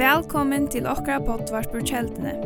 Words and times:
Velkommen 0.00 0.68
til 0.72 0.86
okra 0.88 1.18
potvart 1.20 1.68
på 1.72 1.82
kjeldene. 1.84 2.38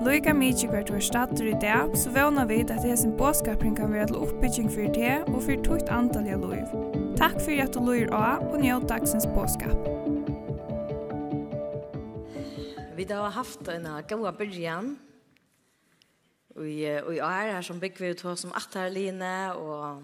Loika 0.00 0.32
mykje 0.32 0.70
hvert 0.72 0.88
var 0.94 1.02
stater 1.04 1.50
i 1.50 1.56
dag, 1.60 1.92
så 1.98 2.08
vana 2.14 2.46
vid 2.48 2.70
at 2.72 2.86
hesen 2.88 3.12
båskapring 3.18 3.74
kan 3.76 3.92
være 3.92 4.06
til 4.08 4.22
oppbygging 4.24 4.70
for 4.72 4.88
det 4.94 5.18
og 5.28 5.42
fyrir 5.44 5.60
tukt 5.66 5.92
antalliga 5.92 6.38
loiv. 6.40 6.72
Takk 7.20 7.36
for 7.44 7.60
at 7.60 7.74
du 7.76 7.82
loir 7.84 8.08
av 8.16 8.46
og 8.48 8.62
njød 8.62 8.88
dagsens 8.88 9.28
båskap. 9.34 9.76
Vi 12.96 13.06
har 13.10 13.36
haft 13.36 13.68
en 13.68 13.86
gaua 14.08 14.32
byrjan 14.32 14.94
og 16.56 16.66
i 16.66 17.20
år 17.20 17.52
her 17.52 17.62
som 17.64 17.80
bygger 17.80 18.04
vi 18.04 18.10
ut 18.10 18.24
hos 18.24 18.44
om 18.44 18.56
Atterline 18.56 19.52
og, 19.54 20.02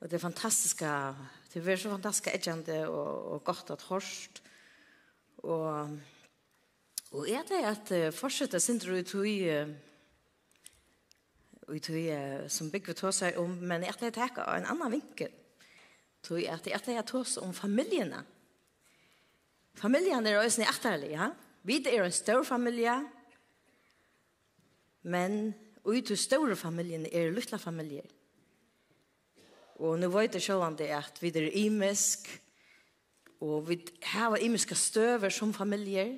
og 0.00 0.10
det 0.10 0.20
fantastiska 0.20 0.92
Det 1.48 1.64
var 1.64 1.80
så 1.80 1.90
fantastisk 1.94 2.28
etkjente 2.32 2.82
og, 2.88 3.34
og 3.34 3.44
godt 3.44 3.70
at 3.74 3.84
hørst. 3.88 4.42
Og, 5.38 5.98
og 7.12 7.28
er 7.28 7.44
det 7.48 7.60
at 7.64 7.92
uh, 7.96 8.08
fortsette 8.14 8.60
sindre 8.60 8.98
ut 9.00 9.14
i 9.24 9.38
ut 11.68 11.88
i 11.92 12.08
som 12.48 12.70
bygger 12.72 12.96
tå 12.96 13.12
seg 13.12 13.36
om, 13.40 13.52
men 13.60 13.84
er 13.84 13.96
det 14.00 14.14
at 14.16 14.40
av 14.40 14.56
en 14.56 14.68
annan 14.72 14.94
vinkel. 14.96 15.32
Tog 16.24 16.42
at 16.48 16.64
det 16.64 16.96
er 16.96 17.06
tå 17.06 17.22
seg 17.24 17.44
om 17.44 17.54
familiene. 17.54 18.22
Familien 19.78 20.26
er 20.26 20.40
også 20.40 20.64
nøytterlig, 20.64 21.12
ja? 21.14 21.30
Vi 21.62 21.78
er 21.84 22.02
en 22.02 22.14
stor 22.14 22.42
familie, 22.46 22.94
men 25.02 25.52
ut 25.84 26.10
i 26.10 26.16
store 26.16 26.56
familien 26.56 27.06
er 27.12 27.30
luttla 27.34 27.58
familier. 27.60 28.06
Og 29.78 29.98
nå 29.98 30.08
vet 30.10 30.34
jeg 30.34 30.42
selv 30.42 30.64
om 30.66 30.76
det 30.76 30.90
at 30.90 31.20
vi 31.22 31.30
er 31.30 31.50
imisk, 31.60 32.26
og 33.40 33.68
vi 33.68 33.78
har 34.10 34.34
imiske 34.36 34.74
støver 34.74 35.30
som 35.30 35.54
familier. 35.54 36.16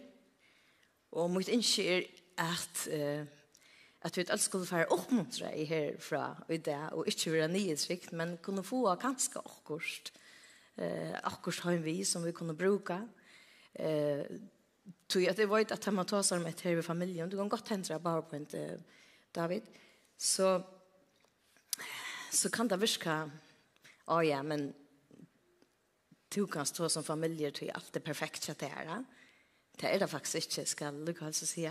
Og 1.12 1.28
mitt 1.30 1.50
innskje 1.52 1.84
er 1.84 2.06
at, 2.40 2.86
uh, 2.88 3.26
at 4.00 4.16
vi 4.16 4.24
alt 4.24 4.40
skulle 4.40 4.68
være 4.70 4.88
oppmuntre 4.94 5.50
i 5.58 5.66
herfra 5.68 6.22
og 6.46 6.54
i 6.54 6.56
det, 6.56 6.78
og 6.92 7.08
ikke 7.08 7.32
være 7.32 7.50
nyhetsvikt, 7.52 8.12
men 8.12 8.38
kunne 8.42 8.64
få 8.64 8.94
ganske 8.94 9.38
akkurat, 9.38 10.12
uh, 10.78 11.18
akkurat 11.24 11.60
har 11.66 11.84
vi 11.84 12.04
som 12.04 12.24
vi 12.24 12.32
kunne 12.32 12.56
bruke. 12.56 12.96
Uh, 13.74 14.24
Tog 15.10 15.26
at 15.26 15.38
jeg 15.38 15.50
vet 15.50 15.72
at 15.74 15.86
man 15.92 16.06
tar 16.06 16.22
seg 16.22 16.40
med 16.42 16.60
her 16.62 16.78
i 16.78 16.82
familien, 16.82 17.28
du 17.30 17.36
kan 17.36 17.48
godt 17.50 17.68
hendre 17.68 17.98
bare 18.00 18.22
på 18.22 18.36
en 18.36 18.46
David, 19.34 19.62
så, 20.18 20.62
så 22.32 22.50
kan 22.50 22.70
det 22.70 22.80
virke 22.80 23.16
Å 24.10 24.16
oh, 24.18 24.24
ja, 24.26 24.40
men 24.42 24.72
du 26.34 26.46
kan 26.50 26.66
stå 26.66 26.88
som 26.90 27.04
familjer 27.06 27.50
till 27.54 27.70
allt 27.70 27.92
det 27.92 28.00
perfekta 28.00 28.54
det 28.58 28.66
är. 28.66 29.04
Det 29.78 29.86
er 29.86 29.98
det 29.98 30.08
faktiskt 30.08 30.58
inte, 30.58 30.66
ska 30.66 30.90
Lukas 30.90 31.26
alltså 31.26 31.46
si. 31.46 31.70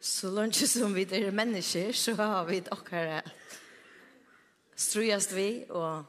Så 0.00 0.30
langt 0.30 0.56
som 0.56 0.94
vi 0.94 1.02
er 1.02 1.30
mennesker, 1.30 1.92
så 1.92 2.14
har 2.14 2.44
vi 2.48 2.60
dere 2.60 3.20
strøyest 4.80 5.32
vi 5.36 5.66
Og, 5.68 6.04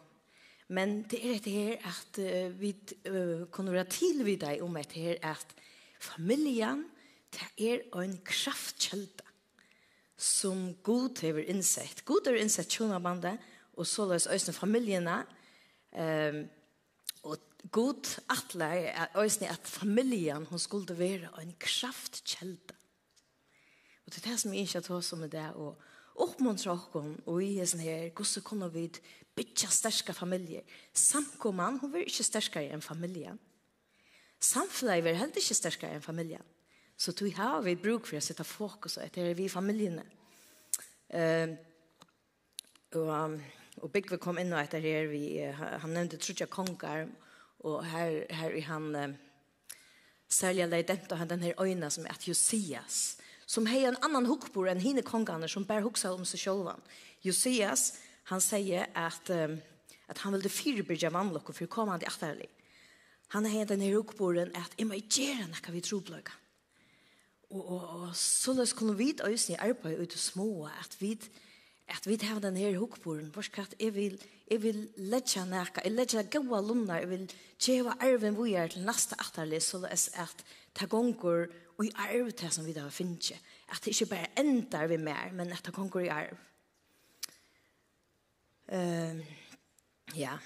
men 0.69 1.01
det 1.11 1.19
er 1.19 1.39
det 1.43 1.51
her 1.51 1.89
at 1.91 2.19
uh, 2.19 2.59
vi 2.59 2.71
uh, 3.09 3.47
kunne 3.51 3.73
være 3.73 3.89
til 3.91 4.23
vid 4.25 4.37
dig 4.39 4.61
om 4.61 4.75
det 4.75 4.95
her 4.95 5.19
at 5.21 5.55
familien 5.99 6.85
det 7.31 7.67
er 7.71 7.83
en 7.99 8.17
kraftkälta 8.17 9.27
som 10.17 10.75
god 10.83 11.19
har 11.21 11.39
innsett. 11.39 12.05
God 12.05 12.27
har 12.27 12.35
innsett 12.35 12.71
tjona 12.71 12.99
og 13.81 13.87
så 13.89 14.07
løs 14.09 14.27
øyne 14.29 14.53
familiene. 14.53 15.17
Um, 15.91 16.43
og 17.23 17.37
god 17.71 18.19
atle 18.29 18.65
er 18.65 19.17
øyne 19.17 19.49
at 19.49 19.67
familien 19.67 20.45
hun 20.45 20.59
skulle 20.59 20.97
være 20.97 21.29
en 21.41 21.55
kraftkjelde. 21.59 22.77
Og 24.05 24.13
det 24.13 24.25
er 24.25 24.29
det 24.29 24.39
som 24.39 24.53
jeg 24.53 24.61
ikke 24.61 24.81
tar 24.81 25.01
som 25.01 25.19
med 25.19 25.29
det, 25.29 25.49
og 25.53 25.77
oppmuntre 26.15 26.71
okken, 26.71 27.19
og 27.25 27.43
i 27.43 27.53
hessen 27.57 27.79
her, 27.79 28.09
hvordan 28.09 28.43
kunne 28.43 28.73
vi 28.73 28.89
bytja 29.35 29.69
sterske 29.71 30.13
familier. 30.13 30.61
Samkomman, 30.93 31.79
hun 31.79 31.93
vil 31.93 32.07
ikke 32.07 32.23
sterskere 32.23 32.73
enn 32.73 32.83
familien. 32.83 33.39
Samfunnet 34.41 35.03
vil 35.05 35.15
heller 35.15 35.37
ikke 35.37 35.55
sterskere 35.55 35.95
enn 35.95 36.03
familien. 36.03 36.43
Så 36.97 37.13
tog 37.13 37.33
har 37.33 37.61
vi 37.61 37.75
bruk 37.75 38.05
for 38.05 38.19
å 38.19 38.21
sette 38.21 38.43
fokus 38.45 38.97
etter 39.01 39.33
vi 39.37 39.47
familiene. 39.49 40.03
Uh, 41.11 41.55
og 42.99 43.09
um, 43.15 43.39
og 43.81 43.91
Bygve 43.93 44.19
kom 44.21 44.37
inn 44.37 44.53
og 44.53 44.61
etter 44.61 44.81
her, 44.83 45.09
vi, 45.09 45.41
han 45.57 45.93
nevnte 45.95 46.19
Trudja 46.21 46.47
Kongar, 46.49 47.07
og 47.65 47.81
her, 47.85 48.23
her 48.29 48.55
er 48.57 48.67
han 48.67 48.87
uh, 48.95 49.15
særlig 50.29 50.67
leident, 50.69 51.11
og 51.11 51.17
han 51.17 51.29
den 51.29 51.43
her 51.45 51.61
øyna 51.61 51.89
som 51.89 52.05
er 52.05 52.15
at 52.15 52.27
Josias, 52.27 53.17
som 53.45 53.65
har 53.65 53.89
en 53.89 53.99
annan 54.05 54.29
hukbor 54.29 54.69
enn 54.71 54.81
hine 54.81 55.03
kongene 55.05 55.49
som 55.49 55.65
bare 55.67 55.83
huksa 55.85 56.13
om 56.13 56.25
seg 56.25 56.45
selv. 56.45 56.71
Josias, 57.25 57.91
han 58.31 58.41
sier 58.41 58.87
at, 58.95 59.29
um, 59.29 59.57
at 60.07 60.21
han 60.23 60.37
ville 60.37 60.49
fyrbyrja 60.49 61.11
vannlokk 61.13 61.51
og 61.51 61.57
til 61.57 61.67
atterlig. 62.07 62.49
Han 63.31 63.45
har 63.45 63.65
den 63.65 63.81
her 63.81 63.95
hukboren 63.95 64.51
at 64.55 64.73
jeg 64.77 64.87
må 64.87 64.97
gjøre 64.99 65.47
noe 65.47 65.73
vi 65.73 65.81
trobløyga. 65.81 66.33
Og, 67.51 67.61
og, 67.61 67.83
og 68.01 68.15
så 68.15 68.53
løs 68.55 68.73
kunne 68.73 68.95
vi 68.95 69.13
øysni 69.23 69.55
arbeid 69.59 69.99
ut 69.99 70.13
og 70.13 70.19
små 70.19 70.49
at 70.67 70.95
vi 70.99 71.17
at 71.91 72.07
vi 72.07 72.17
har 72.21 72.39
den 72.39 72.57
her 72.57 72.77
hukboren, 72.79 73.31
for 73.31 73.43
at 73.61 73.75
jeg 73.79 73.95
vil, 73.95 74.21
jeg 74.51 74.63
vil 74.63 74.89
letja 74.97 75.43
nækka, 75.45 75.81
jeg 75.83 75.91
letja 75.91 76.21
gaua 76.21 76.61
lunnar, 76.61 76.99
jeg 77.03 77.09
vil 77.09 77.25
tjeva 77.59 77.95
arven 77.99 78.37
vi 78.37 78.53
er 78.53 78.71
til 78.71 78.85
nasta 78.85 79.15
atterlig, 79.19 79.61
så 79.61 79.81
det 79.83 79.91
er 79.91 80.23
at 80.23 80.45
ta 80.75 80.85
gonger 80.85 81.47
og 81.77 81.85
i 81.85 81.91
arv 81.95 82.31
til 82.37 82.51
som 82.53 82.65
vi 82.65 82.73
da 82.73 82.87
finnes 82.89 83.33
At 83.69 83.83
det 83.83 83.93
ikke 83.93 84.09
bare 84.15 84.31
endar 84.37 84.87
vi 84.87 84.97
mer, 84.97 85.31
men 85.33 85.51
at 85.51 85.63
ta 85.63 85.71
gonger 85.71 86.05
i 86.05 86.07
arv. 86.07 86.37
Uh, 88.71 89.19
ja, 90.15 90.37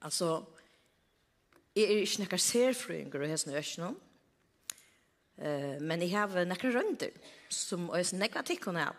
altså, 0.00 0.44
jeg 1.76 1.84
er 1.84 2.00
ikke 2.00 2.20
nekkar 2.20 2.40
serfrøyngur 2.40 3.24
og 3.24 3.28
hesne 3.28 3.58
øsnum, 3.58 4.00
uh, 5.36 5.76
men 5.80 6.00
jeg 6.00 6.10
har 6.10 6.44
nekkar 6.44 6.72
rønder, 6.76 7.12
som 7.48 7.90
jeg 7.94 8.12
nekva 8.16 8.42
tikkun 8.42 8.80
av 8.80 8.96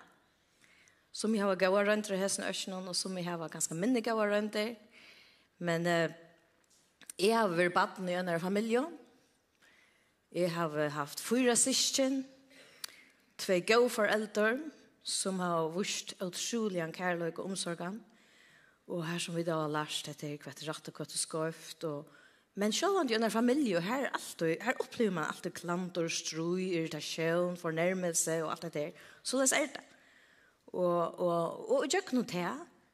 som 1.13 1.33
jeg 1.35 1.45
har 1.45 1.55
gått 1.61 1.87
rønter 1.87 2.15
i 2.15 2.21
hästen 2.21 2.45
ösnen 2.49 2.87
og 2.89 2.95
som 2.97 3.17
jeg 3.17 3.29
har 3.29 3.49
ganske 3.49 3.77
mindre 3.77 4.01
gått 4.01 4.31
rønter. 4.33 4.75
Men 5.59 5.85
uh, 5.85 6.09
jeg 7.17 7.37
har 7.37 7.53
vært 7.53 7.75
baden 7.75 8.09
i 8.09 8.17
en 8.17 8.33
av 8.33 8.41
familien. 8.41 8.89
Jeg 10.33 10.49
har 10.49 10.73
haft 10.89 11.21
fyra 11.21 11.53
syskon, 11.55 12.23
tve 13.37 13.59
gå 13.61 13.77
foreldre, 13.93 14.57
som 15.03 15.37
har 15.39 15.69
vurst 15.69 16.15
en 16.19 16.93
kärlek 16.93 17.39
og 17.39 17.45
omsorgen. 17.45 18.01
Og 18.87 19.05
her 19.05 19.19
som 19.19 19.35
vi 19.35 19.43
da 19.43 19.61
har 19.61 19.69
lært 19.69 20.07
etter 20.07 20.33
är 20.33 20.37
kvart 20.37 20.63
rätt 20.63 20.87
och 20.87 20.93
kvart 20.93 21.13
och 21.13 21.19
skøft. 21.19 21.83
Og... 21.83 22.05
Men 22.55 22.71
selv 22.71 22.97
om 22.97 23.07
det 23.07 23.15
er 23.15 23.23
en 23.23 23.31
familie, 23.31 23.77
och 23.77 23.83
här, 23.83 24.09
alltid, 24.13 24.61
her 24.61 24.73
opplever 24.79 25.11
man 25.11 25.25
alltid 25.25 25.53
klant 25.53 25.97
og 25.97 26.11
strøy, 26.11 26.73
irritasjon, 26.73 27.57
fornærmelse 27.57 28.43
og 28.43 28.51
alt 28.51 28.61
det 28.61 28.73
der. 28.73 28.91
Så 29.23 29.37
det 29.37 29.53
er 29.53 29.65
det. 29.65 29.92
Og, 30.73 31.19
og, 31.19 31.69
og 31.71 31.85
i 31.85 31.91
djøkken 31.93 32.23
og 32.23 32.31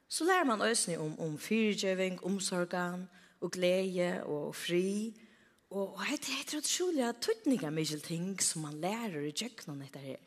så 0.10 0.26
lærer 0.26 0.44
man 0.44 0.62
øsne 0.66 0.98
om, 1.00 1.20
om 1.20 1.38
fyrtjøving, 1.38 2.24
omsorgen 2.26 3.08
og 3.42 3.52
glede 3.52 4.24
og 4.24 4.56
fri. 4.56 5.14
Og, 5.70 5.94
og 5.94 6.02
det 6.10 6.34
er 6.34 6.58
utrolig 6.58 7.14
tøtninger 7.22 7.70
mye 7.70 8.00
ting 8.04 8.42
som 8.42 8.66
man 8.66 8.82
lærer 8.82 9.22
i 9.22 9.32
djøkken 9.32 9.82
etter 9.86 10.00
her. 10.00 10.20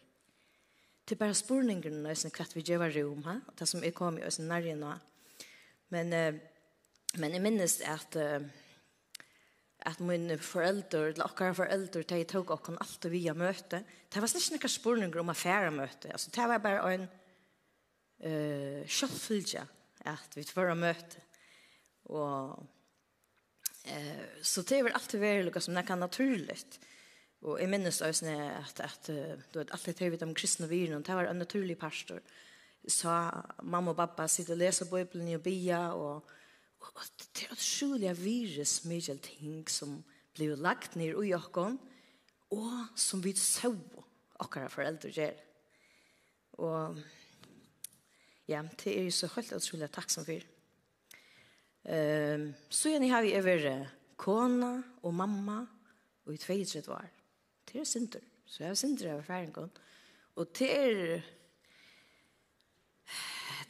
Det 1.02 1.16
er 1.16 1.24
bare 1.24 1.34
spurningene 1.34 2.10
øsne 2.10 2.30
kvart 2.30 2.54
vi 2.56 2.62
gjør 2.62 2.86
rom, 3.02 3.24
ha? 3.26 3.40
det 3.58 3.68
som 3.68 3.82
jeg 3.82 3.94
kom 3.94 4.18
i 4.18 4.24
oss 4.24 4.38
nærmere 4.38 4.78
nå. 4.78 4.92
Men, 5.90 6.38
men 7.18 7.32
jeg 7.34 7.42
minnes 7.42 7.80
at 7.80 8.16
at 9.86 10.00
mine 10.00 10.38
foreldre, 10.38 11.08
eller 11.08 11.24
akkurat 11.24 11.56
foreldre, 11.56 12.02
de 12.02 12.24
tog 12.24 12.50
okkar 12.50 12.78
alltid 12.80 13.10
via 13.10 13.34
møte. 13.34 13.82
Det 14.12 14.22
var 14.22 14.30
slik 14.30 14.60
ikke 14.60 14.70
spurningar 14.70 15.20
om 15.20 15.30
affära 15.30 15.70
møte. 15.70 16.12
Altså, 16.12 16.30
det 16.30 16.48
var 16.48 16.58
bare 16.58 16.94
en 16.94 17.08
eh 18.22 18.86
sjølvfylgja 18.86 19.66
at 20.10 20.36
vi 20.36 20.44
får 20.44 20.74
møte. 20.74 21.20
Og 22.10 22.66
eh 23.84 24.42
så 24.42 24.62
det 24.62 24.78
er 24.78 24.92
alltid 24.94 25.20
veldig 25.20 25.44
lukka 25.44 25.60
som 25.60 25.74
det 25.74 25.86
kan 25.86 25.98
naturligt. 25.98 26.78
Og 27.42 27.58
jeg 27.60 27.68
minnes 27.68 28.00
også 28.00 28.26
at, 28.30 28.80
at 28.80 29.06
du 29.52 29.58
vet, 29.58 29.70
alt 29.72 29.86
det 29.86 29.98
her 29.98 30.10
vet 30.10 30.22
om 30.22 30.34
kristne 30.34 30.68
viren, 30.68 31.02
det 31.02 31.14
var 31.14 31.26
en 31.26 31.36
naturlig 31.36 31.78
pastor. 31.78 32.20
Så 32.88 33.08
mamma 33.62 33.90
og 33.90 33.96
pappa 33.96 34.26
sitter 34.28 34.54
og 34.54 34.58
leser 34.58 34.90
Bibelen 34.90 35.34
og 35.34 35.42
bia, 35.42 35.92
og, 35.94 36.22
og, 36.80 37.02
det 37.34 37.46
er 37.46 37.54
utrolig 37.54 38.14
virus 38.18 38.84
mye 38.84 39.16
ting 39.22 39.68
som 39.70 40.04
blir 40.34 40.56
lagt 40.56 40.96
ned 40.96 41.18
i 41.22 41.34
åkken, 41.34 41.78
og 42.50 42.98
som 42.98 43.22
vi 43.24 43.34
så 43.38 43.72
åkere 44.42 44.70
foreldre 44.70 45.10
gjør. 45.10 45.38
Og 46.58 46.98
ja, 48.48 48.62
det 48.84 48.98
er 48.98 49.04
jo 49.04 49.10
så 49.10 49.28
helt 49.36 49.52
utrolig 49.52 49.90
takksom 49.90 50.26
for. 50.26 50.48
Um, 51.82 52.52
så 52.70 52.92
gjerne 52.92 53.10
har 53.10 53.22
vi 53.22 53.36
over 53.38 53.86
kona 54.16 54.72
og 55.02 55.14
mamma 55.14 55.64
og 56.26 56.34
i 56.34 56.36
32 56.36 56.92
år. 56.92 57.08
Det 57.68 57.80
er 57.80 57.84
synder. 57.84 58.20
Så 58.46 58.62
jeg 58.62 58.70
har 58.70 58.74
synder 58.74 59.12
over 59.12 59.22
færingen. 59.22 59.70
Og 60.36 60.58
det 60.58 60.70
er 60.78 61.22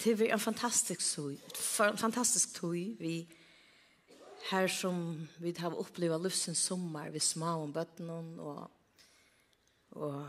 det 0.05 0.21
er 0.21 0.33
en 0.35 0.41
fantastisk 0.41 1.15
tog, 1.15 1.37
fantastisk 1.97 2.55
tog 2.55 2.75
vi 2.75 3.29
her 4.51 4.67
som 4.67 5.29
vi 5.39 5.55
har 5.59 5.75
opplevd 5.79 6.23
livsens 6.23 6.59
sommer, 6.59 7.11
vi 7.11 7.19
små 7.19 7.63
om 7.63 7.73
bøttene 7.73 8.13
og, 8.43 8.71
og, 9.91 10.27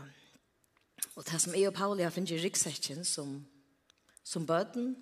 og 1.14 1.24
det 1.26 1.40
som 1.42 1.54
jeg 1.54 1.68
og 1.68 1.74
Pauli 1.74 2.02
har 2.02 2.14
finnet 2.14 2.36
i 2.36 2.38
ryggsekken 2.44 3.04
som 3.04 3.40
som 4.24 4.46
bøten, 4.46 4.94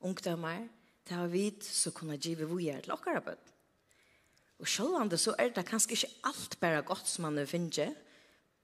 ungdommer, 0.00 0.66
det 1.08 1.16
har 1.16 1.30
vi 1.30 1.48
så 1.64 1.92
kunne 1.94 2.18
give 2.18 2.48
vi 2.50 2.68
er 2.68 2.82
til 2.84 2.94
okkara 2.94 3.22
bøten. 3.24 3.56
Og 4.60 4.68
sjølvande 4.68 5.16
så 5.16 5.32
er 5.38 5.54
det 5.54 5.64
kanskje 5.68 5.96
ikke 5.96 6.12
alt 6.28 6.56
bare 6.60 6.82
godt 6.84 7.08
som 7.08 7.24
man 7.24 7.46
finner, 7.48 7.94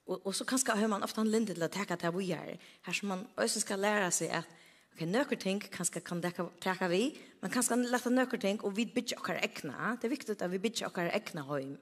og, 0.07 0.27
og 0.27 0.35
så 0.35 0.45
kanskje 0.47 0.77
har 0.77 0.91
man 0.91 1.03
ofte 1.03 1.21
en 1.21 1.31
linde 1.31 1.55
til 1.55 1.65
å 1.65 1.71
teka 1.73 1.97
til 1.99 2.15
vi 2.19 2.31
er, 2.37 2.59
her 2.87 2.95
som 2.95 3.11
man 3.11 3.25
også 3.37 3.63
skal 3.65 3.81
lære 3.83 4.11
seg 4.15 4.35
at 4.43 4.53
ok, 4.93 5.07
nøkker 5.09 5.41
ting 5.41 5.63
kanskje 5.73 6.03
kan 6.05 6.21
teka 6.23 6.91
vi, 6.93 7.17
men 7.41 7.51
kanskje 7.51 7.75
kan 7.75 7.89
lette 7.91 8.13
nøkker 8.13 8.43
ting, 8.43 8.61
og 8.63 8.77
vi 8.77 8.87
bytter 8.87 9.19
okkara 9.19 9.43
ekna, 9.43 9.97
det 9.97 10.07
er 10.07 10.15
viktig 10.15 10.37
at 10.37 10.53
vi 10.53 10.63
bytter 10.63 10.91
okkara 10.91 11.17
ekna 11.17 11.47
høym. 11.49 11.75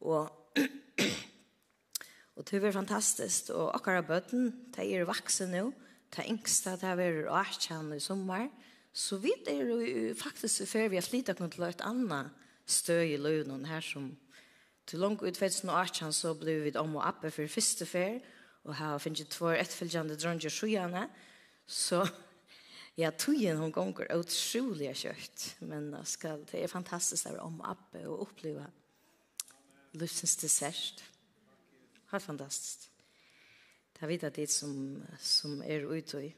Og 0.00 0.32
Og 2.34 2.42
det 2.50 2.64
er 2.64 2.72
fantastisk. 2.74 3.50
Og 3.54 3.74
akkurat 3.76 4.06
bøten, 4.06 4.48
de 4.74 4.86
er 4.94 5.06
vaksen 5.06 5.52
nå 5.54 5.68
det 6.14 6.26
engste, 6.30 6.76
det 6.80 6.88
er 6.88 6.98
vært 6.98 7.30
åkjene 7.34 7.98
i 7.98 8.02
sommer. 8.02 8.48
Så 8.94 9.18
vi 9.18 9.32
er 9.50 9.64
jo 9.66 10.14
faktisk 10.18 10.68
før 10.70 10.92
vi 10.92 11.00
har 11.00 11.06
flyttet 11.06 11.40
noe 11.42 11.50
til 11.50 11.66
et 11.66 11.82
annet 11.82 12.30
støy 12.70 13.14
i 13.14 13.20
lønnen 13.20 13.66
her 13.66 13.82
som 13.84 14.12
til 14.86 15.00
langt 15.00 15.24
ut 15.24 15.36
2018 15.36 16.12
så 16.12 16.34
ble 16.36 16.58
vi 16.66 16.72
om 16.76 16.96
og 16.98 17.06
oppe 17.08 17.32
for 17.32 17.50
første 17.50 17.88
fer 17.88 18.20
og 18.64 18.76
her 18.78 19.00
finnes 19.02 19.20
jeg 19.20 19.32
två 19.32 19.52
etterfølgende 19.58 20.16
dronger 20.16 20.52
sjøene, 20.52 21.08
så 21.66 22.04
ja, 23.00 23.10
togjen 23.10 23.60
hun 23.60 23.72
gonger 23.72 24.08
utrolig 24.16 24.92
kjøtt, 24.96 25.50
men 25.68 25.90
det, 25.92 26.06
skal, 26.08 26.44
det 26.48 26.62
er 26.62 26.72
fantastisk 26.72 27.28
å 27.28 27.34
være 27.34 27.44
om 27.44 27.60
og 27.60 27.70
oppe 27.74 28.06
og 28.08 28.24
oppleve 28.28 28.66
livsens 30.00 30.36
dessert. 30.40 31.04
Det 31.04 32.16
er 32.16 32.24
fantastisk. 32.24 32.88
Det 33.94 34.08
vet 34.08 34.24
vidt 34.26 34.36
det 34.36 34.50
som, 34.50 34.74
som 35.22 35.62
er 35.62 35.86
ute 35.86 36.24
i. 36.26 36.30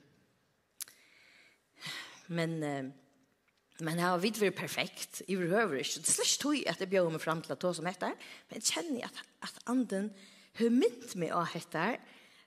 Men, 2.28 2.58
men 2.60 4.00
jeg 4.00 4.04
har 4.04 4.20
vidt 4.20 4.40
vært 4.42 4.58
perfekt. 4.58 5.22
Jeg 5.28 5.40
behøver 5.40 5.80
ikke. 5.80 6.02
Det 6.02 6.14
slags 6.14 6.36
tog 6.42 6.58
at 6.68 6.82
jeg 6.82 6.90
bjør 6.90 7.10
meg 7.14 7.22
frem 7.22 7.40
til 7.44 7.54
å 7.54 7.60
ta 7.60 7.72
som 7.76 7.88
heter. 7.88 8.14
Men 8.48 8.60
jeg 8.60 8.74
kjenner 8.74 9.08
at, 9.08 9.22
at 9.48 9.62
anden 9.72 10.10
har 10.58 10.74
mynt 10.74 11.16
meg 11.20 11.32
av 11.36 11.52
dette. 11.54 11.86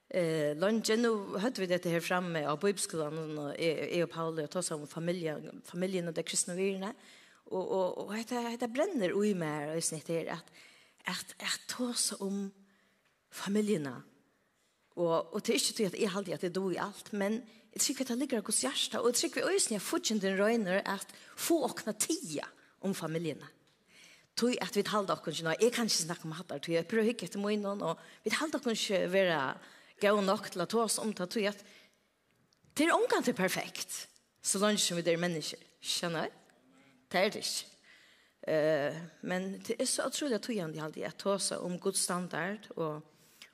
Eh, 0.09 0.51
Lange, 0.57 0.97
nå 0.97 1.11
hørte 1.38 1.61
vi 1.61 1.69
dette 1.69 1.91
her 1.94 2.01
fremme 2.01 2.41
av 2.50 2.59
bøybskolen, 2.61 3.35
og 3.38 3.50
jeg 3.61 4.06
og 4.06 4.11
Paul 4.13 4.41
og 4.41 4.50
ta 4.50 4.63
som 4.65 4.88
familien, 4.89 5.61
familien 5.69 6.09
og 6.09 6.15
det 6.17 6.25
kristne 6.25 6.57
virene. 6.57 6.94
Og, 7.50 7.61
og, 7.61 7.97
og 8.06 8.15
dette, 8.17 8.69
brenner 8.73 9.13
ui 9.17 9.33
meg 9.38 9.71
og 9.71 9.79
i 9.79 9.85
snitt 9.85 10.09
her 10.13 10.35
at, 10.35 10.50
at, 11.09 11.35
at 11.41 11.61
ta 11.69 11.91
som 11.97 12.25
om 12.25 12.41
familiene 13.33 13.95
Og, 14.99 15.33
og 15.33 15.39
det 15.45 15.53
er 15.53 15.61
ikke 15.61 15.77
til 15.77 15.87
at 15.87 15.95
jeg 15.95 16.11
alltid 16.11 16.35
at 16.35 16.43
det 16.43 16.55
do 16.55 16.65
i 16.73 16.79
alt, 16.81 17.13
men 17.15 17.39
jeg 17.71 17.81
tror 17.81 18.01
at 18.01 18.09
det 18.11 18.17
ligger 18.17 18.41
hos 18.45 18.61
hjertet, 18.65 18.99
og 18.99 19.07
jeg 19.07 19.15
tror 19.15 19.37
at 19.39 19.53
øyne 19.53 19.75
jeg 19.75 19.81
fortsatt 19.81 20.21
den 20.21 20.39
røyner 20.39 20.81
at 20.83 21.13
få 21.37 21.61
åkne 21.69 21.93
tida 21.93 22.47
om 22.81 22.95
familiene. 22.95 23.47
Tog 24.35 24.55
at 24.61 24.75
vi 24.75 24.83
talde 24.83 25.13
okkur 25.13 25.31
ikke, 25.31 25.55
jeg 25.61 25.71
kan 25.75 25.87
ikke 25.87 26.03
snakke 26.03 26.25
om 26.27 26.35
hattar, 26.35 26.59
tog 26.59 26.73
jeg 26.73 26.87
prøver 26.87 27.13
å 27.13 27.25
etter 27.27 27.39
munnen, 27.39 27.83
og 27.83 27.99
vi 28.23 28.33
talde 28.33 28.59
okkur 28.59 28.75
ikke 28.75 28.99
være 29.11 29.39
gau 30.01 30.19
nok 30.23 30.49
til 30.51 30.63
å 30.63 30.67
ta 30.67 30.81
oss 30.83 30.99
om 30.99 31.13
det, 31.13 31.29
tog 31.31 31.47
at 31.47 31.63
det 32.75 32.87
er 32.87 32.95
omgang 32.95 33.23
til 33.23 33.35
perfekt, 33.35 34.07
så 34.41 34.59
langt 34.59 34.79
som 34.83 34.99
vi 34.99 35.03
er 35.03 35.19
mennesker, 35.19 35.63
skjønner 35.79 36.27
jeg? 36.27 36.35
Det 37.11 37.19
er 37.19 37.33
det 37.35 37.43
ikke. 37.45 37.65
Uh, 38.49 38.99
men 39.27 39.49
det 39.67 39.75
er 39.79 39.87
så 39.87 40.07
utrolig 40.07 40.37
at 40.39 40.43
tog 40.43 40.55
jeg 40.55 40.79
halte 40.79 41.07
at 41.07 41.19
ta 41.19 41.33
oss 41.35 41.51
om 41.55 41.79
god 41.79 41.99
standard, 41.99 42.69
og 42.75 43.03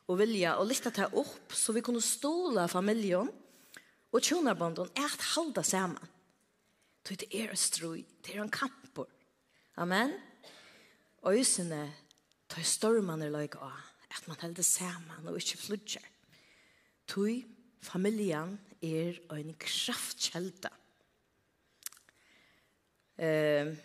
og 0.06 0.20
vilja 0.20 0.56
og 0.60 0.70
lyfta 0.70 0.92
det 0.94 1.08
opp 1.18 1.54
så 1.56 1.74
vi 1.74 1.84
kunne 1.86 2.04
stola 2.04 2.68
familien 2.70 3.30
og 4.16 4.24
tjonarbånden 4.24 4.94
er 4.96 5.10
at 5.10 5.26
halda 5.34 5.64
saman. 5.66 6.12
Så 7.06 7.18
det 7.20 7.28
er 7.36 7.52
en 7.52 7.60
strøy, 7.60 8.06
det 8.24 8.36
er 8.36 8.42
en 8.42 8.50
kampor. 8.50 9.10
Amen. 9.78 10.14
Og 11.26 11.38
ysene 11.42 11.84
tar 12.50 12.66
stormene 12.66 13.28
løyga 13.34 13.60
av 13.66 13.82
at 14.16 14.28
man 14.30 14.40
helder 14.40 14.64
saman 14.64 15.28
og 15.28 15.42
ikke 15.42 15.60
flutjar. 15.60 16.06
Tui 17.10 17.44
familien 17.84 18.56
er 18.82 19.20
en 19.36 19.52
kraftkjelda. 19.60 20.72
Eh, 23.18 23.76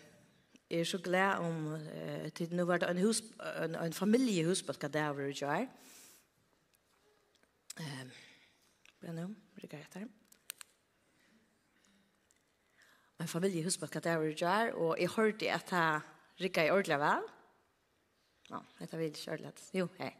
er 0.71 0.83
så 0.87 0.97
glad 1.03 1.43
om 1.43 1.73
uh, 1.75 2.27
til 2.35 2.53
nå 2.55 2.63
var 2.67 2.79
det 2.79 2.89
en, 2.89 2.99
hus, 3.03 3.21
en, 3.59 3.75
en 3.75 3.93
familiehusbalka 3.93 4.87
der 4.87 5.09
var 5.11 5.27
det 5.27 5.41
jo. 5.41 5.67
Bra 9.01 9.13
nu, 9.15 9.27
ryggar 9.61 9.81
etter. 9.81 10.07
En 13.21 13.29
familie 13.29 13.63
husker 13.65 13.89
hva 13.89 14.01
det 14.01 14.17
var 14.17 14.33
gjør, 14.33 14.73
og 14.77 14.97
jeg 14.99 15.13
hørte 15.15 15.53
at 15.53 15.71
jeg 15.75 16.01
ryggar 16.41 16.67
i 16.67 16.73
ordentlig 16.73 16.99
vel. 17.01 17.29
Ja, 18.51 18.59
dette 18.79 18.99
vil 18.99 19.13
ikke 19.13 19.31
ordentlig. 19.31 19.69
Jo, 19.77 19.87
hei. 19.99 20.11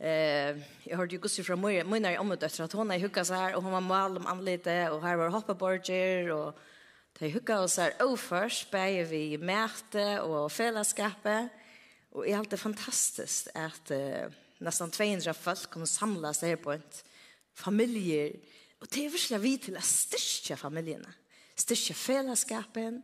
Eh, 0.00 0.56
jag 0.84 0.96
hörde 0.96 1.14
ju 1.14 1.20
Gustav 1.20 1.42
från 1.42 1.60
Moira, 1.60 1.84
Moira 1.84 2.20
om 2.20 2.30
att 2.30 2.42
efter 2.42 2.64
att 2.64 2.72
hon 2.72 2.90
är 2.90 3.00
hugga 3.00 3.24
så 3.24 3.34
här 3.34 3.54
och 3.54 3.62
hon 3.62 3.72
var 3.72 3.80
mal 3.80 4.16
om 4.16 4.26
anlite 4.26 4.90
och 4.90 5.02
här 5.02 5.16
var 5.16 5.28
hoppa 5.28 5.54
borger 5.54 6.30
och 6.30 6.58
de 7.18 7.32
hugga 7.32 7.60
oss 7.60 7.76
här 7.76 7.92
oförs 8.00 8.70
beie 8.70 9.04
vi 9.04 9.38
märte 9.38 10.20
och 10.20 10.52
fällaskape 10.52 11.48
och 12.10 12.28
är 12.28 12.38
alltid 12.38 12.60
fantastiskt 12.60 13.48
att 13.54 13.90
uh, 13.90 14.26
nästan 14.60 14.90
200 14.90 15.34
folk 15.34 15.70
kommer 15.70 15.86
samlas 15.86 16.42
här 16.42 16.56
på 16.56 16.72
ett 16.72 17.04
familjer. 17.54 18.36
Och 18.80 18.86
det 18.90 19.06
är 19.06 19.10
verkligen 19.10 19.42
vi 19.42 19.58
till 19.58 19.76
att 19.76 19.84
styrka 19.84 20.56
familjerna. 20.56 21.14
Styrka 21.54 21.94
fällskapen 21.94 23.02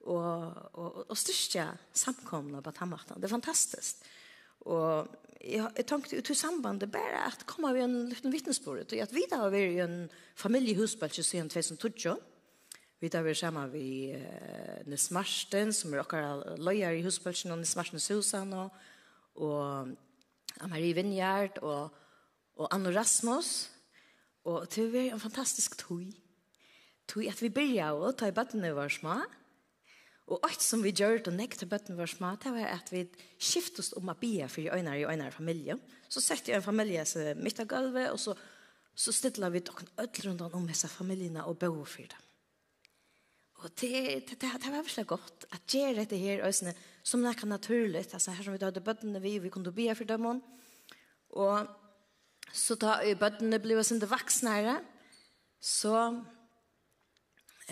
och, 0.00 0.56
och, 0.74 1.10
och 1.10 1.18
styrka 1.18 1.78
samkomna 1.92 2.62
på 2.62 2.72
Tammartan. 2.72 3.20
Det 3.20 3.26
är 3.26 3.28
fantastiskt. 3.28 4.04
Och 4.58 5.06
jag, 5.40 5.72
jag 5.76 5.86
tänkte 5.86 6.16
ut 6.16 6.30
i 6.30 6.34
sambandet 6.34 6.92
bara 6.92 7.18
att 7.26 7.46
komma 7.46 7.72
vid 7.72 7.82
en 7.82 8.08
liten 8.08 8.30
vittnesbord. 8.30 8.78
Och 8.78 8.92
att 8.92 9.12
vi 9.12 9.26
där 9.30 9.36
har 9.36 9.50
varit 9.50 9.80
en 9.80 10.08
familjehusbalk 10.34 11.14
sedan 11.14 11.48
2012. 11.48 12.20
Vi 12.98 13.10
tar 13.10 13.22
vi 13.22 13.34
samma 13.34 13.66
vi 13.66 14.14
uh, 14.14 14.88
Nils 14.88 15.10
Marsten 15.10 15.72
som 15.72 15.94
är 15.94 16.00
okkar 16.00 16.56
løyer 16.56 16.92
i 16.96 17.02
husbølsen 17.02 17.52
og 17.52 17.58
Nils 17.58 17.76
Marsten 17.76 18.00
Susan 18.00 18.52
og, 18.52 18.70
og 19.34 19.90
Marie 20.62 20.94
Vinjard 20.96 21.58
og, 21.62 21.94
og 22.56 22.68
Anno 22.74 22.92
Rasmus. 22.94 23.70
Og 24.44 24.68
det 24.74 24.86
var 24.92 25.14
en 25.14 25.22
fantastisk 25.22 25.76
tog. 25.80 26.04
Tog 27.08 27.26
at 27.28 27.40
vi 27.42 27.52
byrja 27.52 27.92
å 27.96 28.12
ta 28.16 28.28
i 28.28 28.36
bøttene 28.36 28.72
vår 28.76 28.92
små. 28.98 29.18
Og 30.32 30.40
alt 30.46 30.62
som 30.64 30.80
vi 30.80 30.94
gjør 30.96 31.20
og 31.28 31.34
nekk 31.36 31.58
til 31.60 31.68
bøttene 31.68 31.98
var 31.98 32.08
små, 32.08 32.32
det 32.40 32.52
var 32.54 32.70
at 32.72 32.88
vi 32.92 33.02
skiftet 33.36 33.82
oss 33.82 33.92
om 33.98 34.08
å 34.08 34.16
bia 34.16 34.48
for 34.48 34.64
øynene 34.64 34.96
i 35.02 35.04
øynene 35.04 35.32
familie. 35.34 35.76
Så 36.08 36.22
sette 36.24 36.52
jeg 36.52 36.62
en 36.62 36.64
familie 36.64 37.04
midt 37.36 37.60
av 37.60 37.68
gulvet, 37.68 38.08
og 38.12 38.20
så, 38.22 38.36
så 38.96 39.12
stedla 39.12 39.52
vi 39.52 39.60
dere 39.64 39.90
ødel 40.00 40.30
rundt 40.30 40.56
om 40.56 40.68
disse 40.68 40.88
familiene 40.88 41.44
og 41.44 41.58
bo 41.60 41.74
for 41.84 42.08
dem. 42.08 42.23
Og 43.64 43.70
det, 43.80 43.90
det, 44.28 44.36
det, 44.40 44.50
det 44.60 44.72
var 44.72 44.82
virkelig 44.82 45.06
godt 45.08 45.46
at 45.56 45.72
gjøre 45.72 45.96
dette 46.02 46.18
her, 46.20 46.42
øsene, 46.44 46.74
som 47.02 47.22
det 47.24 47.36
kan 47.40 47.48
naturlig. 47.48 48.02
Altså, 48.12 48.30
her 48.30 48.44
som 48.44 48.52
vi 48.52 48.60
hadde 48.60 48.82
bøttene 48.84 49.22
vi, 49.24 49.38
vi 49.40 49.52
kunne 49.52 49.72
be 49.72 49.88
for 49.96 50.04
dem. 50.04 50.26
Og 51.30 51.66
så 52.52 52.76
da 52.76 52.98
bøttene 53.18 53.58
ble 53.64 53.78
oss 53.80 53.94
det 53.96 54.10
vaksnere, 54.10 54.76
så, 55.64 55.96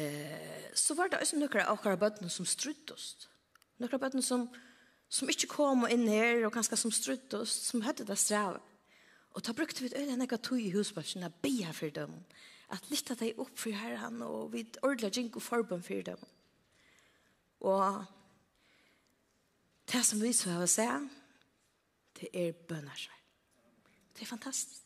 eh, 0.00 0.70
så 0.74 0.96
var 0.96 1.12
det 1.12 1.20
også 1.20 1.36
noen 1.36 1.60
av 1.60 1.76
akkurat 1.76 2.00
bøttene 2.00 2.32
som 2.32 2.48
struttest. 2.48 3.28
Noen 3.76 3.92
av 3.92 4.00
bøttene 4.00 4.24
som, 4.24 4.48
som 5.12 5.28
ikke 5.28 5.50
kom 5.52 5.84
inn 5.90 6.08
her, 6.08 6.46
og 6.46 6.54
kanskje 6.56 6.80
som 6.80 6.94
struttest, 6.94 7.68
som 7.68 7.84
hadde 7.84 8.08
det 8.08 8.16
strevet. 8.18 8.64
Og 9.36 9.44
da 9.44 9.52
brukte 9.56 9.84
vi 9.84 9.92
et 9.92 10.00
øyne 10.00 10.16
nekka 10.16 10.40
tog 10.40 10.60
i 10.60 10.72
husbørsen, 10.72 11.24
og 11.28 11.36
be 11.44 11.68
for 11.76 11.92
dem. 11.92 12.16
Og 12.16 12.51
at 12.72 12.88
lytta 12.90 13.16
deg 13.20 13.40
opp 13.42 13.52
for 13.60 13.76
herren, 13.76 14.22
og 14.24 14.52
vi 14.54 14.64
ordla 14.82 15.10
jinko 15.12 15.40
og 15.40 15.44
forbund 15.44 15.84
for 15.84 16.04
dem. 16.06 16.22
Og 17.68 18.04
det 19.92 20.04
som 20.06 20.22
vi 20.22 20.32
så 20.32 20.54
har 20.54 20.64
å 20.64 20.70
se, 20.70 20.86
det 22.18 22.30
er 22.32 22.56
bønnersvær. 22.68 23.18
Det 24.12 24.24
er 24.24 24.30
fantastisk. 24.30 24.80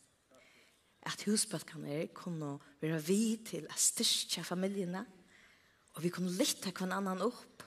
At 1.07 1.23
husbøtkene 1.23 1.93
er 2.01 2.09
kunne 2.11 2.57
være 2.81 2.99
vi 3.07 3.37
til 3.47 3.67
å 3.69 3.77
styrke 3.79 4.43
familiene, 4.43 5.05
og 5.95 6.03
vi 6.03 6.11
kunne 6.13 6.33
lytte 6.35 6.73
hver 6.75 6.91
annan 6.91 7.23
opp, 7.23 7.63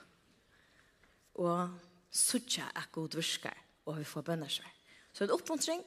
og 1.41 1.73
sutja 2.13 2.67
at 2.77 2.91
god 2.93 3.17
virker, 3.17 3.57
og 3.87 3.97
vi 3.97 4.05
får 4.05 4.27
bønnersvær. 4.27 4.77
Så 5.11 5.25
en 5.25 5.33
oppmuntring, 5.33 5.81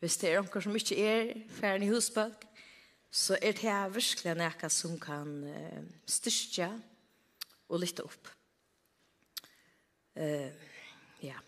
hvis 0.00 0.18
det 0.18 0.32
er 0.32 0.42
noen 0.42 0.64
som 0.64 0.76
ikke 0.76 0.98
er 0.98 1.30
ferdig 1.54 1.86
i 1.86 1.92
husbøtkene, 1.94 2.47
så 3.10 3.38
er 3.40 3.54
det 3.56 3.64
her 3.64 3.88
virkelig 3.92 4.34
noe 4.36 4.70
som 4.72 4.98
kan 5.00 5.30
uh, 5.48 5.84
styrke 6.08 6.68
og 7.68 7.80
lytte 7.80 8.04
opp. 8.04 8.30
Uh, 10.18 10.52
ja. 11.24 11.38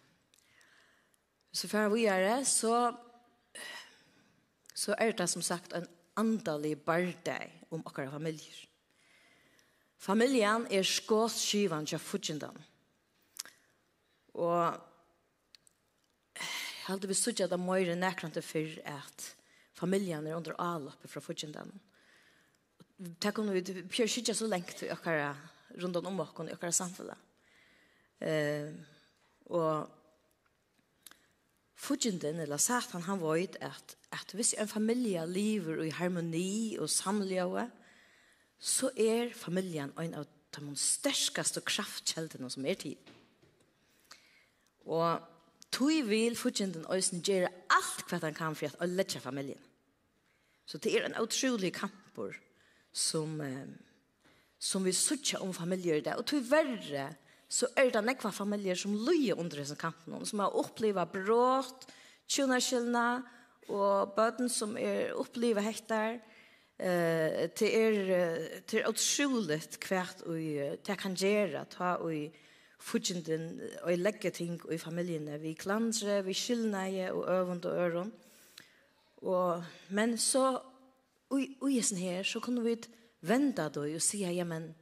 Så 1.52 1.68
før 1.68 1.90
vi 1.92 2.06
gjør 2.06 2.24
det, 2.24 2.40
så, 2.48 2.74
så 4.74 4.96
er 4.96 5.12
det 5.12 5.28
som 5.28 5.44
sagt 5.44 5.74
en 5.76 5.88
andalig 6.20 6.76
bardeg 6.84 7.52
om 7.70 7.82
akkurat 7.84 8.12
familier. 8.12 8.66
Familien 10.00 10.64
er 10.72 10.86
skåsskivan 10.86 11.86
til 11.86 12.00
fudgendan. 12.00 12.56
Og 14.32 14.80
jeg 16.40 16.86
hadde 16.86 17.10
vi 17.10 17.14
suttet 17.18 17.52
må 17.58 17.74
Møyre 17.74 17.98
nekrande 17.98 18.42
for 18.42 18.78
at 18.88 19.26
familjen 19.80 20.26
er 20.26 20.36
under 20.36 20.58
avloppe 20.60 21.08
fra 21.08 21.22
fudgenden. 21.24 21.72
Tack 23.20 23.34
kunne 23.34 23.52
vi 23.56 23.82
pjör 23.82 24.06
skydda 24.06 24.34
så 24.34 24.46
längt 24.46 24.82
vi 24.82 24.88
ökar 24.88 25.36
rundt 25.74 25.96
om 25.96 26.20
och 26.20 26.40
ökar 26.40 26.70
samfunnet. 26.70 27.18
Uh, 28.20 28.74
og 29.48 29.88
fudgenden 31.74 32.40
eller 32.40 32.56
satan 32.56 33.02
han 33.02 33.20
var 33.20 33.36
at, 33.60 33.96
at 34.12 34.34
hvis 34.36 34.54
en 34.58 34.68
familie 34.68 35.26
lever 35.26 35.82
i 35.82 35.90
harmoni 35.90 36.76
og 36.78 36.90
samljöve 36.90 37.70
så 38.60 38.90
er 38.96 39.32
familjen 39.32 39.92
en 39.98 40.14
av 40.14 40.26
de 40.52 40.76
störskaste 40.76 41.62
kraftkjeldene 41.64 42.50
som 42.50 42.66
er 42.66 42.74
tid. 42.74 42.98
Og 44.84 45.22
tog 45.72 46.08
vil 46.10 46.36
fudgenden 46.36 46.84
ösen 46.92 47.22
gjøre 47.24 47.48
alt 47.72 48.04
hva 48.10 48.20
han 48.26 48.36
kan 48.36 48.58
for 48.58 48.76
å 48.76 48.88
lette 48.90 49.22
familjen. 49.22 49.69
Så 50.70 50.78
det 50.78 50.92
er 50.94 51.08
en 51.08 51.18
utrolig 51.18 51.72
kamper 51.74 52.36
som, 52.94 53.40
eh, 53.42 53.66
som 54.58 54.84
vi 54.86 54.92
sutja 54.94 55.40
om 55.42 55.52
familjer 55.52 55.98
i 55.98 56.04
det. 56.06 56.14
Og 56.14 56.26
til 56.30 56.44
verre 56.46 57.08
så 57.50 57.66
er 57.74 57.90
det 57.90 58.04
nekva 58.06 58.30
familjer 58.30 58.78
som 58.78 58.94
løyer 58.94 59.34
under 59.34 59.58
disse 59.58 59.74
kampene, 59.74 60.22
som 60.26 60.38
har 60.44 60.54
opplevd 60.54 61.10
brått, 61.10 61.88
tjunarskjellene, 62.30 63.24
og 63.70 64.14
bøten 64.14 64.48
som 64.50 64.76
er 64.78 65.10
opplevd 65.18 65.62
hektar. 65.66 66.20
Eh, 66.78 67.50
det 67.58 67.72
er, 67.74 67.98
det 68.62 68.78
er 68.78 68.88
utrolig 68.88 69.58
kvært 69.82 70.22
og 70.22 70.38
det 70.86 70.98
kan 71.02 71.18
gjøre, 71.18 71.66
ta 71.66 71.96
og 71.98 72.38
fudgjenden 72.80 73.58
og 73.82 73.98
legge 73.98 74.30
ting 74.30 74.54
i 74.70 74.78
familiene. 74.78 75.42
Vi 75.42 75.56
klandre, 75.58 76.22
vi 76.24 76.32
skyldneie 76.32 77.10
og 77.12 77.26
øvende 77.26 77.74
og 77.74 77.86
øren. 77.88 78.12
Og, 79.20 79.64
men 79.90 80.18
så, 80.18 80.60
og 81.30 81.70
i 81.70 81.82
sin 81.82 81.98
her, 81.98 82.22
så 82.22 82.40
kunne 82.40 82.64
vi 82.64 82.76
venda 83.20 83.68
då 83.68 83.84
og 83.94 84.02
sige, 84.02 84.32
ja, 84.32 84.44
men, 84.44 84.74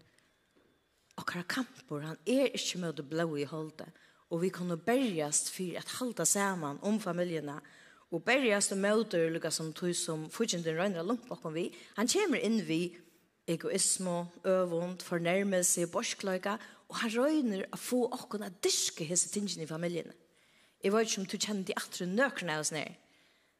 akkurat 1.16 1.48
kampor, 1.48 2.00
han 2.00 2.16
er 2.26 2.46
ikke 2.54 2.78
med 2.78 2.92
det 2.92 3.08
blå 3.08 3.36
i 3.36 3.44
holdet. 3.44 3.90
Og 4.30 4.42
vi 4.42 4.48
kunne 4.48 4.76
berjast 4.76 5.50
for 5.50 5.76
att 5.76 5.88
halda 5.88 6.24
saman 6.24 6.78
om 6.82 7.00
familjerna, 7.00 7.60
og 8.10 8.24
berjast 8.24 8.72
og 8.72 8.78
møter 8.78 9.30
lukka 9.30 9.50
som 9.50 9.72
tog 9.72 9.96
som 9.96 10.30
fudgjenden 10.30 10.78
røyner 10.78 11.02
lump 11.02 11.28
bakom 11.28 11.54
vi. 11.54 11.74
Han 11.96 12.08
kommer 12.08 12.38
inn 12.38 12.60
vi 12.68 12.96
egoismo, 13.48 14.24
øvund, 14.44 15.00
fornærmelse, 15.00 15.86
borskløyga, 15.86 16.56
og 16.88 16.96
han 16.96 17.10
røyner 17.10 17.66
å 17.72 17.76
få 17.76 18.04
okkon 18.12 18.44
å 18.44 18.52
diske 18.64 19.04
hese 19.04 19.30
tingene 19.32 19.64
i 19.64 19.68
familjen. 19.68 20.12
Jeg 20.84 20.92
vet 20.92 21.08
ikke 21.08 21.20
om 21.20 21.26
du 21.26 21.36
kjenner 21.36 21.64
de 21.64 21.76
atre 21.76 22.06
nøkene 22.06 22.54
av 22.54 22.64
oss 22.64 22.72
nere. 22.72 22.96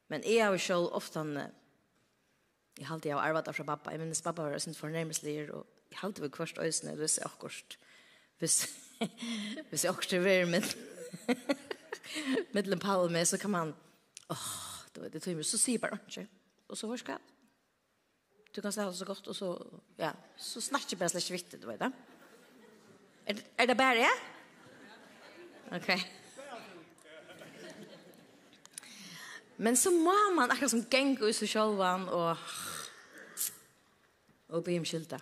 Men 0.09 0.25
jeg 0.25 0.43
har 0.43 0.51
jo 0.51 0.61
selv 0.61 0.93
ofte, 0.97 1.21
jeg 2.79 2.87
har 2.87 2.95
alltid 2.95 3.11
arvet 3.13 3.55
fra 3.55 3.63
pappa, 3.63 3.93
jeg 3.93 4.01
minnes 4.01 4.21
pappa 4.25 4.47
var 4.47 4.57
sin 4.57 4.75
fornærmelselig, 4.75 5.51
og 5.53 5.65
jeg 5.91 5.99
har 5.99 6.07
alltid 6.07 6.25
vært 6.25 6.37
kvart 6.37 6.61
øyne, 6.61 6.95
hvis 6.97 7.17
jeg 7.17 7.25
akkurat, 7.25 7.77
hvis, 8.39 8.55
hvis 9.69 9.83
jeg 9.83 9.89
akkurat 9.91 10.13
er 10.13 10.45
med, 10.45 10.73
med 12.53 12.67
en 12.73 13.11
med, 13.13 13.25
så 13.31 13.37
kan 13.37 13.49
man, 13.49 13.75
åh, 14.29 14.47
det 14.95 15.03
var 15.03 15.09
det 15.09 15.21
tog 15.21 15.45
så 15.45 15.57
sier 15.57 15.79
bare 15.79 15.99
ikke, 16.07 16.27
og 16.67 16.77
så 16.77 16.87
hørska, 16.87 17.17
du 18.55 18.61
kan 18.61 18.71
snakke 18.71 18.93
så 18.97 19.05
godt, 19.05 19.27
og 19.27 19.35
så, 19.35 19.53
ja, 19.97 20.11
så 20.37 20.61
snakker 20.61 20.87
jeg 20.91 20.99
bare 20.99 21.09
slik 21.09 21.31
vittig, 21.31 21.61
du 21.61 21.67
vet 21.67 21.79
det. 21.79 21.91
Er, 23.25 23.35
er 23.57 23.65
det 23.65 23.77
bare 23.77 24.01
jeg? 24.01 24.15
Ok. 25.71 26.18
Men 29.59 29.75
så 29.75 29.91
må 29.91 30.15
man 30.35 30.51
akkurat 30.51 30.71
som 30.71 30.85
gengur 30.91 31.27
i 31.27 31.35
seg 31.35 31.49
selv 31.51 31.81
og, 31.83 32.37
og 34.55 34.63
be 34.63 34.77
om 34.79 34.85
skylda. 34.87 35.19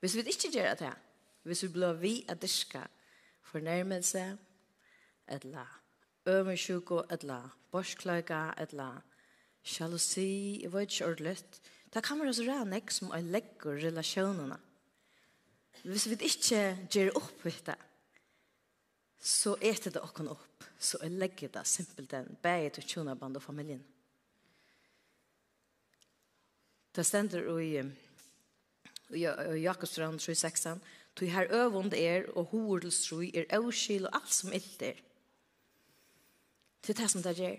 Hvis 0.00 0.14
vi 0.16 0.24
ikke 0.30 0.52
gjør 0.54 0.78
det, 0.80 0.92
hvis 1.42 1.64
vi 1.66 1.72
blir 1.74 1.98
vi 1.98 2.14
at 2.28 2.40
det 2.42 2.50
skal 2.50 2.86
fornærmelse, 3.50 4.38
eller 5.28 5.66
øvensjuko, 6.26 7.02
etla 7.10 7.42
borskløyga, 7.70 8.54
etla 8.62 8.88
sjalusi, 9.62 10.62
jeg 10.62 10.72
vet 10.72 10.90
ikke 10.90 11.06
ordentlig. 11.06 11.36
Det 11.94 12.04
kan 12.04 12.20
være 12.20 12.34
så 12.34 12.46
rannig 12.46 12.92
som 12.94 13.10
jeg 13.14 13.24
legger 13.24 13.86
relasjonene. 13.88 14.56
Hvis 15.84 16.08
vi 16.10 16.16
ikke 16.30 16.64
gjør 16.92 17.16
opp 17.16 17.44
dette, 17.44 17.74
så 19.20 19.56
eter 19.60 19.92
det 19.92 20.00
åkken 20.00 20.30
opp, 20.32 20.64
så 20.80 20.98
jeg 21.02 21.12
legger 21.20 21.52
det 21.52 21.66
simpelt 21.68 22.10
den, 22.10 22.36
bare 22.42 22.70
til 22.72 22.86
tjonaband 22.88 23.36
og 23.36 23.44
familien. 23.44 23.82
Det 26.96 27.04
stender 27.06 27.44
i, 27.60 27.74
i, 29.14 29.20
i 29.20 29.60
Jakobstrand 29.62 30.20
3.6, 30.20 30.78
«Tog 31.14 31.28
her 31.28 31.52
øvund 31.52 31.92
er, 31.94 32.30
og 32.38 32.44
hovedelsrui 32.54 33.30
er 33.34 33.50
avskil 33.54 34.06
og 34.06 34.16
alt 34.16 34.32
som 34.34 34.52
ilt 34.56 34.82
er.» 34.82 35.02
Til 36.82 36.96
det 36.96 37.10
som 37.10 37.22
det 37.22 37.36
gjør. 37.36 37.58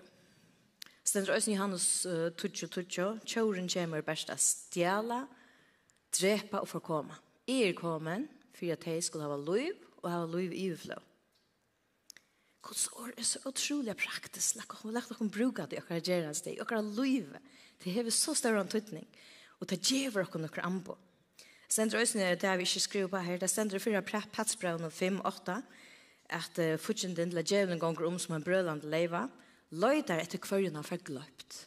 Stender 1.03 1.33
også 1.35 1.51
i 1.51 1.53
Johannes 1.53 2.05
2.2, 2.41 3.05
«Tjøren 3.25 3.69
kommer 3.69 4.01
best 4.01 4.33
av 4.33 4.41
stjæla, 4.41 5.21
drepa 6.17 6.63
og 6.63 6.67
forkoma. 6.67 7.21
Er 7.47 7.73
komen, 7.77 8.27
for 8.55 8.73
at 8.73 8.87
jeg 8.87 9.03
skulle 9.03 9.29
ha 9.29 9.37
liv, 9.37 9.77
og 10.01 10.11
ha 10.11 10.25
liv 10.25 10.57
i 10.57 10.67
ufløv.» 10.73 11.10
Guds 12.61 12.87
ord 12.93 13.13
er 13.17 13.25
så 13.25 13.41
utrolig 13.49 13.95
praktisk. 13.97 14.55
Lagt 14.59 14.83
hun 14.83 14.93
lagt 14.93 15.17
hun 15.17 15.31
bruka 15.33 15.65
det 15.65 15.81
akkurat 15.81 16.07
gjerne 16.07 16.33
det. 16.33 16.59
Akkurat 16.61 16.85
liv. 16.97 17.29
Det 17.83 17.93
har 17.93 18.09
så 18.09 18.35
større 18.37 18.61
antydning. 18.61 19.07
Og 19.59 19.69
det 19.69 19.81
gjør 19.81 20.21
dere 20.21 20.41
noen 20.41 20.65
anbo. 20.65 20.97
Sender 21.71 22.01
øsene, 22.03 22.35
det 22.35 22.49
har 22.49 22.57
vi 22.59 22.65
ikke 22.67 22.83
skrivet 22.83 23.11
på 23.13 23.19
her, 23.23 23.37
det 23.39 23.49
sender 23.49 23.79
fyra 23.79 24.01
patsbraun 24.03 24.83
og 24.83 24.91
fem, 24.91 25.21
åtta, 25.23 25.61
at 26.27 26.59
uh, 26.59 26.75
futjenden 26.75 27.31
la 27.31 27.43
djevelen 27.47 27.79
gonger 27.79 28.09
om 28.09 28.17
som 28.19 28.35
en 28.35 28.43
brødland 28.43 28.83
leiva, 28.91 29.29
løyder 29.71 30.19
etter 30.19 30.41
hverjen 30.43 30.75
har 30.75 30.83
fikk 30.83 31.13
løpt. 31.15 31.61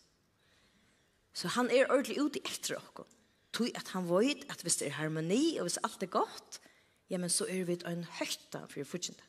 Så 1.34 1.48
han 1.56 1.70
er 1.72 1.88
ordentlig 1.88 2.18
ute 2.20 2.42
etter 2.44 2.76
okkur. 2.76 3.08
Tui 3.54 3.70
at 3.78 3.94
han 3.94 4.04
void, 4.10 4.44
at 4.52 4.60
hvis 4.62 4.76
det 4.82 4.90
er 4.90 4.98
harmoni, 4.98 5.56
og 5.56 5.70
hvis 5.70 5.80
alt 5.86 6.04
er 6.04 6.12
godt, 6.12 6.60
ja, 7.08 7.16
men 7.16 7.32
så 7.32 7.48
er 7.48 7.64
vi 7.64 7.78
en 7.88 8.04
høyta 8.18 8.66
for 8.68 8.84
futjenden. 8.84 9.24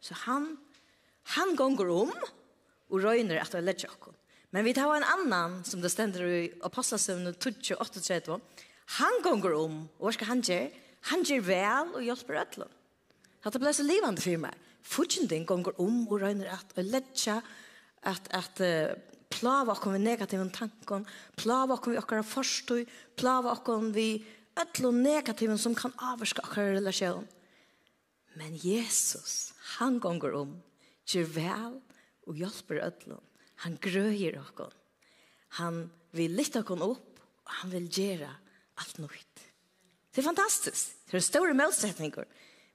Så 0.00 0.14
han 0.26 0.58
Han 1.34 1.56
gonger 1.58 1.90
om 1.90 2.12
og 2.86 3.02
røyner 3.02 3.40
at 3.42 3.50
det 3.50 3.60
er 3.60 3.66
lett 3.66 3.84
jokken. 3.86 4.14
Men 4.54 4.64
vi 4.64 4.74
tar 4.76 4.92
en 4.94 5.04
annan 5.04 5.58
som 5.66 5.82
det 5.82 5.90
stender 5.90 6.22
i 6.22 6.42
Apostelsøvnen 6.64 7.34
28. 7.34 8.38
Han 9.00 9.22
gonger 9.24 9.56
om, 9.58 9.80
og 9.98 10.06
hva 10.06 10.14
skal 10.14 10.30
han 10.30 10.44
gjøre? 10.46 10.70
Han 11.10 11.24
gjør 11.26 11.42
vel 11.46 11.90
og 11.98 12.06
hjelper 12.06 12.40
ødelen. 12.42 12.70
At 13.44 13.54
det 13.54 13.62
ble 13.62 13.72
så 13.74 13.84
livende 13.86 14.22
for 14.22 14.38
meg. 14.42 14.54
Fortjenten 14.86 15.46
gonger 15.46 15.76
om 15.82 16.04
og 16.06 16.22
røyner 16.22 16.50
at 16.54 16.70
det 16.74 16.84
er 16.84 16.92
lett 16.94 17.26
at, 18.06 18.28
at 18.30 18.62
uh, 18.62 18.94
plava 19.34 19.74
okkur 19.74 19.96
vi 19.96 20.02
negativa 20.02 20.46
tankon, 20.54 21.06
plava 21.36 21.74
okkur 21.74 21.96
vi 21.96 22.00
okkara 22.00 22.26
forstøy, 22.26 22.84
plava 23.18 23.56
okkur 23.56 23.90
vi 23.94 24.22
öll 24.56 24.86
og 24.88 25.38
sum 25.38 25.58
som 25.58 25.74
kan 25.74 25.92
avvarska 25.98 26.42
okkara 26.46 26.78
relasjon. 26.78 27.26
Men 28.36 28.54
Jesus, 28.62 29.52
han 29.76 29.98
gonger 29.98 30.34
om 30.34 30.62
gjør 31.06 31.28
vel 31.36 31.76
og 32.26 32.40
hjelper 32.40 32.82
ødlån. 32.86 33.22
Han 33.64 33.78
grøyer 33.80 34.40
okkon. 34.40 34.74
Han 35.60 35.86
vil 36.16 36.34
lytte 36.36 36.60
okkon 36.60 36.84
opp, 36.84 37.20
og 37.46 37.52
han 37.62 37.72
vil 37.72 37.86
gjøre 37.88 38.28
alt 38.82 38.98
nøyt. 39.00 39.44
Det 40.12 40.22
er 40.22 40.26
fantastisk. 40.26 40.92
Det 41.06 41.18
er 41.18 41.24
store 41.24 41.54
målsetninger. 41.56 42.26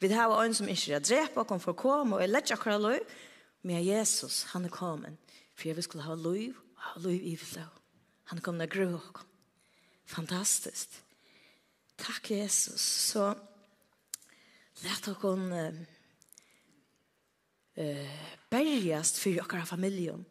Vi 0.02 0.10
har 0.10 0.34
en 0.34 0.56
som 0.58 0.70
ikke 0.70 0.96
er 0.98 1.04
drepa 1.06 1.44
okkon 1.44 1.62
for 1.62 1.76
å 1.76 1.78
komme, 1.78 2.16
og 2.16 2.24
jeg 2.24 2.32
lette 2.32 2.56
akkurat 2.56 2.82
løy. 2.82 3.00
Men 3.62 3.84
Jesus, 3.86 4.44
han 4.56 4.66
er 4.66 4.74
kommet, 4.74 5.20
for 5.54 5.70
jeg 5.70 5.78
vil 5.78 5.86
skulle 5.86 6.08
ha 6.08 6.18
løy, 6.18 6.50
og 6.50 6.86
ha 6.88 7.04
løy 7.04 7.20
i 7.20 7.36
vil 7.38 7.68
Han 8.32 8.40
er 8.40 8.46
kommet 8.46 8.70
og 8.70 8.74
grøy 8.74 8.96
okkon. 8.96 9.28
Fantastisk. 10.10 10.96
Takk, 11.98 12.32
Jesus. 12.32 12.82
Så 12.82 13.34
lette 14.84 15.14
okkon... 15.14 15.52
Uh, 15.52 16.00
eh, 17.78 18.08
bergast 18.50 19.20
for 19.22 19.42
okkara 19.44 19.66
familjen. 19.66 20.25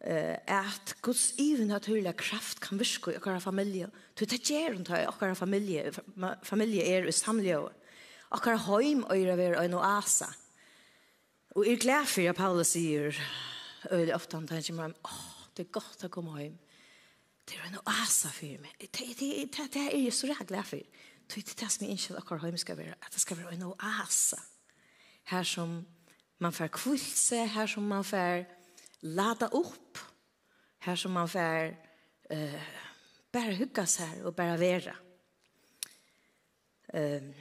Eh, 0.00 0.36
at 0.46 0.94
Guds 1.02 1.32
even 1.38 1.72
naturliga 1.72 2.12
kraft 2.12 2.60
kan 2.60 2.78
virka 2.78 3.12
i 3.12 3.18
okkara 3.18 3.40
familje. 3.42 3.88
Du 4.14 4.24
tar 4.24 4.38
gjer 4.38 4.76
om 4.76 4.84
okkara 5.08 5.34
familje, 5.34 5.92
familje 6.42 6.84
er 6.86 7.08
i 7.08 7.12
samlige 7.12 7.58
år. 7.58 7.74
Okkara 8.30 8.60
heim 8.68 9.04
øyre 9.10 9.36
vera 9.36 9.64
en 9.64 9.74
oasa. 9.74 10.28
Og 11.56 11.66
er 11.66 11.80
glad 11.80 12.06
for 12.06 12.28
at 12.28 12.36
Paulus 12.36 12.74
sier 12.76 13.16
øyre 13.90 14.14
ofte 14.14 14.36
han 14.36 14.46
tenker 14.46 14.74
meg, 14.76 14.94
åh, 15.04 15.50
det 15.56 15.66
er 15.66 15.72
godt 15.72 16.04
å 16.04 16.12
komme 16.12 16.36
heim 16.36 16.58
det 17.48 17.56
er 17.56 17.68
en 17.70 17.80
oasa 17.86 18.30
for 18.32 18.60
meg. 18.60 18.74
Det, 18.80 18.90
det, 18.98 19.14
det, 19.20 19.68
det 19.72 19.84
er 19.86 19.96
jeg 19.96 20.14
så 20.14 20.28
rætt 20.28 20.50
glad 20.50 20.66
for. 20.68 20.80
Det 21.28 21.42
er 21.42 21.54
det 21.60 21.70
som 21.72 21.86
jeg 21.86 21.96
ikke 21.96 22.20
akkurat 22.20 22.44
høyme 22.44 22.60
skal 22.60 22.76
være, 22.76 22.96
at 23.00 23.14
det 23.14 23.22
skal 23.22 23.38
være 23.40 23.54
en 23.56 23.68
oasa. 23.70 24.40
Her 25.32 25.42
som 25.42 25.80
Man 26.38 26.54
får 26.54 26.70
kvulse 26.74 27.46
her 27.46 27.66
som 27.66 27.82
man 27.82 28.04
får 28.04 28.44
lada 29.00 29.48
upp. 29.52 29.98
Her 30.78 30.96
som 30.96 31.12
man 31.12 31.28
får 31.28 31.74
uh, 32.30 32.68
bara 33.32 33.56
hugga 33.58 33.84
seg 33.90 34.22
og 34.26 34.36
bare 34.38 34.58
vera. 34.60 34.94
Um, 36.94 37.32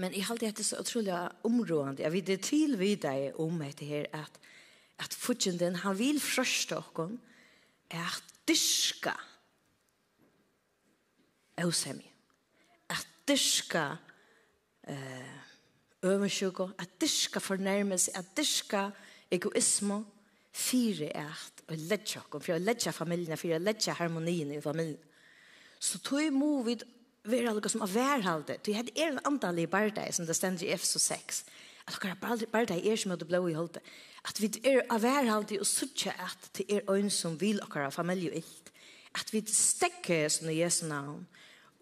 men 0.00 0.14
jeg 0.16 0.26
halte 0.26 0.48
dette 0.48 0.64
så 0.64 0.80
utrolig 0.80 1.14
områdende. 1.44 2.02
Jeg 2.02 2.12
vil 2.12 2.26
det 2.26 2.40
til 2.46 2.78
videre 2.78 3.34
om 3.40 3.58
dette 3.60 3.86
her 3.86 4.06
at, 4.16 4.38
at 4.98 5.14
fortjenten 5.14 5.82
han 5.82 5.98
vil 5.98 6.20
frøste 6.22 6.78
okken 6.78 7.18
at 7.90 8.22
dyrka 8.48 9.12
eusemi. 11.60 12.08
At 12.88 13.06
dyrka 13.28 13.90
uh, 14.88 15.51
oversjuko, 16.02 16.70
at 16.78 16.98
dyrka 17.00 17.40
fornærmelse, 17.40 18.16
at 18.18 18.36
dyrka 18.36 18.90
egoismo, 19.30 20.02
fire 20.52 21.08
eit, 21.16 21.62
og 21.68 21.76
ledja 21.78 22.20
okkom, 22.20 22.42
for 22.42 22.56
å 22.56 22.60
ledja 22.60 22.92
familien, 22.92 23.38
for 23.40 23.54
å 23.54 23.60
ledja 23.62 23.94
harmonien 23.96 24.50
i 24.52 24.60
familien. 24.60 25.00
Så 25.80 25.98
tog 26.04 26.28
må 26.34 26.60
vi 26.66 26.76
være 27.24 27.54
noe 27.54 27.70
som 27.70 27.84
er 27.84 27.92
værhalde, 27.94 28.58
tog 28.58 28.74
jeg 28.74 28.92
er 28.96 29.12
en 29.12 29.22
andalig 29.30 29.68
bardei, 29.70 30.10
som 30.12 30.26
det 30.26 30.36
stender 30.36 30.66
i 30.66 30.72
Efso 30.74 31.00
6, 31.00 31.44
at 31.86 31.98
dere 32.02 32.46
bardei 32.50 32.82
er 32.82 32.98
som 32.98 33.14
er 33.14 33.20
det 33.22 33.30
blå 33.30 33.46
i 33.50 33.56
holde, 33.56 33.82
at 34.28 34.38
vi 34.38 34.50
er 34.68 34.84
av 34.92 35.02
værhalde 35.02 35.58
og 35.58 35.66
suttje 35.66 36.12
at 36.14 36.50
det 36.58 36.68
er 36.70 36.90
øyn 36.90 37.10
som 37.10 37.40
vil 37.40 37.58
dere 37.62 37.90
familie 37.90 38.36
ilt. 38.42 38.68
at 39.14 39.32
vi 39.32 39.42
stekker 39.46 40.28
som 40.28 40.48
i 40.48 40.60
Jesu 40.62 40.86
navn, 40.86 41.26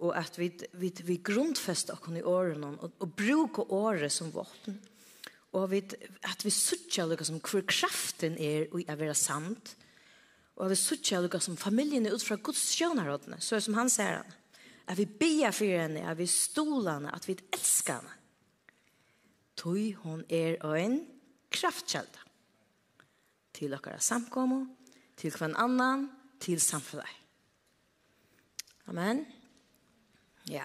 og 0.00 0.14
at 0.16 0.38
vi, 0.40 0.48
vi, 0.80 0.92
vi 1.04 1.18
grunnfester 1.24 1.98
oss 1.98 2.16
i 2.16 2.24
årene 2.24 2.72
og, 2.78 2.94
og 3.04 3.12
bruker 3.16 3.72
året 3.76 4.12
som 4.12 4.32
våpen. 4.32 4.78
Og 5.52 5.66
vi, 5.72 5.82
at 6.24 6.44
vi 6.46 6.52
sørger 6.54 7.10
noe 7.10 7.26
som 7.26 7.40
hvor 7.42 7.64
kraften 7.68 8.36
er 8.40 8.68
og 8.70 8.84
er 8.86 8.98
være 9.00 9.16
sant. 9.18 9.74
Og 10.56 10.66
at 10.66 10.74
vi 10.74 10.78
sørger 10.78 11.26
noe 11.26 11.40
som 11.42 11.58
familien 11.58 12.06
er 12.06 12.14
ut 12.14 12.24
fra 12.24 12.38
Guds 12.38 12.62
skjønnerådene, 12.74 13.40
så 13.42 13.60
som 13.60 13.76
han 13.78 13.90
ser 13.92 14.20
han. 14.20 14.36
At 14.90 14.98
vi 14.98 15.06
ber 15.06 15.52
for 15.54 15.68
henne, 15.68 16.06
at 16.06 16.18
vi 16.18 16.26
stoler 16.30 16.96
henne, 16.96 17.14
at 17.14 17.28
vi 17.28 17.36
elsker 17.52 18.00
henne. 18.00 18.16
Tøy 19.60 19.92
hon 20.00 20.22
er 20.32 20.56
en 20.78 21.02
kraftkjelda 21.52 22.22
til 23.52 23.74
dere 23.74 23.98
samkommo, 24.00 24.62
til 25.20 25.34
hver 25.36 25.52
annan, 25.60 26.06
til 26.40 26.60
samfunnet. 26.62 27.18
Amen. 28.88 29.26
Ja. 30.50 30.64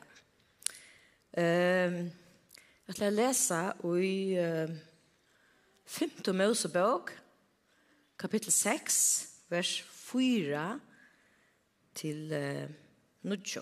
Ehm 1.31 1.95
um, 1.95 2.11
jag 2.85 2.95
ska 2.95 3.09
läsa 3.09 3.75
i 4.03 4.39
uh, 4.39 4.69
5 5.85 6.09
Mosebok 6.37 7.09
kapitel 8.17 8.51
6 8.51 9.27
vers 9.47 9.83
4 9.83 10.79
till 11.93 12.33
uh, 12.33 12.69
9. 13.21 13.61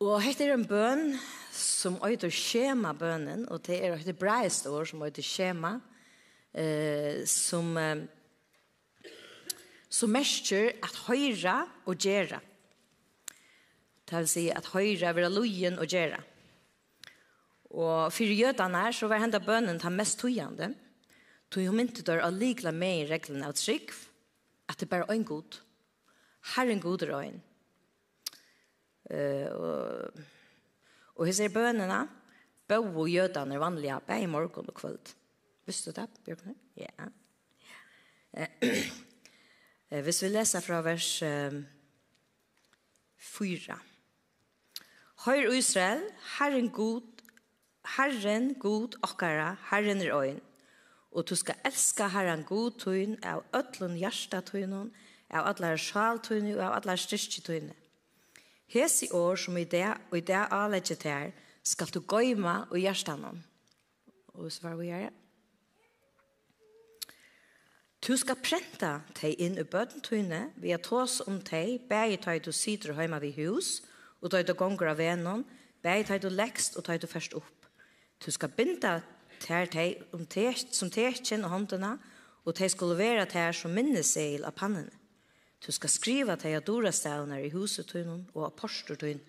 Og 0.00 0.22
hette 0.22 0.46
er 0.46 0.54
en 0.54 0.66
bøn 0.66 1.18
som 1.52 1.98
øyder 2.06 2.30
skjema 2.30 2.92
bønnen, 2.92 3.48
og 3.48 3.66
det 3.66 3.80
er 3.84 3.96
et 3.96 4.06
hebraisk 4.06 4.66
ord 4.70 4.86
som 4.86 5.02
øyder 5.02 5.22
skjema, 5.22 5.80
eh, 6.54 7.26
som, 7.26 7.76
eh, 7.76 8.06
som 9.88 10.10
mestjer 10.10 10.70
at 10.82 11.02
høyre 11.08 11.66
og 11.86 11.96
gjøre. 11.96 12.40
Det 14.10 14.18
vil 14.18 14.28
si 14.30 14.48
at 14.50 14.72
høyre 14.72 15.12
vil 15.14 15.26
ha 15.26 15.30
lojen 15.30 15.78
og 15.78 15.86
gjøre. 15.86 16.18
Og 17.70 18.10
for 18.10 18.26
jødene 18.26 18.80
her 18.82 18.96
så 18.96 19.06
var 19.06 19.22
hendet 19.22 19.46
bønnen 19.46 19.78
den 19.78 19.94
mest 19.96 20.18
tøyende. 20.18 20.72
Tøy 21.50 21.68
hun 21.68 21.78
mynte 21.78 22.02
dør 22.06 22.24
å 22.26 22.32
likla 22.34 22.72
med 22.74 23.04
i 23.04 23.06
reglene 23.06 23.46
av 23.46 23.54
trygg, 23.58 23.92
at 24.70 24.82
det 24.82 24.88
bare 24.90 25.06
er 25.06 25.14
en 25.14 25.26
god. 25.26 25.60
Her 26.56 26.72
en 26.72 26.82
god 26.82 27.06
røyn. 27.06 27.38
Uh, 29.10 29.46
og, 29.54 30.20
og 31.18 31.26
hos 31.26 31.40
er 31.42 31.54
bønnene, 31.54 32.04
bø 32.70 32.78
og 32.82 33.08
jødene 33.10 33.56
er 33.56 33.62
vanlige 33.62 33.98
bare 34.06 34.26
i 34.26 34.30
morgen 34.30 34.70
og 34.70 34.76
kveld. 34.78 35.14
Visste 35.66 35.90
du 35.90 36.00
det, 36.00 36.08
Bjørkne? 36.26 36.54
Ja. 36.78 36.90
Yeah. 38.34 38.90
Hvis 39.90 40.22
vi 40.22 40.30
leser 40.30 40.62
fra 40.62 40.78
vers 40.86 41.08
eh, 41.26 41.54
4. 43.18 43.78
Høyr 45.20 45.50
Israel, 45.52 46.00
Herren 46.38 46.70
god, 46.72 47.02
Herren 47.96 48.54
god 48.54 48.94
okkara, 49.02 49.56
Herren 49.70 50.00
er 50.00 50.14
øyn. 50.16 50.40
Og 51.12 51.28
du 51.28 51.34
skal 51.34 51.54
elska 51.64 52.06
Herren 52.08 52.44
god 52.44 52.78
tøyn 52.80 53.18
av 53.24 53.42
ötlun 53.52 53.98
hjärsta 54.00 54.40
tøynun, 54.40 54.88
av 55.28 55.50
allar 55.50 55.76
sjal 55.76 56.22
tøynu 56.24 56.54
og 56.54 56.62
av 56.64 56.78
allar 56.78 56.96
styrstje 56.96 57.44
tøynu. 57.44 57.74
Hesi 58.72 59.10
år 59.12 59.36
som 59.36 59.58
i 59.60 59.64
det 59.64 59.90
og 60.10 60.16
i 60.16 60.24
det 60.24 60.40
avlegge 60.50 60.96
til 60.96 61.10
her, 61.10 61.30
skal 61.62 61.92
du 61.92 62.00
gøyma 62.00 62.64
og 62.70 62.78
hjertanon. 62.80 63.44
Og 64.34 64.52
så 64.52 64.68
var 64.68 64.80
vi 64.80 64.88
her. 64.88 65.10
Du 68.00 68.16
skal 68.16 68.40
prenta 68.40 69.02
teg 69.14 69.36
inn 69.36 69.60
i 69.60 69.68
bøten 69.68 70.00
tøyne, 70.00 70.46
vi 70.56 70.72
har 70.72 70.80
tås 70.80 71.20
om 71.26 71.42
teg, 71.44 71.82
bæg 71.90 72.22
tøy 72.24 72.38
du 72.40 72.52
sitter 72.56 72.96
heima 72.96 73.20
vid 73.20 73.36
hus, 73.36 73.82
og 74.20 74.30
ta 74.30 74.42
du 74.42 74.54
gonger 74.54 74.92
av 74.92 75.00
venon, 75.00 75.44
bei 75.82 76.02
tar 76.04 76.20
du 76.20 76.28
lekst 76.28 76.76
og 76.76 76.84
ta 76.84 76.96
du 76.96 77.06
først 77.08 77.34
opp. 77.38 77.66
Du 78.20 78.30
skal 78.30 78.52
binda 78.52 79.00
ter 79.40 79.66
tei 79.72 79.88
om 80.12 80.26
test 80.28 80.74
som 80.76 80.90
testen 80.92 81.44
og 81.44 81.54
håndene, 81.54 81.94
og 82.44 82.56
tei 82.56 82.68
skulle 82.72 82.98
være 82.98 83.26
ter 83.30 83.56
som 83.56 83.72
minneseil 83.72 84.44
av 84.44 84.56
pannen. 84.56 84.88
Du 85.60 85.72
skal 85.72 85.92
skriva 85.92 86.36
tei 86.40 86.54
av 86.56 86.64
dora 86.64 86.92
stavner 86.92 87.44
i 87.44 87.52
huset 87.52 87.88
tunnen 87.88 88.26
og 88.34 88.46
apostortunnen. 88.48 89.26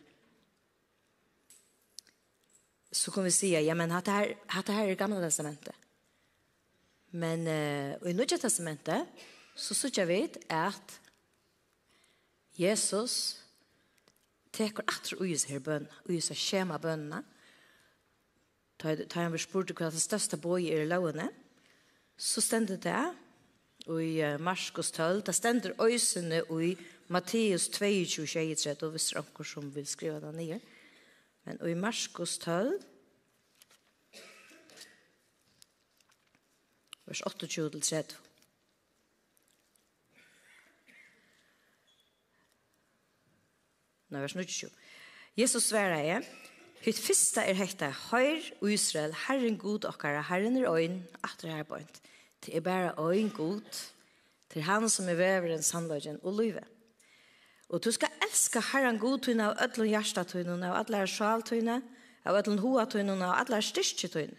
Så 2.91 3.11
kan 3.11 3.23
vi 3.23 3.31
säga, 3.31 3.61
ja 3.61 3.75
men 3.75 3.89
det 3.89 4.11
här, 4.11 4.35
hatta 4.47 4.71
här 4.71 4.87
är 4.87 4.95
gamla 4.95 5.21
testamentet. 5.21 5.75
Men 7.11 7.47
uh, 7.47 8.09
i 8.09 8.13
Nya 8.13 8.37
testamentet 8.37 9.07
så 9.55 9.75
sier 9.75 10.05
vi 10.05 10.29
at 10.49 10.99
Jesus 12.55 13.39
teker 14.51 14.85
atter 14.87 15.21
uis 15.21 15.47
her 15.49 15.61
bøn, 15.63 15.87
uis 16.09 16.31
av 16.31 16.39
skjema 16.39 16.79
bønene, 16.81 17.21
ta 18.81 18.95
han 19.15 19.33
vi 19.33 19.39
spurte 19.41 19.75
hva 19.77 19.91
det 19.93 20.01
største 20.01 20.39
boi 20.41 20.65
er 20.71 20.85
i 20.85 20.89
lovene, 20.89 21.27
så 22.17 22.41
stender 22.41 22.79
det, 22.81 23.01
og 23.87 24.01
i 24.03 24.21
Marskos 24.41 24.91
12, 24.93 25.23
det 25.25 25.35
stender 25.35 25.77
øysene 25.81 26.41
i 26.61 26.75
Matteus 27.09 27.67
22, 27.69 28.25
23, 28.27 28.75
og 28.85 28.93
hvis 28.93 29.09
det 29.09 29.17
er 29.17 29.25
noen 29.25 29.47
som 29.47 29.69
vil 29.75 29.87
skrive 29.89 30.21
det 30.21 30.33
nye, 30.37 30.59
men 31.45 31.61
i 31.65 31.77
Marskos 31.77 32.37
12, 32.43 32.75
vers 37.09 37.23
28 37.27 37.69
til 37.69 37.81
30, 37.81 38.30
Nå 44.11 44.19
vers 44.19 44.33
27. 44.35 44.67
Jesus 45.39 45.69
sverar 45.71 46.03
jeg, 46.03 46.23
Hitt 46.81 46.97
fyrsta 46.97 47.43
er 47.45 47.55
hekta 47.55 47.91
høyr 48.09 48.41
og 48.59 48.71
Israel, 48.73 49.13
Herren 49.27 49.55
god 49.61 49.85
okkara, 49.87 50.23
Herren 50.27 50.57
er 50.57 50.65
øyn, 50.67 50.97
atre 51.23 51.53
her 51.53 51.63
bøynt. 51.69 52.01
Det 52.41 52.55
er 52.57 52.63
bare 52.65 52.95
øyn 52.97 53.29
god, 53.29 53.61
til 54.49 54.65
han 54.65 54.89
som 54.89 55.07
er 55.07 55.19
veveren, 55.19 55.61
sandløgjen 55.63 56.19
og 56.23 56.33
løyve. 56.39 56.63
Og 57.69 57.83
du 57.83 57.91
skal 57.91 58.09
elska 58.25 58.59
Herren 58.73 58.99
god 58.99 59.21
tøyne 59.27 59.47
av 59.47 59.61
ødlun 59.63 59.93
hjärsta 59.93 60.25
tøyne, 60.27 60.57
av 60.67 60.81
ødlun 60.81 61.07
sjal 61.07 61.45
tøyne, 61.47 61.77
av 62.25 62.41
ødlun 62.41 62.59
hoa 62.65 62.85
tøyne, 62.89 63.15
av 63.23 63.45
ødlun 63.45 63.63
styrkje 63.63 64.11
tøyne. 64.11 64.37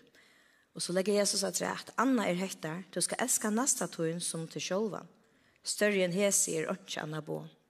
Og 0.74 0.82
så 0.82 0.92
legger 0.92 1.16
Jesus 1.22 1.44
at 1.44 1.62
rett, 1.62 1.94
Anna 1.96 2.26
er 2.28 2.36
hekta, 2.42 2.82
du 2.92 3.00
skal 3.00 3.22
elska 3.22 3.50
nasta 3.50 3.86
tøyne 3.86 4.20
som 4.20 4.48
til 4.48 4.60
sjolvan. 4.60 5.08
Større 5.64 6.02
enn 6.04 6.16
hese 6.16 6.58
er 6.58 6.72
ønske 6.74 7.00
anna 7.00 7.22
bånd. 7.22 7.61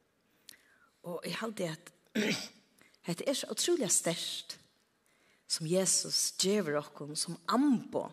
Og 1.02 1.22
jeg 1.26 1.36
halte 1.40 1.70
at 1.70 1.92
det 3.06 3.28
er 3.28 3.34
så 3.34 3.50
utrolig 3.50 3.90
størst 3.90 4.58
som 5.52 5.68
Jesus 5.68 6.32
gjør 6.40 6.78
okken 6.80 7.16
som 7.18 7.36
ambo. 7.48 8.06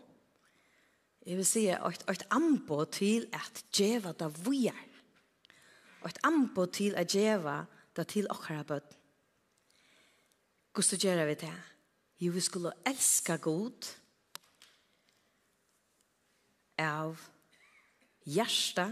Jeg 1.25 1.37
vil 1.37 1.47
si 1.47 1.65
at 1.71 2.03
et 2.09 2.25
ambo 2.33 2.83
til 2.89 3.27
at 3.35 3.63
djeva 3.75 4.11
det 4.17 4.29
vi 4.47 4.65
er. 4.67 4.85
Og 6.01 6.09
et 6.09 6.21
ambo 6.23 6.65
til 6.65 6.95
at 6.97 7.11
djeva 7.11 7.61
det 7.95 8.07
til 8.07 8.27
dere 8.27 8.63
bøtt. 8.63 8.95
Hvordan 10.73 10.99
gjør 10.99 11.25
vi 11.25 11.33
det? 11.33 11.55
Jo, 12.19 12.31
vi 12.31 12.41
skulle 12.41 12.71
elska 12.87 13.37
god 13.37 13.87
av 16.79 17.19
hjerte, 18.27 18.87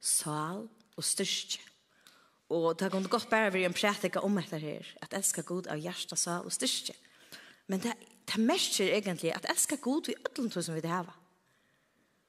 sal 0.00 0.68
og 0.96 1.04
styrke. 1.04 1.67
Og 2.48 2.78
det 2.80 2.90
kunne 2.92 3.08
godt 3.08 3.28
bare 3.30 3.52
være 3.52 3.68
en 3.68 3.76
prætika 3.76 4.22
om 4.24 4.38
etter 4.40 4.58
her, 4.58 4.86
at 5.02 5.14
elska 5.14 5.42
god 5.42 5.66
av 5.68 5.78
hjärsta, 5.78 6.16
sal 6.16 6.46
og 6.48 6.52
styrke. 6.52 6.94
Men 7.68 7.82
det, 7.84 7.92
det 8.28 8.40
mest 8.40 8.80
er 8.80 8.94
egentlig 8.96 9.34
at 9.34 9.46
elska 9.50 9.76
god 9.76 10.08
vi 10.08 10.14
ødelen 10.16 10.50
som 10.50 10.74
vi 10.74 10.80
det 10.80 10.90
hava. 10.90 11.12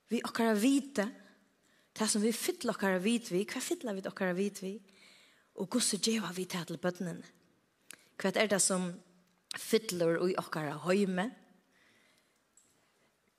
Vi 0.09 0.21
okkara 0.25 0.53
vite, 0.53 1.07
det 1.99 2.09
som 2.09 2.21
vi 2.21 2.31
fytler 2.31 2.73
okkara 2.73 2.99
vite 2.99 3.31
vi, 3.31 3.45
hva 3.45 3.61
fytler 3.61 3.95
vi 3.95 4.07
okkara 4.07 4.33
vite 4.33 4.65
vi, 4.65 4.73
og 5.55 5.69
gusse 5.69 5.97
djeva 5.97 6.31
vi 6.35 6.45
til 6.45 6.77
bøttenen. 6.77 7.23
Hva 8.19 8.31
er 8.35 8.49
det 8.51 8.59
som 8.61 8.91
fytler 9.55 10.19
i 10.27 10.35
okkara 10.37 10.75
høyme? 10.83 11.29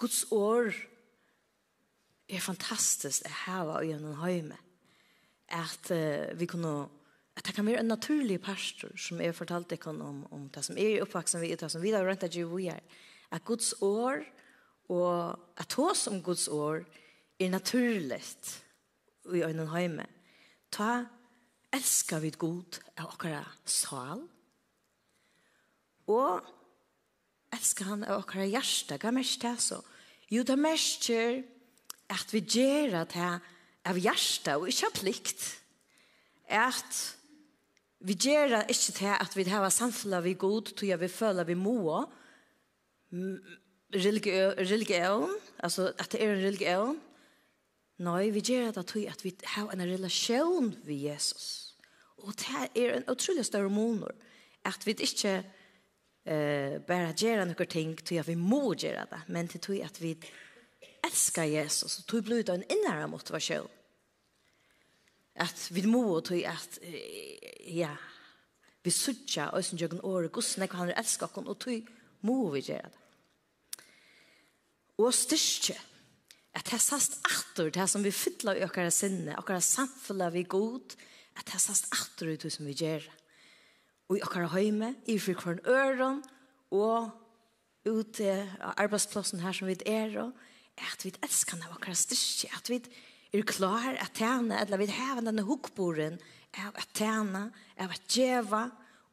Guds 0.01 0.25
år 0.33 0.73
er 2.31 2.41
fantastisk 2.41 3.27
å 3.27 3.37
heva 3.45 3.81
i 3.85 3.93
en 3.93 4.15
høyme 4.17 4.57
at 5.51 5.91
uh, 5.91 6.39
vi 6.39 6.47
kunne 6.47 6.89
at 7.37 7.47
det 7.47 7.55
kan 7.55 7.67
være 7.67 7.81
en 7.81 7.89
naturlig 7.89 8.41
pastor 8.43 8.91
som 8.99 9.21
jeg 9.23 9.35
fortalte 9.35 9.77
dere 9.77 9.95
om, 9.95 10.25
om 10.33 10.49
det 10.53 10.65
som 10.67 10.77
er 10.79 11.01
oppvaksen 11.05 11.41
vi, 11.41 11.55
det 11.55 11.71
som 11.73 11.83
vi 11.83 11.95
har 11.95 12.05
rent 12.05 12.27
at 12.27 12.37
vi 12.37 12.67
er 12.69 12.81
at 13.31 13.45
Guds 13.45 13.73
år 13.81 14.25
og 14.91 15.39
at 15.57 15.73
hos 15.79 16.07
om 16.11 16.23
Guds 16.23 16.49
år 16.49 16.83
er 17.41 17.51
naturlig 17.51 18.21
i 19.35 19.43
øynene 19.47 19.79
hjemme 19.79 20.07
ta 20.71 21.07
elskar 21.73 22.21
vi 22.21 22.31
god 22.31 22.81
av 22.99 23.13
akkurat 23.15 23.71
sal 23.71 24.27
og 26.11 26.43
elskar 27.55 27.93
han 27.95 28.05
av 28.05 28.25
akkurat 28.25 28.51
hjerte. 28.51 28.99
hva 28.99 29.15
mest 29.15 29.43
det 29.43 29.57
så 29.63 29.81
jo 30.31 30.43
det 30.43 30.59
mest 30.59 31.11
at 32.11 32.35
vi 32.35 32.41
gjør 32.41 33.01
at 33.03 33.15
det 33.15 33.31
av 33.89 33.99
hjärsta 33.99 34.59
og 34.61 34.69
ikke 34.71 34.91
av 34.91 34.97
plikt 34.99 35.47
er 36.51 36.69
at 36.69 37.01
vi 38.01 38.17
gjør 38.17 38.55
det 38.55 38.63
ikke 38.73 38.95
til 38.97 39.13
at 39.13 39.37
vi 39.37 39.45
har 39.49 39.69
samfunnet 39.73 40.25
vi 40.25 40.35
god 40.41 40.73
til 40.73 40.93
at 40.95 41.01
vi 41.03 41.09
føler 41.13 41.49
vi 41.49 41.57
må 41.59 42.05
religion 43.93 45.33
altså 45.59 45.91
at 45.99 46.13
det 46.13 46.23
er 46.23 46.33
en 46.33 46.45
religion. 46.45 47.01
Nei, 48.01 48.31
vi 48.33 48.41
gjør 48.41 48.71
det 48.79 48.87
til 48.89 49.09
at 49.11 49.25
vi 49.25 49.35
har 49.45 49.69
en 49.73 49.85
relasjon 49.85 50.71
vi 50.87 51.03
Jesus. 51.05 51.77
Og 52.25 52.33
det 52.41 52.71
er 52.77 52.97
en 52.97 53.09
utrolig 53.13 53.45
større 53.45 53.69
måneder 53.69 54.15
at 54.65 54.87
vi 54.87 54.95
ikke 54.97 55.35
eh, 56.25 56.77
bare 56.85 57.13
gjør 57.17 57.45
noen 57.45 57.69
ting 57.69 57.97
til 58.05 58.21
at 58.21 58.29
vi 58.29 58.37
må 58.37 58.75
gjøre 58.75 59.07
det, 59.11 59.21
men 59.29 59.49
til 59.49 59.81
at 59.85 60.01
vi 60.03 60.15
elskar 61.07 61.49
Jesus, 61.49 61.99
og 61.99 62.07
tog 62.11 62.25
blod 62.27 62.51
en 62.53 62.65
innere 62.71 63.09
motivasjon. 63.11 63.69
At 65.41 65.69
vi 65.73 65.85
må 65.89 66.21
tog 66.21 66.43
at, 66.45 66.79
ja, 67.67 67.95
vi 68.85 68.93
sutja, 68.93 69.51
og 69.53 69.65
som 69.65 69.79
jøkken 69.79 70.03
året, 70.03 70.33
hvordan 70.33 70.67
jeg 70.67 70.73
kan 70.73 70.93
elske 70.97 71.29
oss, 71.29 71.39
og 71.47 71.59
tog 71.61 71.95
må 72.27 72.51
vi 72.55 72.65
gjøre 72.71 72.89
det. 72.89 72.99
Og 75.01 75.15
styrke, 75.17 75.79
at 76.53 76.67
det 76.69 76.81
sast 76.83 77.21
atter, 77.25 77.71
det 77.73 77.87
som 77.89 78.05
vi 78.05 78.13
fytler 78.13 78.59
i 78.59 78.67
okkara 78.67 78.91
sinne, 78.93 79.37
okkara 79.39 79.63
samfunnet 79.65 80.35
vi 80.35 80.43
god, 80.43 80.97
at 81.39 81.47
det 81.49 81.61
sast 81.63 81.89
atter 81.95 82.35
det 82.37 82.53
som 82.53 82.67
vi 82.69 82.75
gjør. 82.77 83.07
Og 84.11 84.19
i 84.19 84.23
okkara 84.27 84.51
høyme, 84.51 84.95
i 85.07 85.17
frikvarn 85.23 85.63
øren, 85.65 86.21
og 86.75 87.11
ute 87.87 88.35
av 88.61 88.75
arbeidsplassen 88.83 89.41
her 89.41 89.55
som 89.57 89.71
vi 89.71 89.79
er, 89.89 90.17
og 90.21 90.50
at 90.89 91.05
vi 91.05 91.13
elsker 91.23 91.57
henne 91.57 91.71
akkurat 91.71 91.99
styrke, 91.99 92.51
at 92.57 92.71
vi 92.71 92.81
er 93.37 93.47
klar 93.47 93.95
at 94.01 94.17
tjene, 94.19 94.59
eller 94.61 94.81
vi 94.81 94.91
har 94.95 95.21
denne 95.23 95.45
hukkboren 95.47 96.19
av 96.61 96.77
at 96.79 96.91
tjene, 96.97 97.49
av 97.81 97.95
at 97.95 98.07
djeva, 98.11 98.65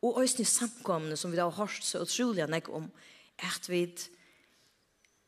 og 0.06 0.22
også 0.22 0.46
samkomne 0.46 1.18
som 1.18 1.34
vi 1.34 1.42
har 1.42 1.54
hørt 1.58 1.84
så 1.86 2.04
utrolig 2.06 2.44
enn 2.46 2.58
om, 2.74 2.88
at 3.46 3.70
vi 3.70 3.84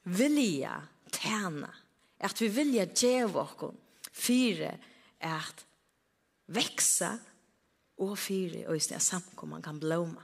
vilja 0.10 0.75
tjene, 1.13 1.69
at 2.19 2.41
vi 2.41 2.49
vilja 2.54 2.86
djeva 2.89 3.45
oss, 3.45 3.75
fire, 4.13 4.73
at 5.19 5.65
veksa, 6.54 7.13
og 7.99 8.15
fire, 8.15 8.63
og 8.67 8.78
også 8.78 8.99
samkomne 9.04 9.60
kan 9.63 9.80
blåma. 9.80 10.23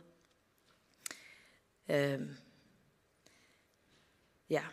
Um, 1.91 2.30
ja, 4.49 4.63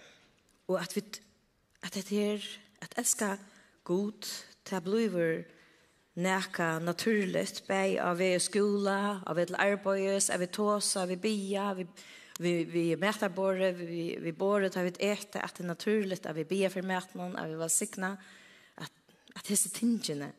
og 0.71 0.79
at 0.81 0.95
vi 0.97 1.03
at 1.83 1.95
det 1.95 2.13
er 2.13 2.41
at 2.83 2.95
elska 2.99 3.37
god 3.85 4.23
til 4.65 4.75
jeg 4.75 4.83
blir 4.83 5.45
næka 6.15 6.79
naturligt 6.79 7.65
bei 7.69 7.97
av 7.99 8.19
vi 8.19 8.39
skola, 8.39 9.23
av 9.27 9.37
vi 9.37 9.47
arbeids, 9.55 10.31
av 10.31 10.41
vi 10.41 10.47
tåsa, 10.47 11.03
av 11.03 11.09
vi 11.09 11.17
bia, 11.17 11.73
vi 11.75 11.87
vi 12.39 12.65
vi 12.65 12.97
mäta 12.97 13.29
borre 13.29 13.73
vi 13.73 14.17
vi 14.21 14.33
borre 14.33 14.71
tar 14.71 14.83
vi 14.83 14.93
ett 14.99 15.37
att 15.37 15.55
det 15.55 15.65
naturligt 15.65 16.27
att 16.27 16.37
vi 16.37 16.45
ber 16.45 16.69
för 16.69 16.83
mätman 16.83 17.37
att 17.37 17.51
vi 17.51 17.55
var 17.55 17.69
signa 17.69 18.17
att 18.75 18.93
att 19.35 19.45
det 19.45 19.55
är 19.55 19.79
tingene 19.79 20.33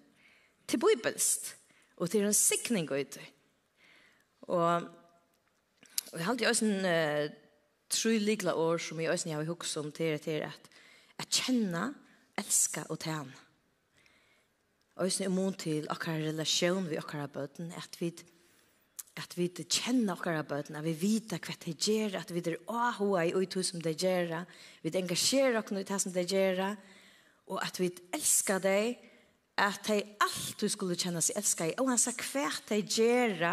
till 0.66 0.80
bibelst 0.80 1.56
och 1.96 2.12
till 2.12 2.24
en 2.24 2.34
signing 2.34 2.90
ut 2.92 3.20
och 4.40 4.76
och 6.12 6.20
jag 6.20 6.26
har 6.26 6.32
alltid 6.32 6.62
en 6.62 6.86
uh, 6.86 7.32
tror 7.88 8.20
ligla 8.20 8.56
år 8.56 8.78
som 8.78 9.02
jag 9.02 9.14
ösn 9.14 9.30
jag 9.30 9.38
har 9.38 9.46
hugg 9.46 9.64
om 9.78 9.92
till 9.92 10.20
till 10.20 10.44
att 10.44 10.70
at 11.24 11.40
kjenne, 11.42 11.88
elske 12.40 12.84
og 12.90 13.00
tjene. 13.04 13.34
Og 14.94 15.08
hvis 15.08 15.20
vi 15.20 15.26
er 15.26 15.32
imot 15.32 15.58
til 15.64 15.90
akkurat 15.90 16.22
relasjon 16.22 16.86
vi 16.90 17.00
akkurat 17.02 17.34
bøten, 17.34 17.72
at 17.80 17.98
vi 18.02 18.14
at 19.14 19.36
vi 19.38 19.46
kjenner 19.70 20.16
akkurat 20.16 20.48
bøten, 20.50 20.76
at 20.76 20.86
vi 20.86 20.94
vet 20.98 21.36
hva 21.36 21.54
det 21.62 21.76
gjør, 21.78 22.16
at 22.18 22.32
vi 22.34 22.42
er 22.42 22.58
åhåa 22.66 23.28
i 23.28 23.34
ut 23.38 23.58
som 23.62 23.82
det 23.82 23.94
gjør, 24.02 24.40
vi 24.82 24.90
engasjerer 24.98 25.60
oss 25.60 25.72
i 25.72 25.84
det 25.86 26.00
som 26.02 26.14
det 26.16 26.26
gjør, 26.32 26.64
og 27.54 27.60
at 27.62 27.78
vi 27.78 27.92
elsker 28.14 28.64
deg, 28.64 28.98
at 29.62 29.86
de 29.86 30.00
alt 30.18 30.58
du 30.58 30.66
skulle 30.66 30.98
kjenne 30.98 31.22
seg 31.22 31.38
elskar 31.38 31.70
i, 31.70 31.78
og 31.78 31.92
han 31.92 32.02
sa 32.02 32.16
hva 32.18 32.50
det 32.72 32.82
gjør, 32.90 33.46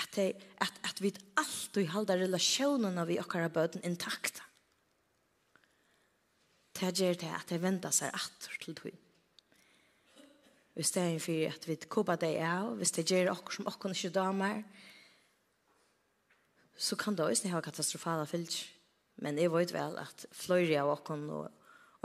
at, 0.00 0.16
de, 0.16 0.30
at, 0.64 0.80
at 0.88 1.04
vi 1.04 1.12
alt 1.36 1.76
du 1.76 1.82
holder 1.92 2.24
relasjonen 2.24 2.96
av 2.96 3.12
vi 3.12 3.20
akkurat 3.20 3.52
bøten 3.52 3.84
intakta 3.84 4.45
det 6.80 6.92
gjør 6.98 7.18
det 7.20 7.32
at 7.32 7.50
det 7.50 7.62
venter 7.62 7.94
seg 7.94 8.14
atter 8.14 8.56
til 8.62 8.76
tog. 8.78 8.94
Hvis 10.76 10.90
I 10.90 10.92
stedet 10.92 11.22
for 11.24 11.54
at 11.54 11.68
vi 11.68 11.76
kåper 11.88 12.18
det 12.20 12.34
av, 12.44 12.74
hvis 12.76 12.92
det 12.92 13.06
gjør 13.08 13.30
dere 13.30 13.54
som 13.54 13.64
dere 13.64 13.94
ikke 13.94 14.12
damer, 14.12 14.62
så 16.76 16.96
kan 17.00 17.16
det 17.16 17.24
også 17.24 17.48
ha 17.48 17.62
katastrofale 17.64 18.26
fylg. 18.28 18.52
Men 19.24 19.38
jeg 19.40 19.52
vet 19.52 19.72
vel 19.72 19.96
at 19.98 20.26
flere 20.36 20.82
av 20.82 20.92
dere 21.08 21.30
og 21.40 21.52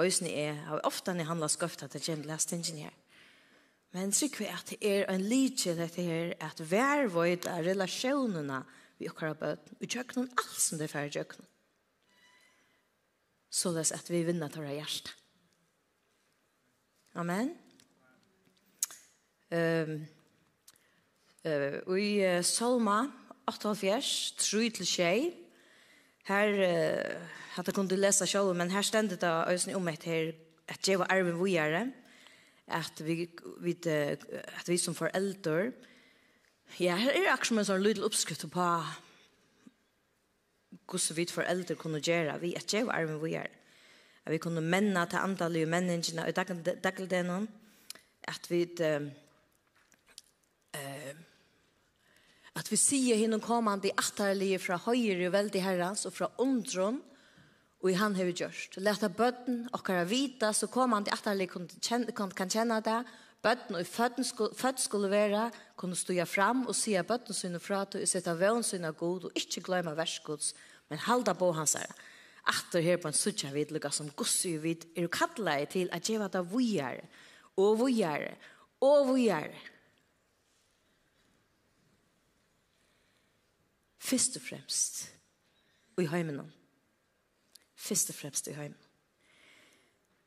Øysene 0.02 0.32
er, 0.32 0.54
har 0.66 0.82
ofte 0.88 1.14
når 1.14 1.28
handler 1.28 1.52
skøft 1.52 1.84
at 1.84 1.94
det 1.94 2.02
kommer 2.06 2.32
lastingen 2.32 2.78
her. 2.88 2.96
Men 3.92 4.14
trykk 4.16 4.40
vi 4.40 4.48
at 4.48 4.72
det 4.72 4.80
er 4.88 5.10
en 5.12 5.22
lydje 5.22 5.76
dette 5.76 6.02
her, 6.02 6.32
at 6.40 6.64
hver 6.64 7.12
vøyt 7.12 7.46
av 7.52 7.66
relasjonene 7.68 8.64
vi 8.98 9.10
okker 9.12 9.34
har 9.34 9.38
bøten, 9.38 9.78
og 9.82 9.88
kjøkkenen 9.92 10.32
alt 10.32 10.62
som 10.64 10.80
det 10.80 10.88
er 10.88 10.94
ferdig 10.94 11.18
kjøkkenen 11.20 11.51
så 13.52 13.74
det 13.76 13.92
at 13.92 14.08
vi 14.10 14.24
vinner 14.24 14.52
til 14.52 14.64
våre 14.64 14.78
hjerte. 14.80 15.12
Amen. 17.20 17.52
Um, 19.52 19.98
uh, 21.44 21.80
og 21.92 21.98
i 22.00 22.24
uh, 22.24 22.40
Salma 22.48 23.02
88, 23.52 24.32
3 24.40 24.70
til 24.78 24.88
tjej, 24.88 25.26
her, 26.30 26.54
uh, 26.56 27.34
hatt 27.58 27.68
jeg 27.68 27.76
kunne 27.76 28.00
lese 28.00 28.28
selv, 28.30 28.54
men 28.56 28.72
her 28.72 28.88
stendet 28.88 29.20
det 29.20 29.34
øyne 29.52 29.76
om 29.76 29.92
et 29.92 30.08
her, 30.08 30.32
at 30.72 30.88
jeg 30.88 31.00
var 31.00 31.12
arven 31.12 31.40
vågjere, 31.40 31.92
at 32.72 33.04
vi, 33.04 33.28
vi, 33.60 33.76
at 33.92 34.68
vi 34.68 34.78
som 34.78 34.96
foreldre, 34.96 35.74
ja, 36.80 36.96
her 36.96 37.12
er 37.12 37.34
akkurat 37.34 37.50
som 37.50 37.60
en 37.60 37.68
sånn 37.68 37.84
lydel 37.84 38.08
oppskrift 38.08 38.48
på 38.48 38.68
hvordan 40.92 41.18
vi 41.18 41.26
foreldre 41.32 41.76
kunne 41.80 42.02
gjøre, 42.04 42.40
vi 42.42 42.54
er 42.54 42.62
ikke 42.62 42.92
armen 42.92 43.24
vi 43.24 43.34
er. 43.40 43.50
At 44.26 44.34
vi 44.36 44.38
kunne 44.38 44.62
menne 44.62 45.06
til 45.10 45.24
antallet 45.24 45.68
menneskene 45.68 46.28
i 46.30 46.36
dagligdelen, 46.84 47.48
at 48.28 48.50
vi 48.52 48.62
eh, 48.80 49.08
at 52.56 52.68
vi 52.68 52.78
sier 52.80 53.16
henne 53.16 53.40
kommande 53.40 53.88
i 53.90 53.96
atterlige 53.96 54.60
fra 54.60 54.78
høyre 54.86 55.32
veldig 55.32 55.64
herrens 55.64 56.06
og 56.06 56.14
fra 56.14 56.28
ondron, 56.44 57.00
og 57.82 57.90
i 57.90 57.98
han 57.98 58.16
har 58.16 58.28
vi 58.28 58.36
gjørst. 58.38 58.78
Leta 58.84 59.10
bøtten, 59.10 59.64
okkara 59.74 60.04
vita, 60.06 60.52
så 60.54 60.68
kommande 60.70 61.10
i 61.10 61.16
atterlige 61.16 61.50
kan 62.14 62.52
kjenne 62.52 62.82
det, 62.86 63.00
bøtten 63.42 63.80
og 63.80 63.88
føtten 63.88 64.28
skulle, 64.28 64.54
født 64.56 64.84
skulle 64.84 65.10
være, 65.10 65.48
kunne 65.76 65.98
stå 65.98 66.14
fram 66.26 66.68
og 66.68 66.76
sige 66.76 67.02
bøtten 67.04 67.34
sine 67.34 67.60
fra 67.60 67.86
til 67.86 68.04
å 68.04 68.10
sette 68.10 68.36
vøen 68.38 68.64
sine 68.64 68.92
god 68.92 69.32
og 69.32 69.40
ikke 69.40 69.64
glemme 69.66 69.96
versgods 69.98 70.54
Men 70.92 71.00
halda 71.00 71.34
på 71.40 71.54
hans 71.56 71.78
her. 71.80 71.92
Atter 72.52 72.84
her 72.84 72.98
på 73.00 73.08
en 73.08 73.16
suttja 73.16 73.54
vid, 73.56 73.70
lukka 73.72 73.94
som 73.96 74.10
gossu 74.18 74.58
vid, 74.60 74.84
er 74.98 75.08
kalla 75.08 75.54
i 75.62 75.68
til 75.72 75.92
at 75.96 76.04
djeva 76.04 76.28
da 76.28 76.42
vujar, 76.44 77.00
og 77.56 77.78
vujar, 77.80 78.26
og 78.84 79.08
vujar. 79.08 79.54
Fyrst 84.02 84.36
og 84.36 84.44
fremst 84.44 84.98
i 86.02 86.10
heimen. 86.12 86.42
Fyrst 87.80 88.12
og 88.12 88.18
fremst 88.18 88.52
i 88.52 88.58
heimen. 88.58 88.80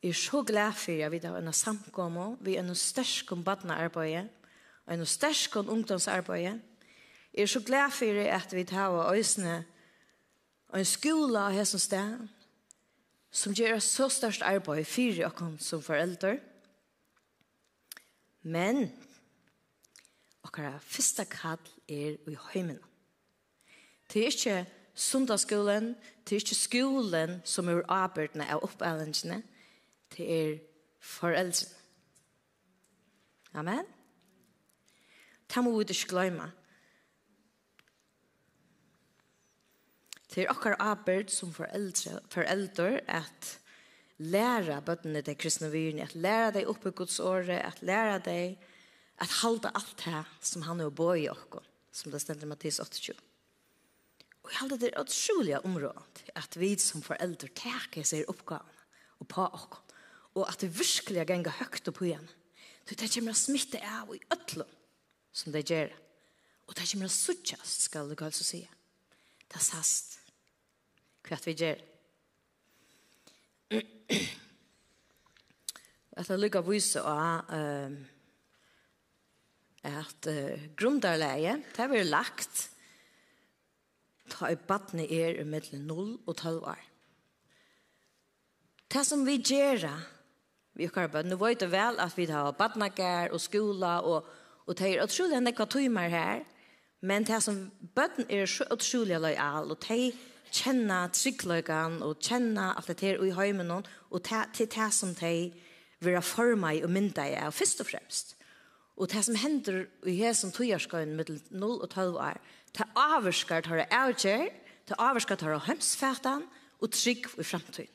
Jeg 0.01 0.15
er 0.15 0.21
så 0.21 0.43
glad 0.49 0.73
for 0.81 1.05
at 1.05 1.13
vi 1.13 1.21
har 1.25 1.37
en 1.37 1.53
samkomme, 1.53 2.39
vi 2.41 2.57
er 2.57 2.65
en 2.65 2.75
størst 2.75 3.33
om 3.33 3.45
badnearbeidet, 3.45 4.29
og 4.87 4.95
en 4.95 5.07
størst 5.07 5.57
om 5.57 5.69
ungdomsarbeidet. 5.69 6.61
Jeg 7.35 7.43
er 7.43 7.47
så 7.47 7.61
glad 7.61 7.91
for 7.91 8.21
at 8.39 8.55
vi 8.55 8.67
har 8.71 9.13
øsne 9.13 9.65
en 10.75 10.89
skola 10.89 11.49
av 11.49 11.55
hessen 11.55 11.83
sted, 11.83 12.25
som 13.35 13.55
gjør 13.55 13.81
så 13.83 14.09
størst 14.11 14.45
arbeid 14.47 14.87
for 14.87 15.21
oss 15.27 15.67
som 15.67 15.83
foreldre. 15.83 16.39
Men, 18.43 18.89
dere 20.45 20.79
første 20.85 21.25
kall 21.31 21.63
er 21.89 22.19
i 22.31 22.37
heimen. 22.53 22.79
Det 24.13 24.23
er 24.23 24.35
ikke 24.35 24.59
sundagsskolen, 24.95 25.95
det 26.25 26.37
er 26.37 26.45
ikke 26.45 26.59
skolen 26.59 27.41
som 27.45 27.69
er 27.69 27.83
arbeidende 27.89 28.47
av 28.47 28.63
oppællingene, 28.67 29.43
det 30.15 30.27
er 30.31 30.53
foreldrene. 31.01 31.81
Amen. 33.55 33.87
Det 35.47 35.63
må 35.63 35.71
vi 35.79 35.87
ikke 35.87 36.11
glemme. 36.11 36.51
Det 40.35 40.43
er 40.43 40.51
akkurat 40.51 40.81
arbeid 40.83 41.31
som 41.31 41.53
foreldre, 41.55 42.19
foreldre 42.33 42.99
at 43.07 43.51
læra 44.19 44.81
bøttene 44.83 45.23
til 45.23 45.37
kristne 45.39 45.71
vyren, 45.71 46.01
at 46.03 46.17
læra 46.19 46.51
deg 46.57 46.67
oppe 46.71 46.91
Guds 46.91 47.21
året, 47.23 47.61
at 47.63 47.83
læra 47.87 48.19
deg 48.19 48.57
at 49.23 49.37
halda 49.45 49.71
alt 49.79 49.95
det 50.03 50.25
som 50.43 50.65
han 50.67 50.83
er 50.83 50.91
å 50.91 50.95
bo 50.95 51.13
i 51.15 51.29
oss, 51.31 51.63
som 51.95 52.11
det 52.11 52.23
stender 52.23 52.51
Mattis 52.51 52.81
28. 52.83 53.15
Og 54.45 54.51
jeg 54.51 54.59
halda 54.59 54.79
det 54.81 54.91
er 54.91 55.05
utrolig 55.05 55.61
området 55.63 56.33
at 56.37 56.59
vi 56.59 56.75
som 56.83 57.05
foreldre 57.05 57.49
teker 57.55 58.03
seg 58.05 58.27
oppgavene 58.29 58.83
og 59.23 59.31
på 59.31 59.47
oss, 59.47 59.79
og 60.35 60.49
at 60.51 60.65
det 60.65 60.75
virkelig 60.75 61.29
ganger 61.31 61.61
høyt 61.61 61.93
opp 61.93 62.03
igjen. 62.03 62.27
Så 62.85 62.99
det 62.99 63.13
kommer 63.15 63.33
å 63.33 63.39
smitte 63.39 63.79
av 63.87 64.11
i 64.13 64.21
øtlen 64.35 64.75
som 65.33 65.55
det 65.55 65.63
gjør. 65.71 65.95
Og 66.67 66.75
det 66.75 66.89
kommer 66.91 67.07
å 67.07 67.13
suttjes, 67.13 67.79
skal 67.87 68.11
du 68.11 68.17
kanskje 68.19 68.45
si. 68.45 68.61
Det 69.47 69.61
er 69.61 69.65
sast 69.65 70.19
hva 71.25 71.39
vi 71.45 71.57
gjør. 71.59 71.81
Jeg 76.15 76.27
tar 76.29 76.39
lykke 76.39 76.63
å 76.63 76.69
vise 76.69 77.01
av 77.03 77.51
at 79.85 80.29
uh, 80.31 80.69
grunderleie, 80.79 81.59
det 81.75 81.89
blir 81.91 82.07
lagt 82.09 82.69
ta 84.33 84.51
i 84.51 84.57
badne 84.57 85.05
er 85.05 85.39
i 85.41 85.47
middelen 85.47 85.87
0 85.89 86.19
og 86.27 86.37
12 86.37 86.69
år. 86.71 86.83
Det 88.93 89.05
som 89.07 89.25
vi 89.27 89.39
gjør, 89.41 89.89
vi 90.75 90.89
har 90.95 91.09
bare, 91.09 91.27
nå 91.27 91.37
vet 91.41 91.61
du 91.61 91.69
vel 91.71 91.99
at 92.03 92.17
vi 92.17 92.27
har 92.31 92.55
badnager 92.59 93.33
og 93.35 93.41
skola 93.43 93.99
og, 94.03 94.27
og 94.67 94.79
det 94.79 94.95
er 94.95 95.05
utrolig 95.05 95.39
enn 95.39 95.49
det 95.49 95.57
kvartumer 95.57 96.09
her, 96.13 96.45
men 97.05 97.27
det 97.27 97.43
som 97.45 97.67
bøtten 97.95 98.31
er 98.33 98.47
så 98.49 98.67
utrolig 98.73 99.19
lojal, 99.21 99.71
og 99.71 99.83
det 99.85 99.99
er 99.99 100.23
kjenne 100.55 101.01
tryggløkene 101.15 102.05
og 102.07 102.23
kjenne 102.23 102.71
alt 102.77 102.91
det 102.93 103.03
her 103.03 103.23
i 103.25 103.35
høymen 103.35 103.73
og 103.75 103.89
til 104.25 104.71
det 104.71 104.91
som 104.95 105.15
de 105.19 105.35
vil 106.05 106.21
forme 106.23 106.77
og 106.85 106.91
mynde 106.93 107.27
er 107.27 107.51
først 107.51 107.83
og 107.83 107.91
fremst. 107.91 108.35
Og 108.97 109.11
det 109.11 109.25
som 109.27 109.39
hender 109.39 109.87
i 110.07 110.15
her 110.21 110.35
som 110.39 110.53
togjerskøyen 110.55 111.17
mellom 111.19 111.41
0 111.51 111.81
og 111.83 111.89
12 111.91 112.15
år, 112.15 112.39
det 112.75 112.87
avvarsker 112.95 113.67
tar 113.67 113.81
det 113.83 113.89
avgjør, 113.91 114.47
det 114.89 114.99
avvarsker 114.99 115.41
tar 115.41 115.55
det 115.55 115.67
hømsfæten 115.67 116.47
og 116.81 116.93
trygg 116.95 117.27
i 117.39 117.47
fremtiden. 117.47 117.91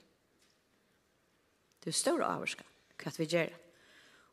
Det 1.80 1.94
er 1.94 1.96
større 1.96 2.28
avvarsker 2.28 2.68
hva 3.00 3.14
vi 3.16 3.28
gjør. 3.32 3.52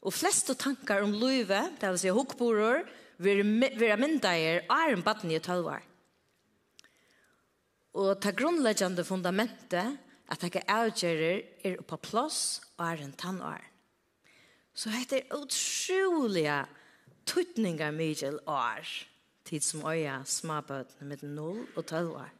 Og 0.07 0.15
flest 0.15 0.51
tankar 0.59 1.05
om 1.07 1.15
løyve, 1.15 1.61
det 1.79 1.91
vil 1.93 2.01
si 2.03 2.15
hokborer, 2.15 2.83
vil 3.23 3.45
være 3.79 3.99
myndeier, 4.01 4.67
er 4.67 4.93
en 4.93 5.05
baden 5.07 5.31
i 5.31 5.39
12 5.39 5.71
år. 5.71 5.86
Og 7.96 8.18
ta 8.20 8.32
grunnleggjande 8.37 9.04
fundamentet, 9.09 9.96
at 10.28 10.42
jeg 10.42 10.64
avgjører 10.68 11.42
er 11.64 11.76
på 11.87 11.96
plass 12.02 12.61
og 12.76 12.82
er 12.90 13.04
en 13.04 13.14
tannår. 13.16 13.62
Så 14.76 14.90
dette 14.92 15.22
er 15.22 15.37
utrolige 15.37 16.59
tøtninger 17.26 17.94
mye 17.96 18.32
år, 18.50 18.90
tid 19.46 19.64
som 19.64 19.87
øya 19.88 20.18
småbøtene 20.28 21.09
med 21.09 21.22
0 21.24 21.62
og 21.76 21.87
12 21.87 22.11
år. 22.11 22.35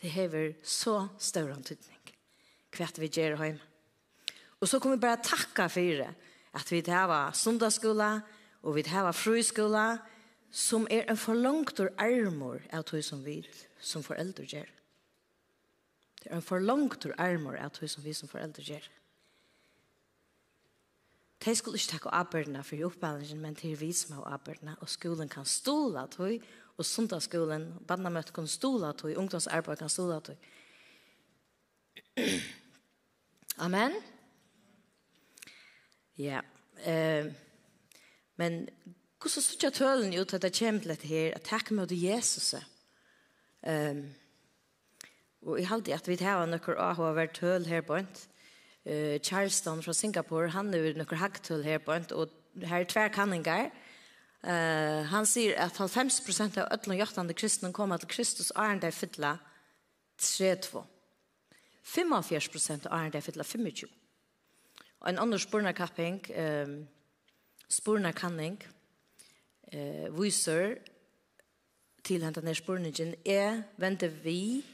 Det 0.00 0.12
hever 0.14 0.52
så 0.62 1.08
større 1.18 1.58
tøtning, 1.62 2.14
hvert 2.76 3.00
vi 3.00 3.10
gjør 3.10 3.42
hjemme. 3.42 3.66
Og 4.60 4.68
så 4.68 4.78
kommer 4.78 4.96
vi 4.96 5.06
bare 5.08 5.24
takka 5.24 5.66
for 5.72 5.80
det, 6.04 6.12
at 6.54 6.70
vi 6.70 6.82
har 6.86 7.32
sundagsskola, 7.32 8.20
og 8.62 8.74
vi 8.76 8.84
har 8.86 9.12
friskola, 9.12 9.98
som 10.50 10.86
er 10.90 11.06
en 11.08 11.18
forlangtor 11.18 11.92
armor 11.98 12.62
av 12.72 12.82
tog 12.82 13.04
som 13.04 13.24
vi 13.24 13.40
som 13.78 14.02
foreldre 14.02 14.44
gjør. 14.44 14.70
Det 16.20 16.30
er 16.30 16.36
en 16.36 16.44
forlangtor 16.44 17.14
armor 17.18 17.56
av 17.56 17.70
tog 17.70 17.90
som 17.90 18.04
vi 18.04 18.14
som 18.14 18.28
foreldre 18.28 18.62
gjør. 18.66 18.88
De 21.40 21.54
skulle 21.56 21.78
ikke 21.78 21.92
takke 21.94 22.12
arbeidene 22.12 22.64
for 22.64 22.84
oppbehandlingen, 22.84 23.40
men 23.40 23.54
til 23.56 23.78
vi 23.80 23.92
som 23.96 24.18
har 24.18 24.34
arbeidene, 24.34 24.76
og 24.80 24.88
skolen 24.92 25.28
kan 25.28 25.46
stole 25.48 26.02
av 26.02 26.10
tog, 26.12 26.42
og 26.76 26.84
sundagsskolen, 26.84 27.70
bandamøtet 27.88 28.34
kan 28.36 28.48
stole 28.48 28.90
av 28.90 28.98
tog, 29.00 29.16
ungdomsarbeid 29.16 29.78
kan 29.80 29.88
stole 29.88 30.20
tog. 30.26 30.36
Amen? 33.60 33.96
Ja. 36.18 36.42
Uh, 36.84 37.32
men 38.36 38.68
Hvordan 39.20 39.44
sier 39.44 39.66
jeg 39.66 39.74
tølen 39.76 40.14
ut 40.16 40.32
at 40.32 40.40
det 40.40 40.54
kommer 40.56 40.80
til 40.80 40.90
dette 40.94 41.08
her, 41.10 41.34
at 41.36 41.44
takk 41.44 41.70
med 41.76 41.90
Jesus. 41.92 42.54
Um, 43.60 44.14
og 45.44 45.58
jeg 45.58 45.68
halte 45.68 45.92
at 45.92 46.08
vi 46.08 46.16
har 46.24 46.46
noen 46.48 46.78
av 46.80 47.02
å 47.04 47.10
være 47.12 47.34
tøl 47.36 47.66
her 47.68 47.84
på 47.84 47.98
en. 47.98 48.08
Uh, 48.88 49.18
Charleston 49.20 49.82
fra 49.84 49.92
Singapore, 49.92 50.48
han 50.54 50.72
er 50.72 50.96
noen 50.96 51.20
hagtøl 51.20 51.60
her 51.68 51.84
på 51.84 51.98
og 52.16 52.32
her 52.64 52.80
er 52.80 52.88
tverkanninger. 52.88 53.68
Uh, 54.40 55.04
han 55.12 55.28
sier 55.28 55.52
at 55.60 55.76
50% 55.76 56.56
av 56.56 56.72
ødelen 56.72 56.96
og 56.96 57.04
hjertene 57.04 57.36
kristne 57.36 57.74
kommer 57.76 58.00
til 58.00 58.08
Kristus 58.08 58.48
er 58.56 58.72
en 58.72 58.80
der 58.80 58.96
fytla 58.96 59.36
3-2. 60.16 60.80
45% 61.84 62.88
av 62.88 62.96
er 62.96 63.04
en 63.04 63.12
der 63.12 63.28
fytla 63.28 63.44
25. 63.44 63.84
Og 65.04 65.08
en 65.12 65.20
annen 65.20 65.38
spurnarkapping, 65.38 66.22
um, 66.32 66.76
spurnarkanning, 67.68 67.68
spurnarkanning, 67.68 68.62
eh, 69.72 70.08
viser 70.14 70.78
til 72.04 72.24
hentan 72.24 72.46
her 72.48 72.58
spurningen, 72.58 73.14
er 73.24 73.62
vente 73.80 74.08
vi, 74.24 74.64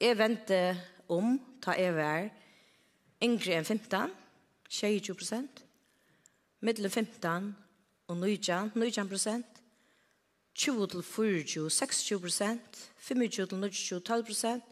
er 0.00 0.18
vente 0.18 0.60
om, 1.08 1.36
ta 1.62 1.74
er 1.76 1.94
vær, 1.96 2.28
yngre 3.24 3.58
enn 3.58 3.66
15, 3.66 4.12
22 4.68 5.16
prosent. 5.16 5.64
middelen 6.60 6.90
15 6.90 7.54
og 8.08 8.16
19, 8.16 8.72
19 8.74 9.08
prosent, 9.08 9.62
20 10.54 10.86
til 10.90 11.02
40, 11.02 11.70
26 11.70 12.20
prosent, 12.20 12.90
25 12.98 13.46
til 13.46 13.58
29, 13.58 14.00
12 14.00 14.24
prosent, 14.24 14.64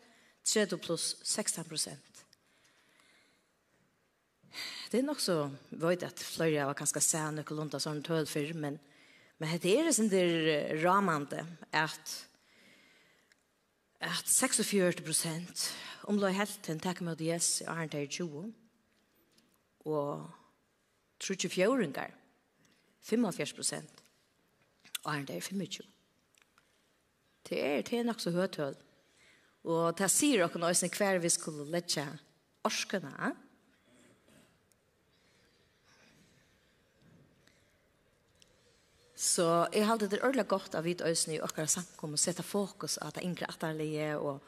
30 0.44 0.78
plus 0.78 1.16
16 1.22 1.64
prosent. 1.64 2.26
Det 4.92 5.00
er 5.00 5.04
nok 5.04 5.20
så, 5.20 5.50
vi 5.70 5.82
vet 5.82 6.02
at 6.06 6.22
flere 6.22 6.64
av 6.64 6.74
kanskje 6.78 7.02
ser 7.02 7.30
noe 7.34 7.56
lundt 7.58 7.74
sånn 7.82 8.02
tøl 8.06 8.26
før, 8.30 8.52
men 8.54 8.78
Men 9.36 9.58
det 9.60 9.74
er 9.76 9.92
sånn 9.92 10.08
der 10.12 10.78
ramande 10.80 11.44
at 11.76 12.14
at 14.06 14.28
46 14.28 15.00
prosent 15.04 15.62
om 16.06 16.18
det 16.20 16.28
er 16.28 16.38
helt 16.40 16.58
til 16.62 16.76
en 16.76 16.82
takk 16.84 17.00
med 17.04 17.20
yes 17.24 17.62
i 17.64 17.68
Arne 17.70 17.88
til 17.90 18.08
20 18.28 18.52
og 19.88 20.26
34-ringar 21.24 22.12
45 23.06 23.56
prosent 23.56 24.02
og 25.02 25.12
Arne 25.14 25.26
Teir 25.26 25.40
25 25.40 25.86
Det 27.48 27.62
er 27.62 27.82
det 27.86 27.98
er 27.98 28.06
nok 28.06 28.20
så 28.20 28.34
høytøl 28.36 28.76
og 29.66 29.96
det 29.98 30.10
sier 30.12 30.44
dere 30.44 30.60
nå 30.62 30.70
hver 30.70 31.22
vi 31.22 31.32
skulle 31.32 31.66
letja 31.72 32.06
orskana 32.66 33.32
Så 39.16 39.66
jeg 39.72 39.86
har 39.88 39.96
det 39.96 40.20
ordentlig 40.20 40.44
godt 40.48 40.74
av 40.76 40.84
vidt 40.84 41.00
øyne 41.00 41.38
i 41.38 41.40
akkurat 41.40 41.72
samkom 41.72 42.12
og 42.12 42.20
sette 42.20 42.44
fokus 42.44 42.98
av 43.00 43.14
det 43.16 43.24
yngre 43.24 43.48
atterlige. 43.48 44.10
Og... 44.20 44.42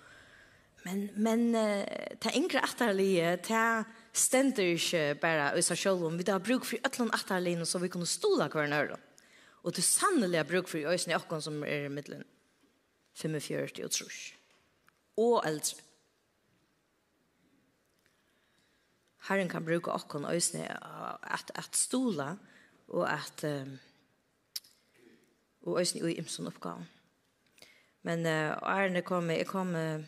Men, 0.84 1.08
men 1.16 1.46
uh, 1.56 1.84
det 2.20 2.34
yngre 2.36 2.60
atterlige, 2.60 3.30
det 3.48 3.86
stender 4.12 4.74
ikke 4.76 5.14
bare 5.22 5.50
i 5.56 5.64
seg 5.64 5.80
selv 5.80 6.04
om 6.04 6.20
vi 6.20 6.28
har 6.28 6.44
bruk 6.44 6.68
for 6.68 6.84
øtlen 6.84 7.14
atterlige 7.16 7.64
så 7.66 7.80
vi 7.80 7.88
kunne 7.88 8.06
stole 8.06 8.50
hver 8.52 8.68
nøyre. 8.68 9.00
Og 9.64 9.74
det 9.76 9.84
sannelig 9.84 10.38
har 10.38 10.48
bruk 10.48 10.68
for 10.68 10.84
øyne 10.84 11.12
i 11.12 11.16
akkurat 11.16 11.48
som 11.48 11.64
er 11.64 11.88
i 11.88 11.92
midten. 11.92 12.24
45 13.18 13.84
og 13.84 13.90
trus. 13.90 14.18
Og 15.16 15.42
eldre. 15.48 15.82
Herren 19.28 19.48
kan 19.48 19.64
bruke 19.64 19.92
okkon 19.92 20.28
øysene 20.28 20.68
at, 21.34 21.50
at 21.54 21.76
stole 21.76 22.36
og 22.88 23.04
at 23.12 23.44
um, 23.44 23.78
og 25.62 25.80
øyne 25.80 26.12
i 26.12 26.18
imsen 26.18 26.46
oppgave. 26.46 26.86
Men 28.02 28.26
uh, 28.26 28.32
ærene 28.62 29.02
kom, 29.02 29.30
jeg 29.30 29.46
kom, 29.46 29.74
uh, 29.74 30.00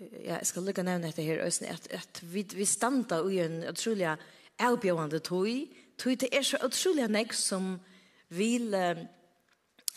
ja, 0.00 0.38
jeg 0.38 0.46
skal 0.46 0.62
lykke 0.66 0.82
nevne 0.82 1.06
dette 1.06 1.22
her, 1.22 1.44
øyne, 1.44 1.68
at, 1.68 1.88
at 1.90 2.22
vi, 2.22 2.46
vi 2.54 2.64
standa 2.64 3.28
i 3.28 3.38
en 3.44 3.68
utrolig 3.68 4.16
avbjørende 4.58 5.18
tog, 5.18 5.48
tog 5.98 6.20
det 6.20 6.28
er 6.32 6.42
så 6.42 6.56
utrolig 6.64 7.08
nek 7.08 7.32
som 7.32 7.80
vil, 8.28 8.74
uh, 8.74 8.98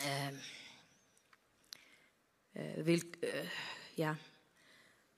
uh, 0.06 0.32
vil, 2.86 3.04
uh, 3.22 3.50
ja, 3.98 4.14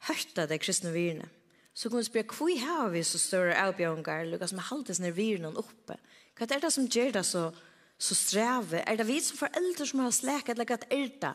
hørte 0.09 0.47
det 0.49 0.61
kristne 0.61 0.93
virene. 0.93 1.29
Så 1.75 1.89
kunne 1.89 2.03
vi 2.03 2.11
spørre, 2.11 2.35
hvor 2.35 2.59
har 2.59 2.89
vi 2.91 3.03
så 3.03 3.19
større 3.19 3.55
avbjørende, 3.55 4.31
lukket 4.31 4.51
som 4.51 4.59
haltes 4.59 5.01
ned 5.01 5.13
virene 5.15 5.49
oppe? 5.55 5.95
Hva 6.35 6.47
er 6.51 6.61
det 6.63 6.73
som 6.75 6.89
gjør 6.91 7.11
det 7.15 7.27
så, 7.27 7.53
så 7.99 8.15
sträve. 8.15 8.83
Er 8.87 8.97
det 8.97 9.07
vi 9.07 9.21
som 9.21 9.39
foreldre 9.39 9.87
som 9.87 10.01
har 10.01 10.11
släkat 10.11 10.55
eller 10.55 10.65
gatt 10.65 10.87
elda? 10.91 11.33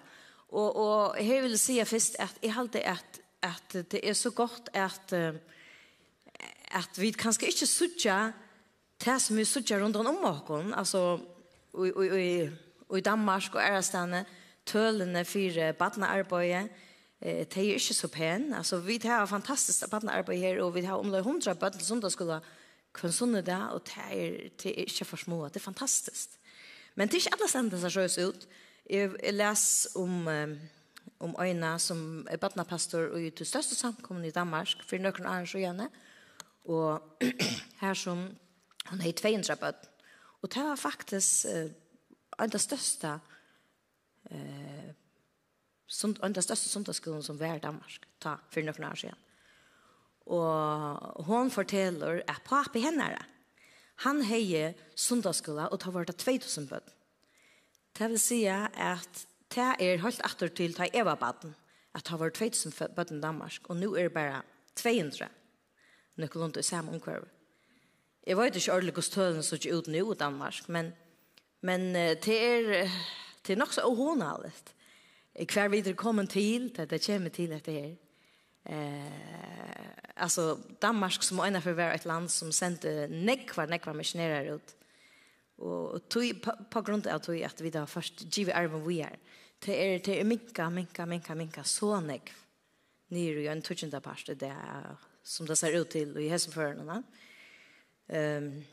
Og, 0.50 0.76
og 0.76 1.18
jeg 1.20 1.44
vil 1.44 1.60
si 1.60 1.80
først 1.86 2.16
at 2.20 2.38
jeg 2.44 2.54
halte 2.54 2.84
at, 2.88 3.20
at 3.42 3.76
det 3.92 4.00
er 4.04 4.14
så 4.14 4.30
godt 4.32 4.70
at, 4.74 5.14
at 6.72 6.98
vi 6.98 7.12
kanskje 7.12 7.48
ikke 7.48 7.68
sutja 7.68 8.32
det 9.06 9.22
som 9.22 9.38
vi 9.38 9.46
sutja 9.46 9.80
rundt 9.80 9.96
om 9.96 10.26
åkken, 10.26 10.74
altså 10.74 11.20
i, 11.74 11.90
i, 11.90 12.22
i, 12.22 12.50
i 12.98 13.02
Danmark 13.02 13.56
og 13.56 13.62
Ærestane, 13.62 14.26
tølene 14.66 15.26
for 15.26 15.72
badnearbeidet, 15.80 16.70
eh 17.22 17.46
det 17.50 17.58
är 17.58 17.74
inte 17.74 17.94
så 17.94 18.08
pen. 18.08 18.54
Alltså 18.54 18.78
vi 18.78 19.00
har 19.04 19.28
fantastiskt 19.28 19.90
barnarbete 19.90 20.40
här 20.40 20.60
och 20.60 20.76
vi 20.76 20.86
har 20.86 20.98
omlag 20.98 21.20
100 21.20 21.56
barn 21.56 21.80
som 21.80 22.00
då 22.00 22.10
skulle 22.10 22.42
kunna 22.92 23.42
där 23.42 23.72
och 23.72 23.82
det 23.86 24.26
är 24.26 24.50
det 24.64 24.80
är 24.80 24.84
inte 24.84 25.06
för 25.06 25.18
små. 25.18 25.48
Det 25.48 25.58
är 25.58 25.60
fantastiskt. 25.60 26.40
Men 26.96 27.10
det 27.10 27.18
er 27.18 27.26
ikke 27.26 27.38
alle 27.38 27.50
stendene 27.50 27.82
som 27.82 28.10
ser 28.10 28.30
ut. 28.30 28.48
Jeg, 28.90 29.12
jeg 29.24 29.34
les 29.34 29.66
om, 29.96 30.28
um, 30.28 30.56
om 31.28 31.36
øyne 31.42 31.72
som 31.80 32.28
er 32.30 32.38
badnapastor 32.38 33.18
i 33.18 33.30
til 33.30 33.48
største 33.48 33.76
samkommet 33.76 34.28
i 34.28 34.36
Danmark, 34.36 34.84
for 34.86 35.02
noen 35.02 35.26
annen 35.26 35.50
så 35.50 35.62
gjerne. 35.62 35.90
Og 36.70 37.24
her 37.84 37.98
som 37.98 38.28
han 38.86 39.02
er 39.02 39.10
i 39.10 39.16
200 39.18 39.56
bad. 39.60 39.88
Og 40.42 40.54
det 40.54 40.64
var 40.64 40.76
faktisk 40.76 41.46
uh, 41.50 41.72
en 42.40 42.46
av 42.46 42.54
de 42.54 42.62
største 42.62 43.18
uh, 44.32 44.90
som, 45.88 46.14
en 46.14 46.32
av 46.32 46.38
de 46.38 46.46
største 46.46 46.70
sundagsskolen 46.70 47.24
som 47.24 47.40
var 47.40 47.58
i 47.58 47.64
Danmark, 47.64 48.08
ta, 48.22 48.38
for 48.52 48.66
noen 48.66 48.84
annen 48.84 48.98
så 49.00 49.10
gjerne. 49.10 49.20
Og 50.34 51.24
hon 51.28 51.52
forteller 51.52 52.22
at 52.32 52.46
papi 52.48 52.80
henne 52.86 53.10
er 53.10 53.18
det 53.18 53.33
Han 54.02 54.24
heie 54.26 54.74
sundagsskola, 54.96 55.70
og 55.72 55.80
ta 55.80 55.92
var 55.94 56.08
det 56.10 56.18
2000 56.18 56.68
bøtt. 56.70 56.90
Det 57.94 58.10
vil 58.10 58.20
si 58.20 58.44
at 58.50 59.26
det 59.54 59.70
er 59.80 60.02
helt 60.02 60.24
atter 60.26 60.50
til 60.50 60.74
ta 60.74 60.88
Eva 60.94 61.14
baden, 61.16 61.54
at 61.94 62.08
det 62.10 62.20
var 62.20 62.34
2000 62.34 62.74
bøtt 62.96 63.14
i 63.14 63.22
Danmark, 63.22 63.70
og 63.70 63.78
nå 63.78 63.94
er 63.96 64.10
det 64.10 64.14
bare 64.18 64.42
200. 64.76 65.30
Nøkkelund 66.18 66.58
i 66.58 66.66
samme 66.66 66.92
omkvarver. 66.92 67.30
Jeg 68.28 68.38
vet 68.38 68.56
ikke 68.56 68.72
ordentlig 68.74 68.94
hvordan 68.94 69.14
tølen 69.14 69.44
så 69.44 69.56
ikke 69.56 69.76
ut 69.76 69.88
nå 69.88 70.12
i 70.12 70.16
Danmark, 70.16 70.70
men, 70.70 70.94
men 71.62 71.94
det 71.94 72.38
er, 72.40 72.90
det 73.46 73.54
er 73.54 73.60
nok 73.60 73.74
så 73.74 73.86
ohånallet. 73.86 74.74
Hver 75.34 75.68
videre 75.68 75.94
kommer 75.94 76.26
til, 76.26 76.70
det, 76.76 76.90
det 76.90 77.06
kommer 77.06 77.30
til 77.30 77.50
dette 77.50 77.72
her. 77.72 77.96
Eh, 78.64 79.04
alltså 80.16 80.60
Danmark 80.80 81.24
som 81.24 81.40
ena 81.40 81.62
för 81.62 81.74
vara 81.74 81.94
ett 81.94 82.06
land 82.06 82.32
som 82.32 82.52
sände 82.52 83.08
nekvar 83.08 83.68
nekvar 83.68 83.94
missionärer 83.94 84.56
ut. 84.56 84.76
Och, 85.56 86.10
tog, 86.10 86.42
på, 86.42 86.52
på 86.70 86.82
grund 86.82 87.08
av 87.08 87.20
tog 87.20 87.44
att 87.44 87.62
vi 87.62 87.70
då 87.70 87.86
först 87.86 88.38
giv 88.38 88.52
arven 88.54 88.88
vi 88.88 89.02
är. 89.02 89.20
Det 89.60 89.96
är 89.96 90.00
det 90.00 90.20
är 90.20 90.24
minka 90.24 90.70
minka 90.70 91.06
minka 91.06 91.36
minka 91.36 91.64
så 91.64 92.00
nek. 92.00 92.34
Ni 93.08 93.28
är 93.28 93.34
ju 93.34 93.48
en 93.48 93.62
tuschenda 93.62 94.02
past 94.02 94.28
det 94.28 94.56
som 95.24 95.46
det 95.46 95.56
ser 95.56 95.72
ut 95.72 95.90
till 95.90 96.18
i 96.18 96.30
Helsingförarna. 96.30 97.04
Ehm 98.08 98.64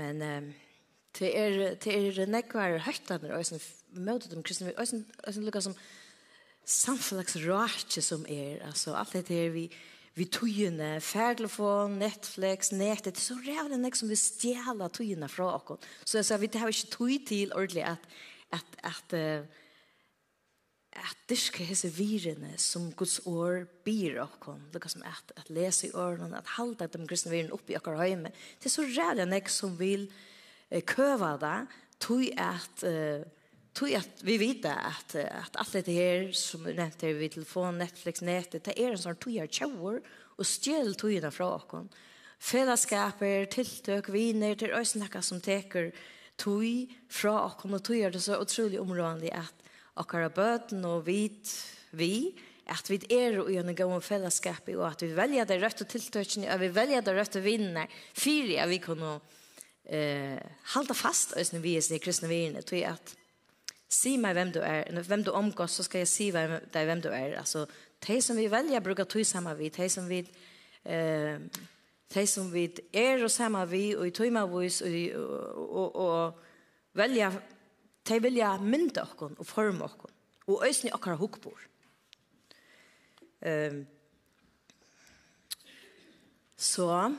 Men 0.00 0.22
um, 0.22 0.54
det 1.18 1.38
är 1.38 1.76
det 1.84 1.92
är 1.96 2.26
nekvar 2.26 2.78
høytaner 2.78 3.34
og 3.36 3.44
møte 3.92 4.30
dem 4.30 4.42
kristne, 4.46 4.72
og 4.76 4.86
jeg 4.90 5.44
lukker 5.44 5.64
som 5.64 5.76
samfunnsrake 6.70 8.02
som 8.02 8.26
er, 8.28 8.60
altså 8.66 8.94
alt 8.94 9.12
det 9.12 9.28
her 9.28 9.50
vi, 9.54 9.68
vi 10.18 10.26
tøyene, 10.26 10.98
færdelefon, 11.00 11.98
Netflix, 12.00 12.72
nettet, 12.74 13.18
så 13.18 13.36
rævlig 13.40 13.78
nek 13.80 13.96
som 13.96 14.10
vi 14.10 14.18
stjæla 14.18 14.90
tøyene 14.92 15.28
fra 15.30 15.54
oss. 15.56 15.88
Så 16.04 16.18
jeg 16.18 16.28
sa, 16.28 16.38
vi 16.40 16.50
har 16.54 16.68
ikke 16.70 16.92
tøy 16.92 17.16
til 17.26 17.54
ordentlig 17.54 17.86
at, 17.88 18.10
at, 18.52 18.76
at, 18.82 19.14
at, 19.14 19.46
at 20.92 21.22
dyrke 21.30 21.64
hese 21.64 21.92
virene 21.94 22.56
som 22.58 22.90
Guds 22.92 23.20
år 23.26 23.64
byr 23.86 24.20
okkon, 24.26 24.66
lukka 24.74 24.90
som 24.92 25.06
at, 25.06 25.32
at 25.38 25.50
lese 25.50 25.88
i 25.88 25.94
årene, 25.94 26.36
at 26.36 26.56
halda 26.58 26.90
de 26.90 27.06
kristne 27.06 27.32
virene 27.34 27.54
oppi 27.54 27.78
okkar 27.78 28.00
høyme, 28.02 28.34
det 28.58 28.70
er 28.70 28.76
så 28.76 28.86
rævlig 28.86 29.30
nek 29.30 29.48
som 29.48 29.78
vil 29.78 30.08
eh, 30.70 30.82
køva 30.82 31.36
det, 31.40 31.58
tog 32.00 32.26
at 32.40 32.84
eh, 32.88 33.22
tror 33.72 33.96
att 33.96 34.22
vi 34.22 34.38
vet 34.38 34.64
att 34.64 35.14
att 35.14 35.56
allt 35.56 35.72
det 35.72 35.92
här 35.92 36.32
som 36.32 36.62
nämnt 36.62 37.02
här 37.02 37.12
vid 37.12 37.32
telefon, 37.32 37.78
Netflix, 37.78 38.22
nätet, 38.22 38.64
det 38.64 38.82
är 38.82 38.90
en 38.90 38.98
sån 38.98 39.16
tog 39.16 39.32
jag 39.32 39.52
shower 39.52 40.00
och 40.36 40.46
stjäl 40.46 40.94
tog 40.94 41.12
jag 41.12 41.34
från 41.34 41.52
oss. 41.52 41.86
Fällskaper, 42.38 43.46
tilltök, 43.46 44.08
viner, 44.08 44.54
till 44.54 44.70
ösnacka 44.70 45.22
som 45.22 45.40
teker 45.40 45.92
tog 46.36 46.94
fra 47.08 47.44
oss 47.44 47.64
och 47.64 47.84
tog 47.84 48.12
det 48.12 48.20
så 48.20 48.42
utrolig 48.42 48.80
områdande 48.80 49.32
att 49.32 49.54
okkara 49.94 50.28
bøten 50.28 50.84
och 50.84 51.08
vit 51.08 51.66
vi 51.90 52.34
at 52.70 52.90
vi 52.90 53.00
er 53.10 53.40
og 53.42 53.50
gjerne 53.50 53.74
gå 53.74 53.86
om 53.90 54.02
fellesskap 54.02 54.68
og 54.76 54.84
at 54.86 55.02
vi 55.02 55.10
velger 55.16 55.48
det 55.48 55.58
rødt 55.62 55.82
og 55.84 55.90
tiltøkene 55.90 56.50
og 56.54 56.62
vi 56.62 56.70
velger 56.74 57.04
det 57.04 57.14
rødt 57.16 57.38
og 57.40 57.44
vinner 57.44 57.90
fyrir 58.14 58.62
at 58.62 58.70
vi 58.70 58.78
kunne 58.82 59.16
eh, 59.84 60.38
hålla 60.74 60.94
fast 60.94 61.34
oss 61.38 61.52
når 61.54 61.64
vi 61.64 61.76
er 61.80 62.02
kristne 62.02 62.30
tror 62.30 62.62
tui 62.62 62.84
at 62.86 63.16
si 63.90 64.14
meg 64.22 64.36
hvem 64.38 64.52
du 64.54 64.60
er, 64.62 64.86
hvem 65.02 65.24
du 65.26 65.32
omgås, 65.34 65.74
så 65.74 65.84
skal 65.86 66.04
jeg 66.04 66.10
si 66.10 66.28
deg 66.34 66.86
hvem 66.86 67.02
du 67.02 67.08
er. 67.10 67.34
Altså, 67.40 67.66
de 68.06 68.20
som 68.22 68.38
vi 68.38 68.46
velger 68.50 68.84
bruker 68.84 69.08
tog 69.10 69.26
sammen 69.26 69.58
vi, 69.58 69.68
de 69.74 69.88
som 69.90 70.06
vi, 70.08 70.20
eh, 70.84 71.40
de 72.14 72.26
som 72.26 72.52
vi 72.52 72.68
er 72.94 73.24
og 73.24 73.30
sammen 73.30 73.66
vi, 73.70 73.96
og 73.96 74.06
i 74.06 74.14
tog 74.14 74.32
med 74.32 74.54
oss, 74.60 74.80
og, 74.86 74.94
og, 75.18 75.66
og, 75.74 75.96
og 75.96 76.98
velger, 76.98 77.40
de 78.08 78.22
velger 78.22 78.62
mynda 78.62 79.04
okken 79.10 79.34
og 79.38 79.46
forme 79.46 79.84
okken, 79.84 80.14
og 80.46 80.64
øsne 80.68 80.94
okker 80.94 81.18
hukbor. 81.18 81.66
um, 83.40 83.86
så, 86.56 87.14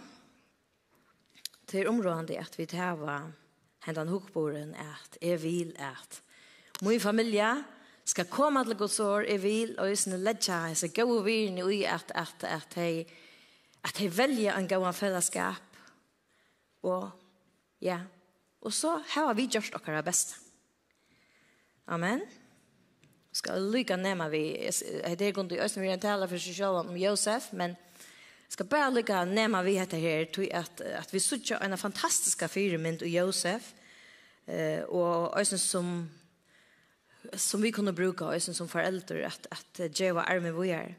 det 1.72 1.80
er 1.82 1.88
områdende 1.90 2.38
at 2.38 2.60
vi 2.60 2.66
tar 2.66 3.32
hendan 3.88 4.08
hukboren 4.08 4.76
at 4.76 5.18
jeg 5.22 5.42
vil 5.42 5.72
at 5.80 6.22
min 6.82 7.00
familie 7.00 7.52
skal 8.06 8.30
komme 8.30 8.64
til 8.66 8.78
Guds 8.78 9.00
år 9.00 9.28
i 9.30 9.38
vil, 9.38 9.76
og 9.80 9.90
jeg 9.90 10.20
ledger 10.20 10.68
hans 10.68 10.86
gå 10.96 11.22
virne 11.24 11.66
i 11.74 11.84
at, 11.84 12.12
at, 12.16 12.44
at, 12.44 12.78
jeg, 12.78 13.06
at 13.84 14.02
jeg 14.02 14.18
velger 14.18 14.58
en 14.58 14.68
god 14.68 14.94
fellesskap. 14.94 15.62
Og 16.84 17.10
ja, 17.82 18.00
og 18.62 18.74
så 18.74 19.00
har 19.14 19.34
vi 19.34 19.48
gjort 19.48 19.74
dere 19.86 20.04
beste. 20.04 20.36
Amen. 21.88 22.22
Skal 23.34 23.70
lykke 23.72 23.96
nema 23.98 24.28
vi, 24.30 24.44
det 24.60 25.28
er 25.28 25.34
grunn 25.34 25.50
til 25.50 25.62
Østen, 25.64 25.84
vi 25.84 26.28
for 26.28 26.38
seg 26.38 26.56
selv 26.56 26.82
om 26.82 26.98
Josef, 26.98 27.52
men 27.54 27.76
skal 28.50 28.68
bare 28.68 28.92
lykke 28.94 29.26
nema 29.26 29.62
vi 29.64 29.78
heter 29.80 29.98
her, 29.98 30.26
at, 30.52 30.82
at 30.82 31.14
vi 31.14 31.20
sitter 31.20 31.62
en 31.64 31.78
fantastisk 31.78 32.44
firmynd 32.50 33.02
og 33.02 33.08
Josef, 33.08 33.72
eh, 34.48 34.84
og 34.90 35.40
Østen 35.40 35.58
som 35.58 36.10
som 37.34 37.62
vi 37.62 37.72
kunde 37.72 37.94
bruka 37.94 38.26
och 38.26 38.42
som 38.42 38.70
föräldrar 38.70 39.22
att 39.22 39.48
att 39.50 40.00
ge 40.00 40.12
vad 40.12 40.26
arme 40.30 40.52
med 40.52 40.54
vi 40.54 40.72
är. 40.72 40.98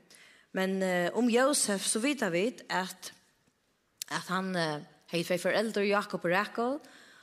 Men 0.53 0.83
uh, 0.83 1.19
om 1.19 1.31
Josef 1.31 1.87
så 1.87 1.99
vet 1.99 2.23
vi 2.23 2.57
att 2.69 3.13
att 4.09 4.27
han 4.27 4.57
uh, 4.57 4.79
hade 5.07 5.25
två 5.25 5.39
föräldrar 5.39 5.83
Jakob 5.83 6.25
och 6.25 6.31
Rakel. 6.31 6.79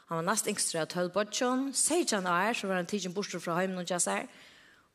Han 0.07 0.17
var 0.17 0.21
näst 0.21 0.47
yngst 0.47 0.75
av 0.75 0.85
tolv 0.85 1.11
bortjon. 1.13 1.73
Sejan 1.73 2.25
är 2.25 2.53
så 2.53 2.67
var 2.67 2.75
han 2.75 2.85
tidigt 2.85 3.13
bort 3.13 3.25
från 3.41 3.57
hemmen 3.57 3.77
och 3.77 3.91
jag 3.91 4.01
säger. 4.01 4.27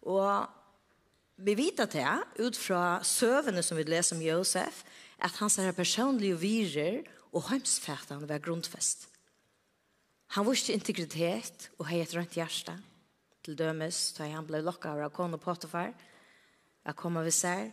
Och 0.01 0.47
vi 1.37 1.55
vet 1.55 1.81
att 1.81 1.91
det 1.91 2.19
ut 2.37 2.57
från 2.57 3.05
sövene 3.05 3.63
som 3.63 3.77
vi 3.77 3.85
läser 3.85 4.17
om 4.17 4.23
Josef 4.23 4.85
att 5.19 5.37
hans 5.37 5.59
här 5.59 5.73
personlige 5.73 6.35
virer 6.35 7.03
och 7.33 7.49
hemsfärdan 7.51 8.27
var 8.27 8.39
grundfäst. 8.39 9.09
Han 10.27 10.51
visste 10.51 10.73
integritet 10.73 11.71
och 11.77 11.87
hade 11.87 12.01
ett 12.01 12.15
rent 12.15 12.37
hjärta 12.37 12.79
til 13.45 13.57
dømes, 13.59 14.12
da 14.16 14.28
han 14.32 14.47
ble 14.49 14.62
lokket 14.64 14.90
av 14.90 15.01
Rakon 15.05 15.36
og 15.36 15.42
Potifar, 15.45 15.92
jeg 16.84 16.97
kom 17.01 17.16
av 17.20 17.28
især, 17.28 17.68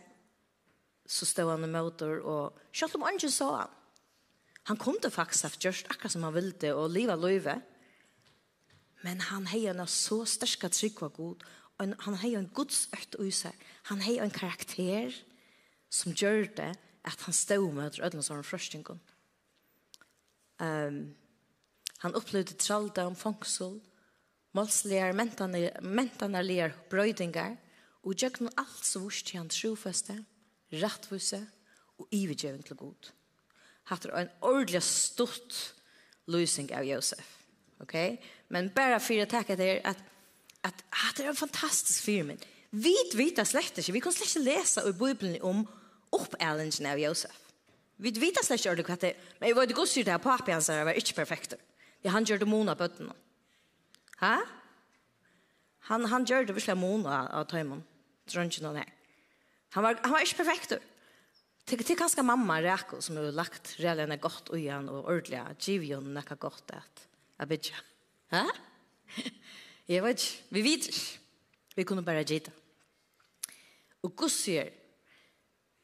så 1.08 1.26
stod 1.28 1.50
han 1.50 1.66
i 1.66 1.70
møter, 1.72 2.20
og 2.22 2.58
selv 2.72 2.96
om 2.96 3.06
ikke 3.10 3.30
så 3.32 3.50
han, 3.56 3.78
han 4.70 4.78
kom 4.78 4.98
til 5.02 5.10
faktisk 5.10 5.48
av 5.48 5.58
gjørst 5.64 5.90
akkurat 5.90 6.14
som 6.14 6.26
han 6.28 6.36
ville, 6.36 6.74
og 6.74 6.92
livet 6.94 7.18
løyve, 7.18 7.56
men 9.02 9.20
han 9.26 9.48
hei 9.50 9.64
en 9.66 9.82
så 9.90 10.22
sterske 10.28 10.70
trygg 10.70 11.00
var 11.02 11.10
god, 11.16 11.42
og 11.80 11.94
han 12.06 12.18
hei 12.22 12.34
en 12.38 12.50
godsøkt 12.54 13.18
i 13.18 13.32
seg, 13.34 13.56
han 13.90 14.04
hei 14.04 14.20
en 14.22 14.30
karakter 14.30 15.10
som 15.92 16.14
gjør 16.14 16.46
det, 16.56 16.70
at 17.02 17.24
han 17.26 17.34
stod 17.34 17.72
med 17.74 17.98
ødelen 17.98 18.22
som 18.22 18.44
frøstingen. 18.46 19.00
Um, 20.62 21.16
han 21.98 22.14
opplevde 22.14 22.54
tralda 22.54 23.08
om 23.08 23.16
fangsel, 23.18 23.80
målslegar, 24.56 25.14
mentanarlegar 25.82 26.76
brøydingar, 26.90 27.56
og 28.02 28.18
gjøkken 28.18 28.50
alt 28.58 28.84
svurst 28.86 29.28
til 29.28 29.38
han 29.38 29.50
trofeste, 29.52 30.16
rattvuse 30.72 31.40
og 32.00 32.08
ivigjøving 32.10 32.64
til 32.66 32.76
god. 32.76 33.12
Hatt 33.90 34.06
er 34.06 34.16
en 34.16 34.32
ordelig 34.40 34.82
stort 34.86 35.74
løsning 36.30 36.70
av 36.74 36.86
Josef. 36.86 37.26
Okay? 37.82 38.16
Men 38.48 38.70
bare 38.74 39.00
for 39.02 39.22
å 39.22 39.28
takke 39.30 39.56
dere 39.58 39.80
at, 39.88 40.00
at 40.66 40.84
hatt 41.02 41.20
er 41.20 41.32
en 41.32 41.38
fantastisk 41.38 42.04
firmen. 42.04 42.40
Vi 42.72 42.94
vet 43.18 43.42
slett 43.46 43.78
ikke, 43.78 43.92
vi 43.92 44.00
kan 44.00 44.14
slett 44.14 44.30
ikke 44.30 44.46
lese 44.46 44.84
i 44.88 44.94
Bibelen 44.96 45.36
om 45.44 45.66
oppælingen 46.14 46.88
av 46.88 47.00
Josef. 47.00 47.34
Vi 48.02 48.14
vet 48.16 48.40
slett 48.42 48.64
ikke 48.64 48.86
hva 48.86 48.96
det 48.98 49.12
er, 49.12 49.26
men 49.38 49.50
jeg 49.50 49.58
vet 49.58 49.74
ikke 49.74 49.84
hva 49.84 50.06
det 50.06 50.14
er, 50.14 50.22
papi 50.22 50.54
hans 50.54 50.70
var 50.72 50.98
ikke 50.98 51.18
perfekt. 51.20 51.58
Han 52.06 52.26
gjør 52.26 52.42
det 52.42 52.48
mona 52.50 52.74
bøttene. 52.74 53.14
Ha? 54.22 54.36
Han, 55.90 56.06
han 56.12 56.26
gjør 56.28 56.46
det 56.46 56.56
virkelig 56.56 56.78
måned 56.78 57.10
av 57.10 57.46
tøymen. 57.50 57.82
Drønnsjen 58.30 58.68
og 58.70 58.78
det. 58.78 58.86
Han 59.74 59.86
var, 59.86 59.98
han 60.04 60.14
var 60.14 60.24
ikke 60.24 60.42
perfekt. 60.44 60.76
Til, 61.66 61.82
til 61.82 61.98
kanskje 61.98 62.24
mamma 62.26 62.58
Reko 62.62 63.00
som 63.02 63.18
har 63.18 63.34
lagt 63.34 63.74
reelene 63.82 64.18
godt 64.22 64.52
og 64.52 64.60
igjen 64.60 64.90
og 64.92 65.06
ordentlig. 65.06 65.42
Giv 65.62 65.86
jo 65.88 66.00
noe 66.04 66.36
godt 66.38 66.74
at 66.76 67.06
jeg 67.38 67.50
bidder. 67.50 67.82
Hæ? 68.32 68.44
Jeg 69.90 70.04
vet 70.04 70.22
ikke. 70.22 70.44
Vi 70.54 70.60
vet 70.62 70.86
ikke. 70.88 71.18
Vi 71.76 71.84
kunne 71.84 72.04
bare 72.06 72.22
gi. 72.24 72.38
Og 74.06 74.14
Gud 74.16 74.30
sier, 74.30 74.70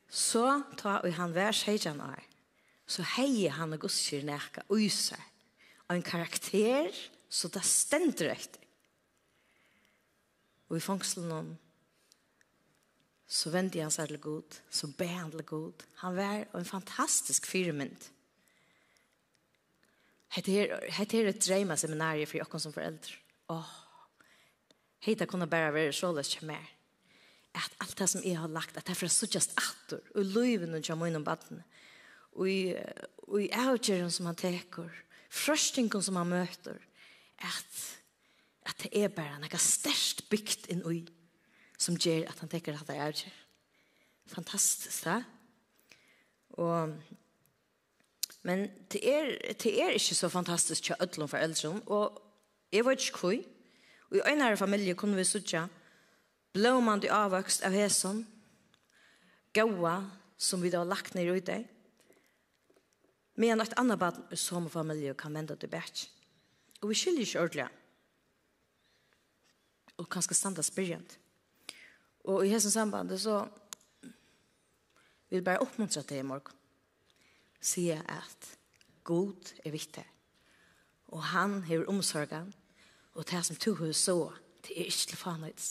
så 0.09 0.63
ta 0.79 1.01
og 1.03 1.13
han 1.19 1.35
vær 1.35 1.53
sejan 1.53 2.01
er, 2.01 2.23
så 2.89 3.05
heier 3.17 3.59
han 3.59 3.75
og 3.75 3.83
Gud 3.85 3.93
sier 3.93 4.25
neka 4.25 4.65
og. 4.71 5.19
Og 5.89 5.97
en 5.97 6.07
karakter 6.07 6.95
Så 7.29 7.51
det 7.53 7.65
stender 7.67 8.33
etter. 8.33 8.65
Og 10.69 10.77
i 10.77 10.85
fangselen 10.85 11.33
om, 11.33 11.51
så 13.29 13.53
vendte 13.53 13.81
han 13.85 13.93
seg 13.93 14.09
til 14.09 14.21
god, 14.25 14.57
så 14.73 14.89
be 14.97 15.09
han 15.09 15.33
til 15.33 15.45
god. 15.49 15.85
Han 16.01 16.17
var 16.17 16.47
en 16.57 16.69
fantastisk 16.69 17.49
firmynd. 17.49 18.09
Hette 20.33 21.21
er 21.21 21.29
et 21.29 21.45
dreima 21.45 21.77
seminarie 21.81 22.29
for 22.29 22.41
jokken 22.41 22.63
som 22.65 22.73
foreldre. 22.73 23.17
Åh, 23.53 23.71
hette 25.05 25.29
kunne 25.29 25.49
bare 25.49 25.73
være 25.73 25.93
så 25.97 26.13
løs 26.13 26.35
ikke 26.35 26.51
mer. 26.51 26.67
At 27.57 27.77
alt 27.83 27.97
det 27.99 28.09
som 28.13 28.25
jeg 28.25 28.39
har 28.39 28.53
lagt, 28.53 28.77
at 28.77 28.85
det 28.87 28.93
er 28.93 29.01
for 29.01 29.09
å 29.09 29.13
suttjast 29.13 29.57
atter, 29.61 30.03
og 30.15 30.35
løyven 30.37 30.77
og 30.77 30.85
kjamme 30.85 31.09
innom 31.09 31.25
badene, 31.27 31.65
og 32.39 32.49
i, 32.49 32.75
og 33.27 33.41
i 33.43 33.49
avgjøren 33.57 34.13
som 34.15 34.29
han 34.29 34.39
teker, 34.39 34.93
frøstingen 35.33 36.05
som 36.05 36.21
han 36.21 36.29
møter, 36.31 36.79
at, 37.39 37.79
at 38.67 38.83
det 38.83 38.91
er 39.05 39.13
bare 39.15 39.39
noe 39.41 39.61
størst 39.63 40.27
bygd 40.31 40.69
inn 40.73 40.85
i 40.91 41.03
som 41.79 41.95
gjør 41.95 42.27
at 42.27 42.41
han 42.43 42.51
tenker 42.51 42.75
at 42.75 42.89
det 42.89 42.97
er 42.99 43.15
ikke. 43.15 43.33
Fantastisk, 44.29 45.05
da. 45.07 45.21
Og, 46.59 46.95
men 48.43 48.67
det 48.91 49.03
er, 49.07 49.31
det 49.63 49.73
er 49.79 49.95
ikke 49.95 50.19
så 50.19 50.29
fantastisk 50.29 50.89
til 50.89 50.99
ødelen 51.01 51.31
for 51.31 51.39
eldre. 51.39 51.81
Og 51.87 52.19
jeg 52.73 52.85
vet 52.85 53.07
ikke 53.07 53.19
hvor. 53.19 53.39
Og 54.11 54.17
i 54.17 54.25
øynene 54.27 54.57
familie 54.57 54.95
kunne 54.95 55.17
vi 55.17 55.25
sitte 55.25 55.69
blåmand 56.53 57.05
i 57.05 57.13
avvøkst 57.13 57.63
av 57.63 57.77
hesen, 57.77 58.25
gåa 59.55 59.99
som 60.39 60.63
vi 60.63 60.71
da 60.71 60.83
har 60.83 60.89
lagt 60.89 61.15
ned 61.15 61.31
i 61.37 61.41
det, 61.45 61.59
men 63.39 63.61
et 63.63 63.75
annet 63.79 63.99
barn 63.99 64.25
i 64.35 64.37
samme 64.37 64.71
familie 64.71 65.15
kan 65.15 65.35
vende 65.35 65.57
tilbake. 65.57 66.09
Og 66.81 66.91
vi 66.91 66.99
skiljer 66.99 67.27
ikke 67.27 67.41
ordentlig. 67.41 67.69
Og 69.99 70.07
kanskje 70.11 70.37
standa 70.39 70.63
spyrjent. 70.63 71.19
Og 72.29 72.45
i 72.47 72.53
hessen 72.53 72.71
sambandet 72.71 73.21
så 73.23 73.41
vil 75.29 75.45
bare 75.45 75.63
oppmuntre 75.65 76.03
til 76.07 76.23
i 76.23 76.27
morgen. 76.27 76.55
Sier 77.61 78.05
at 78.07 78.53
god 79.05 79.55
er 79.65 79.75
viktig. 79.75 80.05
Og 81.09 81.23
han 81.33 81.63
har 81.67 81.89
omsorgen. 81.91 82.53
Og 83.19 83.27
det 83.27 83.45
som 83.47 83.57
to 83.57 83.75
hus 83.81 84.05
så, 84.07 84.31
det 84.63 84.77
er 84.77 84.87
ikke 84.87 85.09
til 85.11 85.19
fanøyts. 85.19 85.69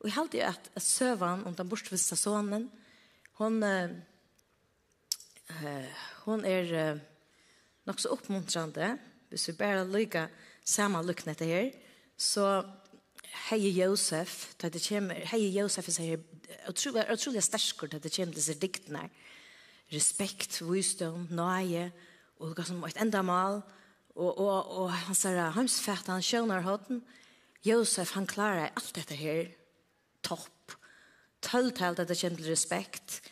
Og 0.00 0.08
jeg 0.08 0.16
halte 0.16 0.44
at, 0.44 0.70
at 0.74 0.82
søvann 0.82 1.44
om 1.46 1.54
den 1.54 1.68
bortviste 1.68 2.16
sonen, 2.16 2.70
hon, 3.38 3.62
uh, 3.62 3.90
hon 6.24 6.44
er 6.48 6.94
uh, 6.94 7.00
nok 7.86 8.00
så 8.00 8.08
oppmuntrande, 8.16 8.98
Hvis 9.30 9.48
vi 9.48 9.56
bare 9.58 9.86
lykker 9.86 10.26
sammenlykkene 10.66 11.34
til 11.38 11.46
her, 11.46 11.70
så 12.18 12.46
hei 13.48 13.70
Josef, 13.70 14.54
da 14.60 14.68
det 14.68 14.82
kommer, 14.82 15.22
hei 15.30 15.44
Josef 15.54 15.88
er 15.88 15.94
sier, 15.94 16.24
utrolig, 16.68 17.06
utrolig 17.12 17.42
sterskere 17.46 17.94
da 17.94 18.02
det 18.02 18.12
kommer 18.16 18.34
disse 18.34 18.58
diktene. 18.58 19.06
Respekt, 19.90 20.60
visdom, 20.66 21.28
nøye, 21.34 21.90
og 22.40 22.54
hva 22.56 22.66
som 22.66 22.82
et 22.86 22.98
enda 23.00 23.22
mal, 23.26 23.60
og, 24.16 24.30
og, 24.34 24.70
og 24.82 24.92
han 25.06 25.18
sier, 25.18 25.40
hans 25.54 25.78
fært, 25.82 26.10
han 26.10 26.24
skjønner 26.24 26.66
høyden. 26.66 27.02
Josef, 27.66 28.14
han 28.16 28.28
klarer 28.30 28.72
alt 28.74 28.94
dette 28.96 29.18
her, 29.18 29.50
topp. 30.26 30.74
tøltalt 31.40 32.02
at 32.02 32.08
det 32.08 32.18
kommer 32.20 32.50
respekt, 32.50 33.22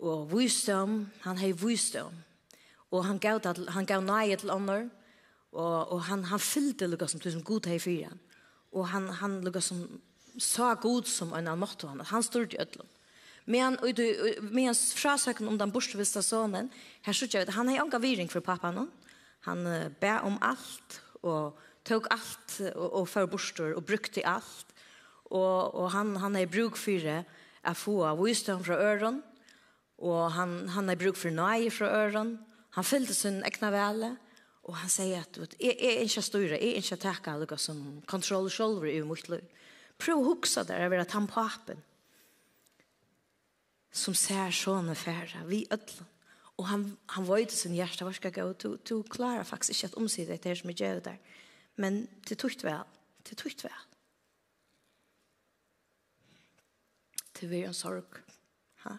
og 0.00 0.28
visdom, 0.32 1.06
han 1.24 1.38
hei 1.40 1.52
visdom. 1.56 2.12
Og 2.90 3.06
han 3.06 3.18
gav, 3.22 3.40
han 3.70 3.86
gav 3.86 4.02
nøye 4.04 4.36
til 4.36 4.50
ånder, 4.50 4.88
Och 5.52 5.92
og 5.92 6.02
han 6.02 6.24
han 6.24 6.38
fyllte 6.38 6.86
lukka 6.86 7.08
som 7.08 7.20
tusen 7.20 7.42
god 7.42 7.66
här 7.66 7.78
fyra. 7.78 8.08
han. 8.08 8.18
Och 8.70 8.88
han 8.88 9.08
han 9.08 9.44
lukka 9.44 9.60
som 9.60 10.00
sa 10.38 10.74
god 10.74 11.06
som 11.06 11.32
en 11.32 11.38
annan 11.38 11.58
måtte 11.58 11.86
han. 11.86 12.00
Han 12.00 12.22
stod 12.22 12.54
i 12.54 12.58
ödlom. 12.58 12.86
Men 13.44 13.78
och 13.78 13.94
du 13.94 14.36
men 14.40 14.74
frasaken 14.74 15.48
om 15.48 15.58
den 15.58 15.70
bortstvista 15.70 16.22
sonen, 16.22 16.70
här 17.02 17.12
så 17.12 17.26
jag 17.30 17.46
han 17.46 17.68
har 17.68 17.94
en 17.94 18.00
viring 18.00 18.28
för 18.28 18.40
pappan 18.40 18.76
hon. 18.76 18.90
Han 19.40 19.64
bär 20.00 20.20
om 20.22 20.38
allt 20.40 21.02
och 21.22 21.58
tog 21.82 22.06
allt 22.10 22.60
och, 22.74 22.92
och 22.92 23.08
för 23.08 23.26
borstor 23.26 23.72
och 23.72 23.82
brukte 23.82 24.26
allt. 24.26 24.66
Och 25.24 25.74
och 25.74 25.90
han 25.90 26.16
han 26.16 26.36
är 26.36 26.46
bruk 26.46 26.76
för 26.76 27.04
det 27.04 27.24
att 27.62 27.78
få 27.78 28.06
av 28.06 28.22
visdom 28.22 28.64
från 28.64 28.76
öron 28.76 29.22
och 29.96 30.30
han 30.30 30.68
han 30.68 30.90
är 30.90 30.96
bruk 30.96 31.16
för 31.16 31.30
nej 31.30 31.70
från 31.70 31.88
öron. 31.88 32.44
Han 32.70 32.84
fyllde 32.84 33.14
sin 33.14 33.44
egna 33.44 33.70
välle. 33.70 34.16
Og 34.70 34.76
han 34.78 34.90
sier 34.92 35.24
at 35.24 35.38
jeg, 35.58 35.74
jeg 35.74 35.96
er 35.96 36.04
ikke 36.04 36.22
styrer, 36.22 36.52
jeg 36.54 36.76
er 36.76 36.84
ikke 36.84 37.00
takket 37.02 37.40
noe 37.42 37.56
som 37.58 37.80
kontroller 38.06 38.54
selv 38.54 38.86
i 38.86 39.00
mitt 39.02 39.26
liv. 39.32 39.42
Prøv 40.00 40.20
å 40.20 40.28
huske 40.30 40.62
der 40.68 40.86
over 40.86 41.02
at 41.02 41.14
han 41.16 41.26
papen 41.30 41.82
som 43.90 44.14
ser 44.14 44.54
sånne 44.54 44.94
færre, 44.94 45.42
vi 45.50 45.64
ødler. 45.74 46.06
Og 46.60 46.68
han, 46.68 46.84
han 47.16 47.26
var 47.26 47.42
ute 47.42 47.56
sin 47.56 47.74
hjerte, 47.74 48.04
hva 48.06 48.12
skal 48.14 48.30
jeg 48.30 48.36
gå? 48.38 48.52
Du, 48.62 48.76
du 48.86 49.08
klarer 49.10 49.48
faktisk 49.48 49.74
ikke 49.74 49.96
å 49.96 50.04
omsida 50.04 50.36
det 50.36 50.52
her 50.52 50.58
som 50.60 50.70
jeg 50.70 50.78
gjør 50.84 51.00
der. 51.08 51.38
Men 51.80 52.04
det 52.28 52.36
tukt 52.38 52.62
vel, 52.62 52.84
det 53.26 53.38
tukt 53.40 53.64
vel. 53.64 53.86
Det 57.40 57.48
var 57.48 57.70
en 57.70 57.74
sorg. 57.74 58.20
Ha? 58.84 58.92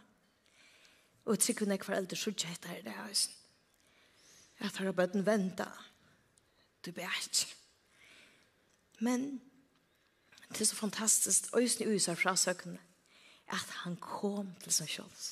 Og 1.30 1.39
trykker 1.39 1.69
nek 1.69 1.86
for 1.86 1.95
eldre, 1.95 2.17
så 2.17 2.34
ikke 2.34 2.49
jeg 2.49 2.63
det 2.65 2.74
her, 2.74 2.82
det 2.89 2.97
tar 4.70 4.91
bare 4.91 5.07
den 5.07 5.26
venta. 5.26 5.66
Du 6.86 6.91
ber 6.91 7.09
ikke. 7.22 7.55
Men 8.99 9.41
det 10.49 10.62
er 10.62 10.66
så 10.66 10.76
fantastisk, 10.76 11.49
og 11.53 11.62
just 11.62 11.80
nu 11.80 11.89
er 11.89 12.16
fra 12.16 12.36
søkene, 12.36 12.80
at 13.47 13.70
han 13.84 13.95
kom 13.95 14.53
til 14.64 14.74
seg 14.74 14.89
selv. 14.89 15.30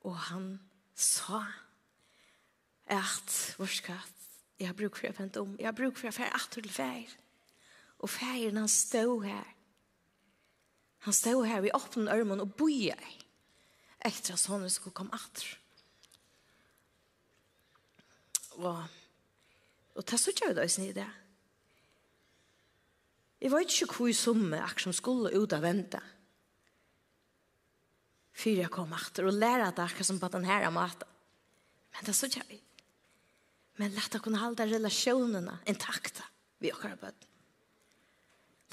Og 0.00 0.16
han 0.18 0.60
sa 0.94 1.42
at, 2.86 3.54
vorskatt, 3.58 4.14
jeg 4.58 4.68
har 4.68 4.76
brukt 4.78 4.98
for 4.98 5.10
å 5.10 5.16
vente 5.18 5.40
om, 5.42 5.56
jeg 5.58 5.66
har 5.66 5.76
brukt 5.76 5.98
for 5.98 6.08
å 6.08 6.14
fære 6.14 6.36
atter 6.36 6.62
til 6.62 6.72
fær. 6.72 7.16
Og 7.98 8.10
færen 8.10 8.60
han 8.60 8.68
stod 8.68 9.24
her. 9.24 9.50
Han 11.04 11.12
stod 11.12 11.46
her 11.48 11.64
i 11.64 11.72
åpne 11.74 12.12
ørmen 12.12 12.40
og 12.40 12.54
bojer 12.56 13.00
etter 14.04 14.36
at 14.36 14.40
sånne 14.40 14.70
skulle 14.72 14.96
komme 14.96 15.16
atter. 15.16 15.56
Og, 18.62 18.82
og 19.94 20.06
det 20.10 20.20
så 20.20 20.34
kjøy 20.34 20.54
da 20.56 20.66
i 20.66 20.92
det. 20.94 21.08
Jeg 23.44 23.52
vet 23.52 23.72
ikke 23.72 23.98
hvor 23.98 24.08
i 24.08 24.16
summe 24.16 24.60
akkurat 24.62 24.86
som 24.86 24.96
skulle 24.96 25.34
ut 25.36 25.52
av 25.52 25.64
vente. 25.64 26.00
Fyra 28.34 28.64
jeg 28.64 28.72
kom 28.74 28.94
etter 28.96 29.28
og 29.28 29.36
lære 29.36 29.68
at 29.68 29.76
det 29.76 29.84
akkurat 29.84 30.08
som 30.08 30.20
på 30.22 30.30
den 30.32 30.46
her 30.48 30.70
maten. 30.74 31.10
Men 31.94 32.08
det 32.08 32.14
så 32.16 32.30
kjøy. 32.30 32.56
Men 33.78 33.94
lett 33.94 34.16
å 34.16 34.22
kunne 34.22 34.40
halda 34.40 34.66
relasjonene 34.70 35.58
intakta 35.70 36.24
vi 36.62 36.70
akkurat 36.72 37.00
på 37.00 37.10
den. 37.10 37.30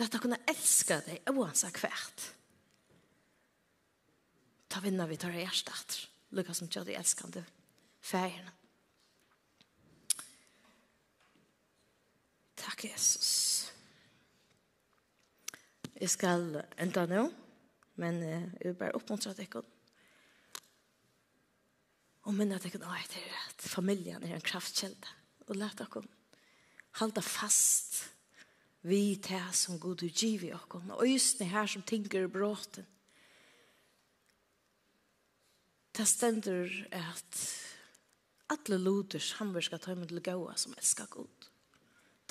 Lett 0.01 0.15
å 0.17 0.21
kunne 0.23 0.39
elske 0.49 1.01
deg 1.05 1.33
oansett 1.33 1.77
hvert. 1.81 2.29
Ta 4.71 4.79
vinner 4.81 5.09
vi 5.09 5.19
tar 5.19 5.35
hjertet 5.35 5.73
etter. 5.75 6.07
Lukas 6.31 6.61
som 6.61 6.69
de 6.71 6.95
elskende 6.95 7.43
feierne. 7.99 8.53
Takk, 12.61 12.85
Jesus. 12.85 13.71
Jeg 15.97 16.09
skal 16.09 16.61
enda 16.81 17.05
nå, 17.09 17.25
men 18.01 18.21
jeg 18.25 18.71
vil 18.71 18.77
bare 18.77 18.97
oppmuntre 18.97 19.33
dere. 19.37 19.63
Og 22.29 22.37
minne 22.37 22.57
at 22.57 22.65
dere 22.65 22.85
er 22.85 23.37
at 23.49 23.65
familien 23.65 24.23
er 24.23 24.35
en 24.37 24.45
kraftkjelde. 24.45 25.17
Og 25.49 25.57
let 25.57 25.77
dere 25.81 26.05
halda 26.99 27.21
fast 27.23 28.01
vi 28.81 29.15
til 29.21 29.45
som 29.53 29.79
god 29.79 30.01
du 30.01 30.07
giver 30.07 30.49
i 30.49 30.53
dere. 30.53 30.97
Og 30.97 31.05
øsne 31.07 31.49
her 31.49 31.65
som 31.69 31.81
tinker 31.81 32.27
bråten. 32.27 32.85
Det 35.97 36.07
stender 36.07 36.69
at 36.91 37.41
alle 38.49 38.77
loders 38.77 39.31
hamburger 39.39 39.77
tar 39.77 39.95
med 39.95 40.07
til 40.07 40.23
gåa 40.23 40.55
som 40.57 40.73
elskar 40.77 41.05
god. 41.11 41.50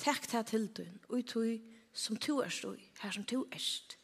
Takk 0.01 0.27
til 0.27 0.45
til 0.51 0.67
du, 0.67 0.85
og 1.09 1.25
tog 1.25 1.59
som 1.93 2.15
du 2.15 2.39
er 2.39 2.49
stå, 2.49 2.75
her 3.01 3.11
som 3.11 3.23
du 3.23 3.43
er 3.51 3.59
stå. 3.59 3.97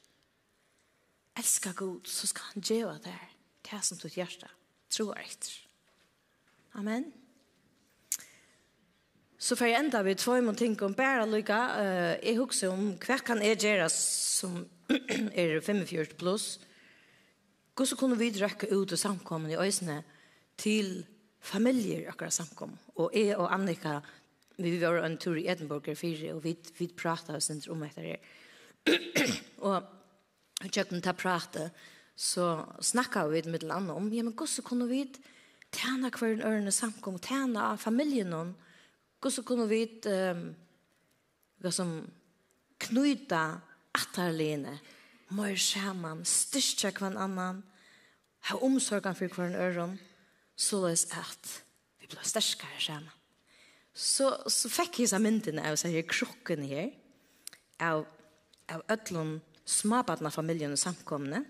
Elskar 1.37 1.73
God, 1.73 2.01
så 2.05 2.27
skal 2.27 2.43
han 2.53 2.63
gjøre 2.63 2.97
det 3.03 3.13
her, 3.13 3.33
det 3.71 3.83
som 3.85 3.97
ditt 4.01 4.17
hjerte 4.17 4.49
er 4.99 5.21
etter. 5.21 5.53
Amen. 6.73 7.11
Så 9.37 9.55
for 9.55 9.69
jeg 9.69 9.77
enda 9.77 10.01
vi 10.01 10.15
tvoi 10.17 10.39
må 10.41 10.55
ting 10.57 10.73
om 10.81 10.95
bare 10.97 11.27
lykke, 11.29 11.53
uh, 11.53 12.13
jeg 12.25 12.39
husker 12.39 12.73
om 12.73 12.95
hva 12.97 13.17
kan 13.21 13.41
jeg 13.45 13.59
gjøre 13.61 13.89
som 13.93 14.63
er 14.89 15.59
45 15.61 16.17
pluss, 16.17 16.47
hvordan 17.77 17.99
kunne 17.99 18.17
vi 18.17 18.31
drekke 18.33 18.71
ut 18.73 18.91
og 18.91 18.99
samkomne 18.99 19.53
i 19.53 19.59
øsene 19.61 19.99
til 20.57 21.05
familier 21.39 22.09
akkurat 22.09 22.33
samkom, 22.33 22.73
og 22.97 23.13
jeg 23.13 23.37
og 23.37 23.53
Annika 23.53 23.99
vi 24.57 24.77
var 24.77 24.95
en 24.95 25.17
tur 25.17 25.37
i 25.37 25.47
Edinburgh 25.47 25.93
för 25.93 26.33
och 26.33 26.45
vi 26.45 26.57
vi 26.77 26.87
pratade 26.87 27.41
sen 27.41 27.61
om 27.69 27.79
det 27.79 27.91
där. 27.95 28.17
och 29.57 29.83
jag 30.73 30.87
kunde 30.87 31.01
ta 31.01 31.13
prata 31.13 31.69
så 32.15 32.73
snackade 32.79 33.29
vi 33.29 33.43
med 33.43 33.63
landet 33.63 33.95
om 33.95 34.13
ja 34.13 34.23
men 34.23 34.33
hur 34.39 34.45
så 34.45 34.61
kunde 34.61 34.85
vi 34.85 35.13
tjäna 35.71 36.09
kvar 36.11 36.27
en 36.27 36.41
örne 36.41 36.71
samkom 36.71 37.19
tjäna 37.19 37.77
familjen 37.77 38.29
någon 38.29 38.55
hur 39.23 39.29
så 39.29 39.43
kunde 39.43 39.67
vi 39.67 40.01
ehm 40.05 40.55
vad 41.57 41.73
som 41.73 42.11
knyta 42.77 43.61
attarlene 43.91 44.79
mer 45.27 45.55
skärman 45.55 46.25
styrka 46.25 46.91
kvar 46.91 47.17
annan 47.17 47.63
ha 48.49 48.57
omsorgen 48.57 49.15
för 49.15 49.27
kvar 49.27 49.45
en 49.45 49.55
öron 49.55 49.97
så 50.55 50.87
läs 50.87 51.11
att 51.11 51.63
vi 51.99 52.07
blir 52.07 52.23
starkare 52.23 52.79
skärman 52.79 53.16
så, 53.97 54.29
så 54.45 54.69
fikk 54.69 55.01
jeg 55.01 55.11
seg 55.11 55.23
mynden 55.23 55.61
av 55.63 55.77
seg 55.79 55.95
här 55.97 56.05
krukken 56.05 56.65
her, 56.69 56.91
av, 57.81 58.05
av 58.69 58.83
ødlån 58.93 59.39
smabatna 59.67 60.31
familien 60.31 60.75
og 60.75 60.81
samkomne. 60.81 61.41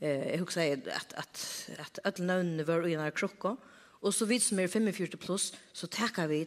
Eh, 0.00 0.32
jeg 0.32 0.42
husker 0.42 0.90
at, 0.90 1.14
at, 1.16 1.44
at 1.78 2.02
ødlån 2.10 2.32
nøvnene 2.32 2.66
var 2.66 2.86
i 2.86 2.96
denne 2.96 3.14
krukken, 3.14 3.60
og 4.02 4.14
så 4.14 4.26
vidt 4.28 4.44
som 4.44 4.58
er 4.60 4.68
45 4.68 5.16
pluss, 5.22 5.52
så 5.72 5.86
takker 5.86 6.28
vi 6.30 6.42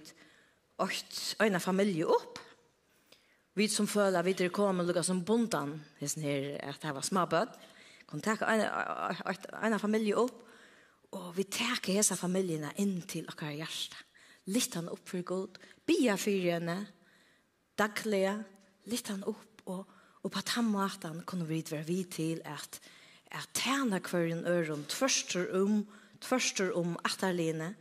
øyne 0.79 1.59
familie 1.59 2.07
opp, 2.07 2.39
vi 3.59 3.67
som 3.67 3.87
føler 3.87 4.23
vi 4.23 4.35
det 4.37 4.51
kommer 4.55 4.87
lukka 4.87 5.03
som 5.03 5.23
bondan 5.25 5.73
hesten 5.99 6.23
her 6.23 6.53
at 6.63 6.79
det 6.83 6.93
var 6.95 7.05
småbød 7.05 7.57
kan 8.09 8.21
ta 8.23 8.35
en 8.47 9.73
en 9.73 9.79
familie 9.79 10.15
opp 10.17 10.45
og 11.17 11.33
vi 11.35 11.43
tek 11.43 11.89
hesa 11.91 12.15
familjerna 12.15 12.71
inn 12.77 13.01
til 13.01 13.27
okkar 13.27 13.51
hjärta 13.57 14.08
lytt 14.49 14.77
han 14.77 14.89
opp 14.91 15.05
for 15.09 15.25
god, 15.25 15.59
bia 15.87 16.15
for 16.19 16.45
henne, 16.45 16.77
daglige, 17.79 18.35
lytt 18.89 19.11
han 19.11 19.25
opp, 19.29 19.63
og, 19.69 19.97
og 20.23 20.33
på 20.33 20.43
den 20.53 20.71
måten 20.73 21.21
kunne 21.29 21.47
vi 21.49 21.61
være 21.69 21.87
vidt 21.87 22.17
til 22.17 22.41
at, 22.47 22.79
at 23.31 23.49
tjene 23.57 24.01
hverjen 24.03 24.45
øren, 24.49 24.85
tvørster 24.89 25.51
om, 25.59 25.83
tvørster 26.25 26.73
om 26.77 26.97
atterligene, 27.07 27.73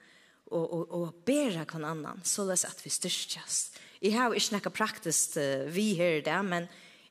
og, 0.49 0.65
og, 0.73 0.93
og 0.97 1.25
bæra 1.29 1.67
kon 1.69 1.85
annan, 1.85 2.23
så 2.25 2.47
løs 2.49 2.65
at 2.65 2.79
vi 2.81 2.93
styrkjas. 2.93 3.59
Jeg 4.01 4.15
har 4.15 4.33
ikke 4.33 4.55
noe 4.57 4.73
praktisk 4.73 5.37
uh, 5.37 5.67
vi 5.75 5.91
her 5.99 6.23
der 6.25 6.45
men 6.47 6.69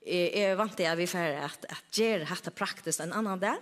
jeg 0.08 0.32
er 0.40 0.56
vant 0.56 0.78
til 0.78 0.88
at 0.88 0.98
vi 0.98 1.06
får 1.10 1.36
at, 1.44 1.66
at 1.70 1.90
gjøre 1.92 2.24
dette 2.24 2.54
praktisk 2.56 3.04
en 3.04 3.14
annan 3.14 3.42
der, 3.42 3.60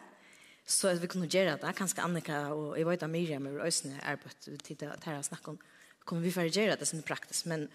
så 0.66 0.92
at 0.94 1.02
vi 1.02 1.10
kunne 1.10 1.30
gjøre 1.30 1.58
det, 1.62 1.74
kanskje 1.78 2.04
Annika 2.06 2.38
og 2.54 2.78
jeg 2.78 2.88
vet 2.88 3.04
at 3.06 3.12
Miriam 3.12 3.48
er 3.50 3.66
øsne 3.66 3.98
arbeid 4.06 4.48
til 4.64 4.78
det 4.80 4.94
her 5.06 5.22
snakke 5.26 5.54
om, 5.54 5.60
kommer 6.06 6.22
vi 6.22 6.32
för 6.32 6.46
att 6.46 6.56
göra 6.56 6.76
det 6.76 6.86
som 6.86 7.00
är 7.00 7.04
praktiskt. 7.04 7.46
Men 7.46 7.70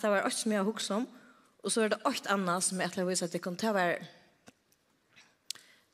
det 0.00 0.08
var 0.08 0.22
också 0.22 0.38
som 0.38 0.52
jag 0.52 0.64
har 0.64 0.72
om. 0.90 1.06
Och 1.62 1.72
så 1.72 1.80
är 1.80 1.88
det 1.88 1.98
åt 2.04 2.26
annat 2.26 2.64
som 2.64 2.80
jag 2.80 3.06
vill 3.06 3.24
att 3.24 3.32
det 3.32 3.38
kommer 3.38 3.56
att 3.56 3.74
vara 3.74 3.98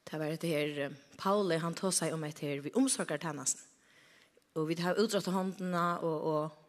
Det 0.05 0.19
var 0.19 0.37
det 0.41 0.49
här 0.49 0.95
Pauli 1.17 1.57
han 1.57 1.75
tog 1.75 1.95
sig 1.95 2.13
om 2.13 2.25
ett 2.25 2.39
här 2.39 2.61
vi 2.61 2.73
omsorgar 2.73 3.19
tennasen. 3.19 3.61
Och 4.53 4.71
vi 4.71 4.81
har 4.81 4.95
utdratt 4.95 5.27
händerna 5.27 5.99
och 5.99 6.45
och 6.45 6.61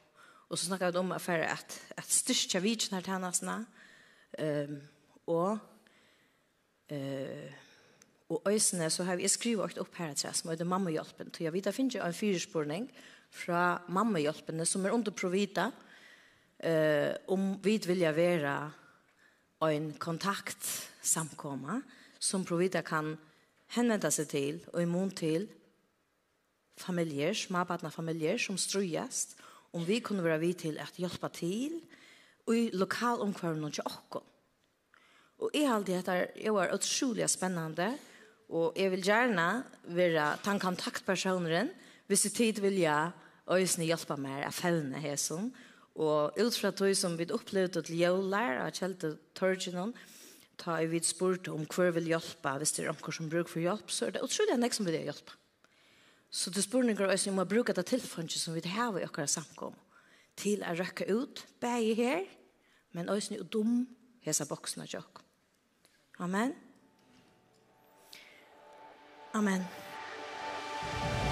och 0.47 0.59
så 0.59 0.65
snackade 0.65 0.91
vi 0.91 0.97
om 0.97 1.19
för 1.19 1.39
att 1.39 1.81
att 1.95 2.09
styrka 2.09 2.59
vitsen 2.59 2.95
här 2.95 3.01
tjänsten. 3.01 3.65
Ehm 4.37 4.69
um, 4.69 4.81
och 5.25 5.57
eh 6.87 7.53
och 8.27 8.47
øysene, 8.47 8.89
så 8.89 9.03
har 9.03 9.15
vi 9.15 9.29
skrivit 9.29 9.77
upp 9.77 9.95
här 9.95 10.13
att 10.13 10.35
som 10.35 10.57
det 10.57 10.65
mamma 10.65 10.91
hjälpen. 10.91 11.31
Så 11.37 11.43
jag 11.43 11.51
vet 11.51 11.67
att 11.67 11.75
finnes 11.75 11.95
jo 11.95 12.01
en 12.01 12.13
fyrspurning, 12.13 12.93
fra 13.35 13.81
mammahjelpene 13.91 14.65
som 14.67 14.85
er 14.85 14.95
under 14.95 15.11
provita 15.11 15.71
eh 16.59 17.13
om 17.27 17.59
vi 17.63 17.77
vill 17.77 18.05
være 18.15 18.71
en 19.61 19.93
kontakt 19.93 20.89
samkomma 21.01 21.81
som 22.19 22.45
provita 22.45 22.81
kan 22.81 23.17
henvende 23.75 24.11
seg 24.11 24.27
til 24.29 24.59
og 24.73 24.81
imot 24.81 25.15
til 25.15 25.47
familjer, 26.77 27.33
småbarna 27.33 27.89
familjer 27.89 28.37
som 28.37 28.57
strøyest 28.57 29.37
om 29.73 29.85
vi 29.85 29.99
kunne 29.99 30.23
være 30.23 30.39
vi 30.39 30.53
til 30.53 30.79
att 30.79 30.97
hjelpe 30.97 31.29
til 31.29 31.81
og 32.47 32.55
i 32.55 32.69
lokal 32.73 33.21
omkvarmen 33.21 33.63
og 33.63 33.79
oss. 33.85 34.23
Og 35.39 35.49
i 35.53 35.65
alt 35.65 35.87
det 35.87 36.07
er 36.07 36.27
är 36.35 36.67
det 36.67 36.73
utrolig 36.73 37.29
spennende, 37.29 37.97
og 38.49 38.73
jeg 38.75 38.91
vil 38.91 39.01
gärna 39.01 39.63
være 39.83 40.37
den 40.45 40.59
kontaktpersoneren 40.59 41.69
hvis 42.07 42.25
i 42.25 42.29
tid 42.29 42.61
vil 42.61 42.77
jag 42.77 43.11
øyne 43.51 43.87
hjelper 43.87 44.19
meg 44.19 44.45
å 44.47 44.53
fevne 44.55 45.01
hesen. 45.03 45.51
Og 45.95 46.35
ut 46.35 46.57
fra 46.57 46.73
tog 46.75 46.91
som 46.97 47.15
vi 47.17 47.27
opplevde 47.31 47.83
til 47.85 48.01
jøler 48.01 48.59
av 48.65 48.73
Kjelte 48.75 49.15
Torgenon, 49.37 49.93
ta 50.59 50.77
i 50.81 50.89
vidt 50.91 51.07
spurt 51.07 51.47
om 51.51 51.65
hver 51.67 51.93
vil 51.95 52.09
hjelpe, 52.13 52.53
hvis 52.59 52.75
det 52.75 52.85
er 52.85 52.91
noen 52.91 53.15
som 53.15 53.31
bruker 53.31 53.51
for 53.51 53.63
hjelp, 53.63 53.91
så 53.91 54.07
er 54.07 54.15
det 54.15 54.23
utrolig 54.23 54.55
enn 54.55 54.67
jeg 54.67 54.77
som 54.77 54.87
vil 54.87 54.99
hjelpe. 54.99 55.35
Så 56.31 56.51
det 56.51 56.65
spurninger 56.65 57.07
er 57.07 57.27
om 57.31 57.39
må 57.39 57.45
bruke 57.47 57.75
det 57.75 57.85
tilfanget 57.87 58.39
som 58.39 58.55
vi 58.55 58.63
har 58.75 58.97
i 58.99 59.05
akkurat 59.07 59.31
samkom, 59.31 59.75
til 60.35 60.63
å 60.67 60.75
røkke 60.75 61.07
ut, 61.11 61.45
begge 61.63 61.95
her, 61.99 62.25
men 62.91 63.11
også 63.11 63.39
å 63.39 63.47
dum 63.47 63.85
hese 64.25 64.47
boksen 64.49 64.83
av 64.83 64.91
jokk. 64.91 65.23
Amen. 66.19 66.55
Amen. 69.35 69.63
Amen. 69.63 71.24